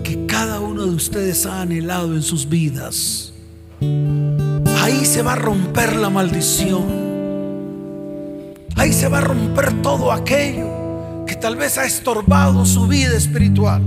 que 0.03 0.25
cada 0.25 0.61
uno 0.61 0.87
de 0.87 0.95
ustedes 0.95 1.45
ha 1.45 1.61
anhelado 1.61 2.15
en 2.15 2.23
sus 2.23 2.49
vidas. 2.49 3.33
Ahí 4.81 5.05
se 5.05 5.21
va 5.21 5.33
a 5.33 5.35
romper 5.35 5.95
la 5.95 6.09
maldición. 6.09 7.08
Ahí 8.79 8.93
se 8.93 9.07
va 9.07 9.19
a 9.19 9.21
romper 9.21 9.81
todo 9.83 10.11
aquello 10.11 11.25
que 11.27 11.35
tal 11.35 11.55
vez 11.55 11.77
ha 11.77 11.85
estorbado 11.85 12.65
su 12.65 12.87
vida 12.87 13.15
espiritual. 13.15 13.83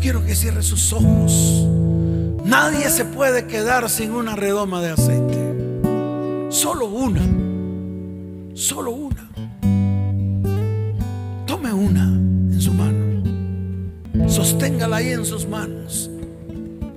quiero 0.00 0.24
que 0.24 0.34
cierre 0.34 0.62
sus 0.62 0.92
ojos. 0.92 1.66
Nadie 2.44 2.88
se 2.90 3.04
puede 3.04 3.46
quedar 3.46 3.88
sin 3.88 4.12
una 4.12 4.34
redoma 4.34 4.80
de 4.80 4.90
aceite. 4.90 6.50
Solo 6.50 6.86
una. 6.86 7.22
Solo 8.54 8.90
una. 8.92 9.30
Tome 11.46 11.72
una 11.72 12.04
en 12.04 12.60
su 12.60 12.72
mano. 12.72 14.28
Sosténgala 14.28 14.96
ahí 14.96 15.10
en 15.10 15.24
sus 15.24 15.46
manos. 15.46 16.10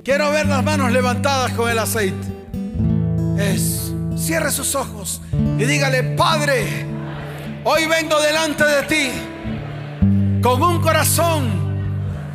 Quiero 0.03 0.31
ver 0.31 0.47
las 0.47 0.63
manos 0.63 0.91
levantadas 0.91 1.51
con 1.53 1.69
el 1.69 1.79
aceite. 1.79 2.27
Es. 3.37 3.82
Cierre 4.15 4.51
sus 4.51 4.75
ojos 4.75 5.21
y 5.57 5.65
dígale, 5.65 6.03
Padre, 6.15 6.85
hoy 7.63 7.85
vengo 7.87 8.19
delante 8.21 8.63
de 8.63 8.83
ti 8.83 9.11
con 10.41 10.61
un 10.61 10.81
corazón 10.81 11.63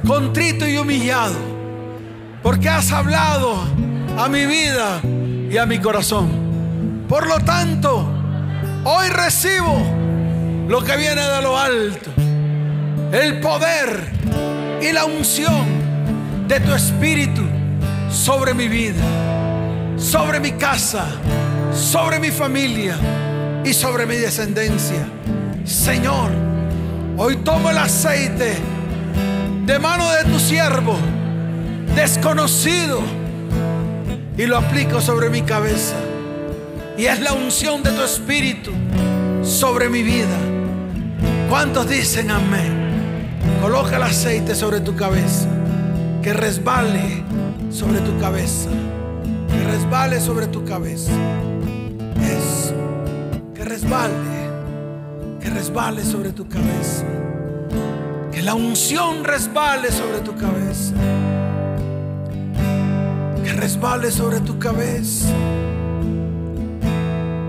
contrito 0.07 0.67
y 0.67 0.77
humillado, 0.77 1.37
porque 2.43 2.69
has 2.69 2.91
hablado 2.93 3.59
a 4.17 4.29
mi 4.29 4.47
vida 4.47 5.01
y 5.51 5.57
a 5.57 5.67
mi 5.67 5.79
corazón. 5.79 7.07
Por 7.09 7.27
lo 7.27 7.39
tanto, 7.41 8.07
hoy 8.85 9.09
recibo 9.09 9.77
lo 10.69 10.83
que 10.83 10.97
viene 10.97 11.23
de 11.23 11.43
lo 11.43 11.59
alto, 11.59 12.11
el 13.13 13.41
poder 13.41 14.11
y 14.81 14.93
la 14.93 15.05
unción 15.05 15.67
de 16.47 16.61
tu 16.61 16.75
espíritu 16.75 17.43
sobre 18.11 18.55
mi 18.55 18.69
vida, 18.69 19.03
sobre 19.97 20.41
mi 20.41 20.53
casa, 20.53 21.07
sobre 21.73 22.19
mi 22.19 22.31
familia 22.31 22.97
y 23.65 23.73
sobre 23.73 24.07
mi 24.07 24.17
descendencia. 24.17 25.07
Señor, 25.65 26.31
hoy 27.17 27.37
tomo 27.37 27.71
el 27.71 27.79
aceite 27.79 28.57
de 29.67 29.79
mano 29.79 30.11
de 30.13 30.25
tu 30.25 30.39
siervo, 30.39 30.97
desconocido, 31.95 33.01
y 34.39 34.47
lo 34.47 34.57
aplico 34.57 35.01
sobre 35.01 35.29
mi 35.29 35.43
cabeza. 35.43 35.97
Y 36.97 37.07
es 37.07 37.21
la 37.21 37.33
unción 37.33 37.83
de 37.83 37.91
tu 37.91 38.03
espíritu 38.03 38.73
sobre 39.43 39.89
mi 39.89 40.03
vida. 40.03 40.37
¿Cuántos 41.51 41.89
dicen 41.89 42.31
amén? 42.31 43.39
Coloca 43.61 43.97
el 43.97 44.03
aceite 44.03 44.55
sobre 44.55 44.81
tu 44.81 44.95
cabeza, 44.95 45.49
que 46.23 46.33
resbale 46.33 47.25
sobre 47.71 48.01
tu 48.01 48.19
cabeza, 48.19 48.71
que 49.51 49.65
resbale 49.65 50.21
sobre 50.21 50.47
tu 50.47 50.65
cabeza. 50.65 51.11
Resbale, 53.69 54.15
que 55.43 55.51
resbale 55.51 56.03
sobre 56.03 56.33
tu 56.33 56.49
cabeza. 56.49 57.05
Que 58.33 58.41
la 58.41 58.55
unción 58.55 59.25
resbale 59.25 59.93
sobre 59.93 60.21
tu 60.21 60.35
cabeza. 60.35 60.95
Que 63.45 63.53
resbale 63.53 64.11
sobre 64.11 64.41
tu 64.41 64.59
cabeza. 64.59 65.29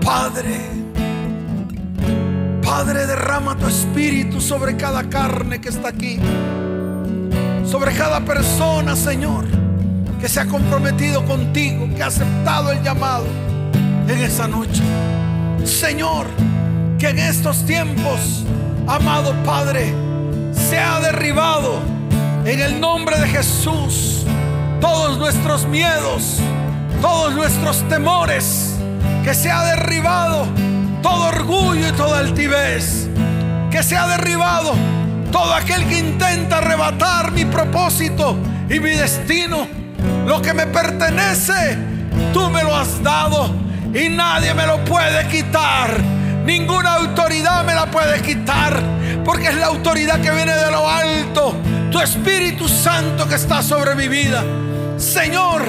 Padre, 0.04 0.60
Padre, 2.62 3.06
derrama 3.06 3.56
tu 3.56 3.66
espíritu 3.66 4.42
sobre 4.42 4.76
cada 4.76 5.08
carne 5.08 5.58
que 5.58 5.70
está 5.70 5.88
aquí. 5.88 6.18
Sobre 7.64 7.94
cada 7.94 8.20
persona, 8.20 8.94
Señor, 8.94 9.46
que 10.20 10.28
se 10.28 10.40
ha 10.40 10.46
comprometido 10.46 11.24
contigo, 11.24 11.88
que 11.96 12.02
ha 12.02 12.08
aceptado 12.08 12.72
el 12.72 12.82
llamado 12.82 13.24
en 14.06 14.18
esa 14.18 14.46
noche. 14.46 14.82
Señor, 15.64 16.26
que 16.98 17.08
en 17.08 17.18
estos 17.18 17.64
tiempos, 17.64 18.44
amado 18.86 19.34
Padre, 19.44 19.94
se 20.52 20.78
ha 20.78 21.00
derribado 21.00 21.80
en 22.44 22.60
el 22.60 22.80
nombre 22.80 23.18
de 23.18 23.28
Jesús 23.28 24.24
todos 24.80 25.18
nuestros 25.18 25.66
miedos, 25.66 26.38
todos 27.00 27.34
nuestros 27.34 27.86
temores, 27.88 28.74
que 29.24 29.34
se 29.34 29.50
ha 29.50 29.64
derribado 29.64 30.46
todo 31.02 31.28
orgullo 31.28 31.88
y 31.88 31.92
toda 31.92 32.18
altivez, 32.18 33.08
que 33.70 33.82
se 33.82 33.96
ha 33.96 34.06
derribado 34.06 34.74
todo 35.30 35.54
aquel 35.54 35.86
que 35.86 35.98
intenta 35.98 36.58
arrebatar 36.58 37.32
mi 37.32 37.44
propósito 37.44 38.36
y 38.68 38.80
mi 38.80 38.90
destino, 38.90 39.66
lo 40.26 40.42
que 40.42 40.54
me 40.54 40.66
pertenece, 40.66 41.78
tú 42.32 42.50
me 42.50 42.62
lo 42.62 42.74
has 42.74 43.02
dado 43.02 43.69
y 43.94 44.08
nadie 44.08 44.54
me 44.54 44.66
lo 44.66 44.84
puede 44.84 45.26
quitar 45.28 46.20
Ninguna 46.44 46.94
autoridad 46.94 47.64
me 47.64 47.74
la 47.74 47.86
puede 47.86 48.20
quitar, 48.22 48.82
porque 49.24 49.48
es 49.48 49.54
la 49.56 49.66
autoridad 49.66 50.20
que 50.20 50.30
viene 50.30 50.52
de 50.52 50.70
lo 50.70 50.88
alto, 50.88 51.54
tu 51.92 52.00
Espíritu 52.00 52.66
Santo 52.66 53.28
que 53.28 53.34
está 53.34 53.62
sobre 53.62 53.94
mi 53.94 54.08
vida. 54.08 54.42
Señor, 54.96 55.62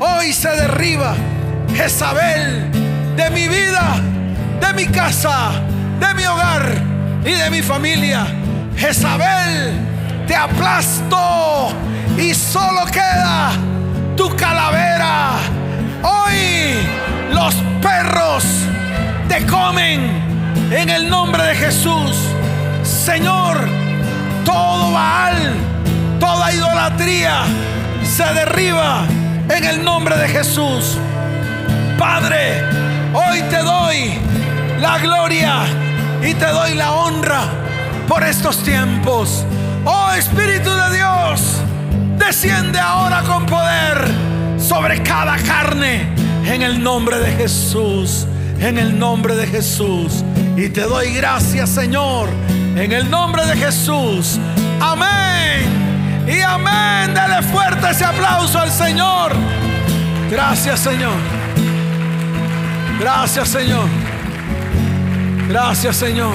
hoy 0.00 0.32
se 0.32 0.48
derriba 0.48 1.14
Jezabel 1.74 2.70
de 3.16 3.30
mi 3.30 3.48
vida, 3.48 3.96
de 4.60 4.72
mi 4.72 4.86
casa, 4.86 5.52
de 6.00 6.14
mi 6.14 6.24
hogar 6.24 6.72
y 7.24 7.32
de 7.32 7.50
mi 7.50 7.62
familia. 7.62 8.26
Jezabel, 8.76 9.72
te 10.26 10.34
aplasto 10.34 11.68
y 12.18 12.34
solo 12.34 12.86
queda 12.86 13.52
tu 14.16 14.34
calavera. 14.34 15.32
Hoy 16.02 16.78
los 17.34 17.54
perros 17.82 18.44
te 19.28 19.44
comen 19.44 20.08
en 20.70 20.88
el 20.88 21.10
nombre 21.10 21.42
de 21.42 21.54
Jesús. 21.56 22.16
Señor, 22.84 23.58
todo 24.44 24.92
Baal, 24.92 25.54
toda 26.20 26.52
idolatría 26.52 27.42
se 28.04 28.24
derriba 28.34 29.04
en 29.48 29.64
el 29.64 29.84
nombre 29.84 30.16
de 30.16 30.28
Jesús. 30.28 30.96
Padre, 31.98 32.62
hoy 33.12 33.42
te 33.50 33.58
doy 33.58 34.14
la 34.80 34.98
gloria 34.98 35.62
y 36.22 36.34
te 36.34 36.46
doy 36.46 36.74
la 36.74 36.92
honra 36.92 37.42
por 38.06 38.22
estos 38.22 38.62
tiempos. 38.62 39.44
Oh 39.84 40.12
Espíritu 40.12 40.70
de 40.70 40.96
Dios, 40.96 41.40
desciende 42.16 42.78
ahora 42.78 43.22
con 43.22 43.44
poder 43.44 44.08
sobre 44.58 45.02
cada 45.02 45.36
carne 45.38 46.14
en 46.44 46.62
el 46.62 46.82
nombre 46.82 47.18
de 47.18 47.32
Jesús 47.32 48.26
en 48.60 48.78
el 48.78 48.98
nombre 48.98 49.34
de 49.36 49.46
Jesús. 49.46 50.24
Y 50.56 50.68
te 50.68 50.82
doy 50.82 51.12
gracias, 51.12 51.70
Señor, 51.70 52.28
en 52.76 52.92
el 52.92 53.10
nombre 53.10 53.44
de 53.46 53.56
Jesús. 53.56 54.38
Amén. 54.80 56.24
Y 56.26 56.40
amén. 56.40 57.14
Dale 57.14 57.42
fuerte 57.42 57.90
ese 57.90 58.04
aplauso 58.04 58.58
al 58.58 58.70
Señor. 58.70 59.32
Gracias, 60.30 60.80
Señor. 60.80 61.16
Gracias, 62.98 63.48
Señor. 63.48 63.88
Gracias 65.48 65.96
Señor. 65.96 66.32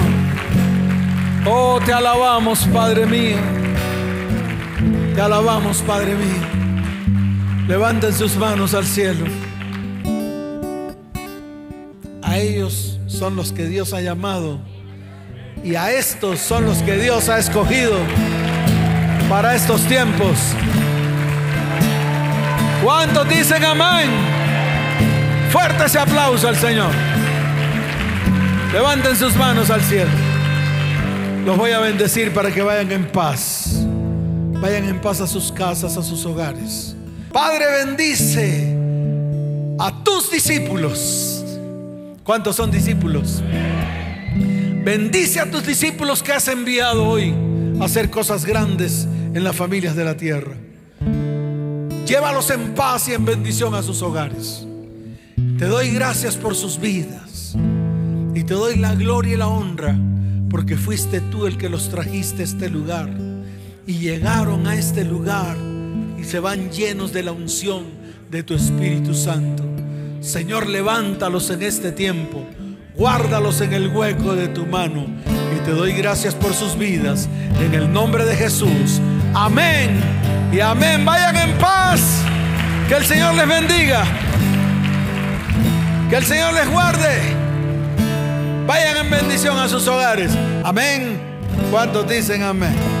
Oh, 1.44 1.80
te 1.84 1.92
alabamos, 1.92 2.60
Padre 2.72 3.06
mío. 3.06 3.38
Te 5.14 5.20
alabamos, 5.20 5.82
Padre 5.82 6.14
mío. 6.14 7.66
Levanten 7.66 8.12
sus 8.14 8.36
manos 8.36 8.72
al 8.74 8.84
cielo. 8.86 9.49
A 12.30 12.38
ellos 12.38 13.00
son 13.08 13.34
los 13.34 13.50
que 13.50 13.66
Dios 13.66 13.92
ha 13.92 14.00
llamado. 14.00 14.60
Y 15.64 15.74
a 15.74 15.90
estos 15.90 16.38
son 16.38 16.64
los 16.64 16.78
que 16.78 16.94
Dios 16.96 17.28
ha 17.28 17.40
escogido 17.40 17.98
para 19.28 19.56
estos 19.56 19.84
tiempos. 19.86 20.38
¿Cuántos 22.84 23.28
dicen 23.28 23.64
amén? 23.64 24.08
Fuerte 25.50 25.86
ese 25.86 25.98
aplauso 25.98 26.46
al 26.46 26.54
Señor. 26.54 26.92
Levanten 28.72 29.16
sus 29.16 29.34
manos 29.34 29.68
al 29.68 29.82
cielo. 29.82 30.12
Los 31.44 31.56
voy 31.56 31.72
a 31.72 31.80
bendecir 31.80 32.32
para 32.32 32.52
que 32.54 32.62
vayan 32.62 32.92
en 32.92 33.06
paz. 33.08 33.72
Vayan 34.62 34.88
en 34.88 35.00
paz 35.00 35.20
a 35.20 35.26
sus 35.26 35.50
casas, 35.50 35.96
a 35.96 36.02
sus 36.04 36.24
hogares. 36.24 36.94
Padre, 37.32 37.64
bendice 37.84 38.72
a 39.80 39.92
tus 40.04 40.30
discípulos. 40.30 41.39
¿Cuántos 42.30 42.54
son 42.54 42.70
discípulos? 42.70 43.42
Bendice 44.84 45.40
a 45.40 45.50
tus 45.50 45.66
discípulos 45.66 46.22
que 46.22 46.30
has 46.30 46.46
enviado 46.46 47.04
hoy 47.04 47.34
a 47.80 47.86
hacer 47.86 48.08
cosas 48.08 48.44
grandes 48.44 49.08
en 49.34 49.42
las 49.42 49.56
familias 49.56 49.96
de 49.96 50.04
la 50.04 50.16
tierra. 50.16 50.54
Llévalos 52.06 52.50
en 52.50 52.72
paz 52.76 53.08
y 53.08 53.14
en 53.14 53.24
bendición 53.24 53.74
a 53.74 53.82
sus 53.82 54.00
hogares. 54.02 54.64
Te 55.58 55.64
doy 55.64 55.90
gracias 55.90 56.36
por 56.36 56.54
sus 56.54 56.78
vidas. 56.78 57.56
Y 58.36 58.44
te 58.44 58.54
doy 58.54 58.76
la 58.76 58.94
gloria 58.94 59.34
y 59.34 59.36
la 59.36 59.48
honra 59.48 59.98
porque 60.48 60.76
fuiste 60.76 61.20
tú 61.20 61.48
el 61.48 61.58
que 61.58 61.68
los 61.68 61.88
trajiste 61.88 62.42
a 62.42 62.44
este 62.44 62.70
lugar. 62.70 63.10
Y 63.88 63.94
llegaron 63.94 64.68
a 64.68 64.76
este 64.76 65.04
lugar 65.04 65.56
y 66.16 66.22
se 66.22 66.38
van 66.38 66.70
llenos 66.70 67.12
de 67.12 67.24
la 67.24 67.32
unción 67.32 67.86
de 68.30 68.44
tu 68.44 68.54
Espíritu 68.54 69.14
Santo. 69.14 69.79
Señor, 70.20 70.66
levántalos 70.68 71.50
en 71.50 71.62
este 71.62 71.92
tiempo 71.92 72.46
guárdalos 73.00 73.62
en 73.62 73.72
el 73.72 73.88
hueco 73.88 74.34
de 74.34 74.48
tu 74.48 74.66
mano. 74.66 75.06
Y 75.56 75.64
te 75.64 75.70
doy 75.70 75.92
gracias 75.92 76.34
por 76.34 76.52
sus 76.52 76.76
vidas. 76.76 77.28
En 77.58 77.74
el 77.74 77.90
nombre 77.90 78.26
de 78.26 78.36
Jesús. 78.36 79.00
Amén. 79.34 79.98
Y 80.52 80.60
amén. 80.60 81.04
Vayan 81.04 81.36
en 81.36 81.58
paz. 81.58 82.22
Que 82.88 82.96
el 82.96 83.04
Señor 83.06 83.34
les 83.34 83.48
bendiga. 83.48 84.04
Que 86.10 86.16
el 86.16 86.24
Señor 86.26 86.52
les 86.52 86.68
guarde. 86.68 87.34
Vayan 88.66 88.98
en 88.98 89.10
bendición 89.10 89.58
a 89.58 89.66
sus 89.66 89.88
hogares. 89.88 90.32
Amén. 90.62 91.18
¿Cuántos 91.70 92.06
dicen 92.06 92.42
amén? 92.42 92.99